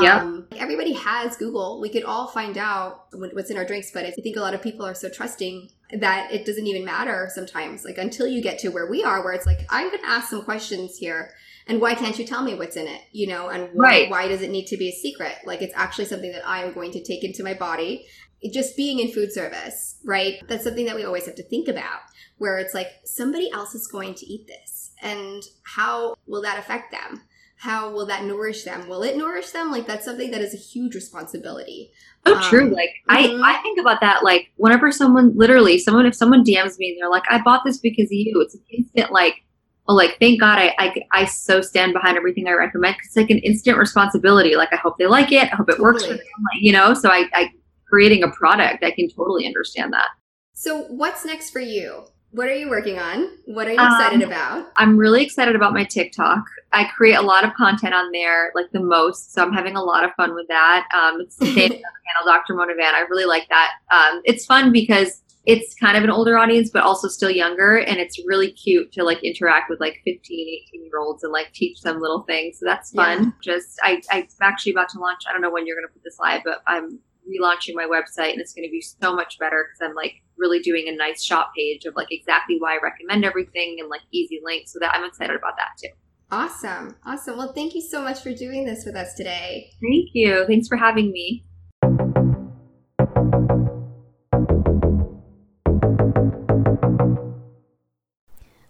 Yeah. 0.00 0.22
Um, 0.22 0.46
everybody 0.56 0.92
has 0.94 1.36
Google. 1.36 1.80
We 1.80 1.88
could 1.88 2.04
all 2.04 2.26
find 2.26 2.58
out 2.58 3.06
what's 3.12 3.50
in 3.50 3.56
our 3.56 3.64
drinks, 3.64 3.90
but 3.92 4.04
I 4.04 4.10
think 4.10 4.36
a 4.36 4.40
lot 4.40 4.54
of 4.54 4.62
people 4.62 4.84
are 4.84 4.94
so 4.94 5.08
trusting 5.08 5.70
that 5.92 6.32
it 6.32 6.44
doesn't 6.44 6.66
even 6.66 6.84
matter 6.84 7.30
sometimes. 7.32 7.84
Like 7.84 7.98
until 7.98 8.26
you 8.26 8.42
get 8.42 8.58
to 8.60 8.70
where 8.70 8.90
we 8.90 9.04
are, 9.04 9.22
where 9.22 9.34
it's 9.34 9.46
like, 9.46 9.60
I'm 9.70 9.88
going 9.90 10.02
to 10.02 10.08
ask 10.08 10.30
some 10.30 10.42
questions 10.42 10.96
here. 10.96 11.30
And 11.66 11.80
why 11.80 11.94
can't 11.94 12.18
you 12.18 12.26
tell 12.26 12.42
me 12.42 12.54
what's 12.54 12.76
in 12.76 12.88
it? 12.88 13.02
You 13.12 13.28
know, 13.28 13.48
and 13.48 13.68
why, 13.72 13.84
right. 13.84 14.10
why 14.10 14.28
does 14.28 14.42
it 14.42 14.50
need 14.50 14.66
to 14.66 14.76
be 14.76 14.88
a 14.88 14.92
secret? 14.92 15.36
Like 15.44 15.62
it's 15.62 15.74
actually 15.76 16.06
something 16.06 16.32
that 16.32 16.46
I 16.46 16.64
am 16.64 16.74
going 16.74 16.90
to 16.92 17.02
take 17.02 17.22
into 17.22 17.44
my 17.44 17.54
body 17.54 18.06
just 18.52 18.76
being 18.76 18.98
in 18.98 19.12
food 19.12 19.32
service, 19.32 19.96
right? 20.04 20.42
That's 20.48 20.64
something 20.64 20.86
that 20.86 20.96
we 20.96 21.04
always 21.04 21.26
have 21.26 21.36
to 21.36 21.42
think 21.42 21.68
about 21.68 22.00
where 22.38 22.58
it's 22.58 22.74
like 22.74 22.88
somebody 23.04 23.50
else 23.52 23.74
is 23.74 23.86
going 23.86 24.14
to 24.14 24.26
eat 24.26 24.46
this 24.46 24.92
and 25.02 25.42
how 25.62 26.16
will 26.26 26.42
that 26.42 26.58
affect 26.58 26.90
them? 26.90 27.22
How 27.56 27.90
will 27.90 28.06
that 28.06 28.24
nourish 28.24 28.64
them? 28.64 28.88
Will 28.88 29.02
it 29.02 29.16
nourish 29.16 29.50
them? 29.50 29.70
Like 29.70 29.86
that's 29.86 30.04
something 30.04 30.30
that 30.32 30.40
is 30.40 30.52
a 30.52 30.58
huge 30.58 30.94
responsibility. 30.94 31.92
Oh, 32.26 32.34
um, 32.34 32.42
true. 32.42 32.68
Like 32.68 32.90
mm-hmm. 33.08 33.42
I, 33.42 33.54
I 33.54 33.62
think 33.62 33.78
about 33.78 34.00
that. 34.00 34.24
Like 34.24 34.50
whenever 34.56 34.90
someone, 34.90 35.36
literally, 35.36 35.78
someone, 35.78 36.06
if 36.06 36.14
someone 36.14 36.44
DMs 36.44 36.78
me 36.78 36.90
and 36.90 36.98
they're 37.00 37.10
like, 37.10 37.22
"I 37.30 37.40
bought 37.40 37.62
this 37.64 37.78
because 37.78 38.06
of 38.06 38.12
you," 38.12 38.40
it's 38.40 38.54
an 38.54 38.62
instant 38.70 39.12
like, 39.12 39.44
oh, 39.88 39.94
like 39.94 40.18
thank 40.18 40.40
God 40.40 40.58
I, 40.58 40.74
I 40.78 40.94
I 41.12 41.24
so 41.26 41.60
stand 41.62 41.92
behind 41.94 42.16
everything 42.16 42.48
I 42.48 42.52
recommend 42.52 42.96
it's 43.04 43.16
like 43.16 43.30
an 43.30 43.38
instant 43.38 43.78
responsibility. 43.78 44.56
Like 44.56 44.72
I 44.72 44.76
hope 44.76 44.98
they 44.98 45.06
like 45.06 45.32
it. 45.32 45.50
I 45.52 45.56
hope 45.56 45.68
it 45.68 45.72
totally. 45.72 45.84
works 45.84 46.04
for 46.04 46.14
them. 46.14 46.18
Like, 46.18 46.60
you 46.60 46.72
know, 46.72 46.92
so 46.92 47.08
I, 47.08 47.28
I 47.32 47.50
creating 47.94 48.24
a 48.24 48.28
product, 48.30 48.82
I 48.82 48.90
can 48.90 49.08
totally 49.08 49.46
understand 49.46 49.92
that. 49.92 50.08
So 50.52 50.82
what's 50.86 51.24
next 51.24 51.50
for 51.50 51.60
you? 51.60 52.06
What 52.32 52.48
are 52.48 52.54
you 52.54 52.68
working 52.68 52.98
on? 52.98 53.28
What 53.44 53.68
are 53.68 53.72
you 53.72 53.76
excited 53.76 54.20
um, 54.20 54.28
about? 54.28 54.72
I'm 54.74 54.96
really 54.96 55.22
excited 55.22 55.54
about 55.54 55.72
my 55.72 55.84
TikTok. 55.84 56.42
I 56.72 56.86
create 56.86 57.14
a 57.14 57.22
lot 57.22 57.44
of 57.44 57.54
content 57.54 57.94
on 57.94 58.10
there, 58.10 58.50
like 58.56 58.72
the 58.72 58.80
most. 58.80 59.32
So 59.32 59.44
I'm 59.44 59.52
having 59.52 59.76
a 59.76 59.82
lot 59.82 60.04
of 60.04 60.10
fun 60.16 60.34
with 60.34 60.48
that. 60.48 60.88
Um, 60.92 61.20
it's 61.20 61.36
the 61.36 61.46
same 61.46 61.54
channel, 61.70 62.24
Dr. 62.26 62.56
Mona 62.56 62.74
Vand. 62.74 62.96
I 62.96 63.02
really 63.02 63.26
like 63.26 63.48
that. 63.50 63.70
Um, 63.92 64.22
it's 64.24 64.44
fun 64.44 64.72
because 64.72 65.22
it's 65.46 65.72
kind 65.76 65.96
of 65.96 66.02
an 66.02 66.10
older 66.10 66.36
audience, 66.36 66.70
but 66.70 66.82
also 66.82 67.06
still 67.06 67.30
younger. 67.30 67.76
And 67.76 67.98
it's 67.98 68.18
really 68.26 68.50
cute 68.50 68.90
to 68.94 69.04
like 69.04 69.22
interact 69.22 69.70
with 69.70 69.78
like 69.78 70.00
15, 70.04 70.16
18 70.18 70.84
year 70.84 70.98
olds 70.98 71.22
and 71.22 71.32
like 71.32 71.52
teach 71.52 71.82
them 71.82 72.00
little 72.00 72.22
things. 72.22 72.58
So 72.58 72.66
that's 72.66 72.90
fun. 72.90 73.22
Yeah. 73.22 73.54
Just, 73.54 73.78
I, 73.84 74.02
I'm 74.10 74.26
actually 74.42 74.72
about 74.72 74.88
to 74.88 74.98
launch, 74.98 75.20
I 75.28 75.32
don't 75.32 75.42
know 75.42 75.52
when 75.52 75.68
you're 75.68 75.76
going 75.76 75.86
to 75.86 75.92
put 75.92 76.02
this 76.02 76.18
live, 76.18 76.40
but 76.44 76.60
I'm 76.66 76.98
relaunching 77.28 77.74
my 77.74 77.84
website 77.84 78.32
and 78.32 78.40
it's 78.40 78.52
going 78.52 78.66
to 78.66 78.70
be 78.70 78.80
so 78.80 79.14
much 79.14 79.38
better 79.38 79.66
because 79.66 79.88
I'm 79.88 79.94
like 79.94 80.22
really 80.36 80.60
doing 80.60 80.88
a 80.88 80.96
nice 80.96 81.22
shop 81.22 81.52
page 81.56 81.84
of 81.84 81.94
like 81.96 82.08
exactly 82.10 82.56
why 82.58 82.74
I 82.74 82.78
recommend 82.82 83.24
everything 83.24 83.76
and 83.80 83.88
like 83.88 84.02
easy 84.12 84.40
links. 84.44 84.72
So 84.72 84.78
that 84.80 84.94
I'm 84.94 85.04
excited 85.04 85.36
about 85.36 85.56
that 85.56 85.78
too. 85.80 85.94
Awesome. 86.30 86.96
Awesome. 87.06 87.36
Well, 87.38 87.52
thank 87.52 87.74
you 87.74 87.80
so 87.80 88.02
much 88.02 88.20
for 88.20 88.34
doing 88.34 88.64
this 88.64 88.84
with 88.84 88.96
us 88.96 89.14
today. 89.14 89.70
Thank 89.80 90.10
you. 90.14 90.44
Thanks 90.46 90.68
for 90.68 90.76
having 90.76 91.12
me. 91.12 91.44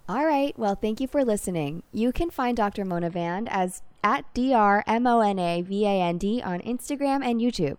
All 0.06 0.26
right. 0.26 0.52
Well, 0.58 0.74
thank 0.74 1.00
you 1.00 1.08
for 1.08 1.24
listening. 1.24 1.82
You 1.90 2.12
can 2.12 2.28
find 2.28 2.56
Dr. 2.56 2.84
Mona 2.84 3.08
Vand 3.08 3.48
as 3.50 3.82
at 4.02 4.26
D 4.34 4.52
R 4.52 4.84
M 4.86 5.06
O 5.06 5.20
N 5.20 5.38
A 5.38 5.62
V 5.62 5.86
A 5.86 6.02
N 6.02 6.18
D 6.18 6.42
on 6.42 6.60
Instagram 6.60 7.24
and 7.24 7.40
YouTube. 7.40 7.78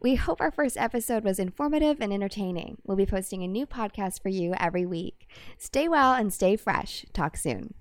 We 0.00 0.14
hope 0.14 0.40
our 0.40 0.52
first 0.52 0.76
episode 0.76 1.24
was 1.24 1.40
informative 1.40 2.00
and 2.00 2.12
entertaining. 2.12 2.78
We'll 2.84 2.96
be 2.96 3.06
posting 3.06 3.42
a 3.42 3.48
new 3.48 3.66
podcast 3.66 4.22
for 4.22 4.28
you 4.28 4.54
every 4.58 4.86
week. 4.86 5.28
Stay 5.56 5.88
well 5.88 6.12
and 6.14 6.32
stay 6.32 6.54
fresh. 6.54 7.04
Talk 7.12 7.36
soon. 7.36 7.74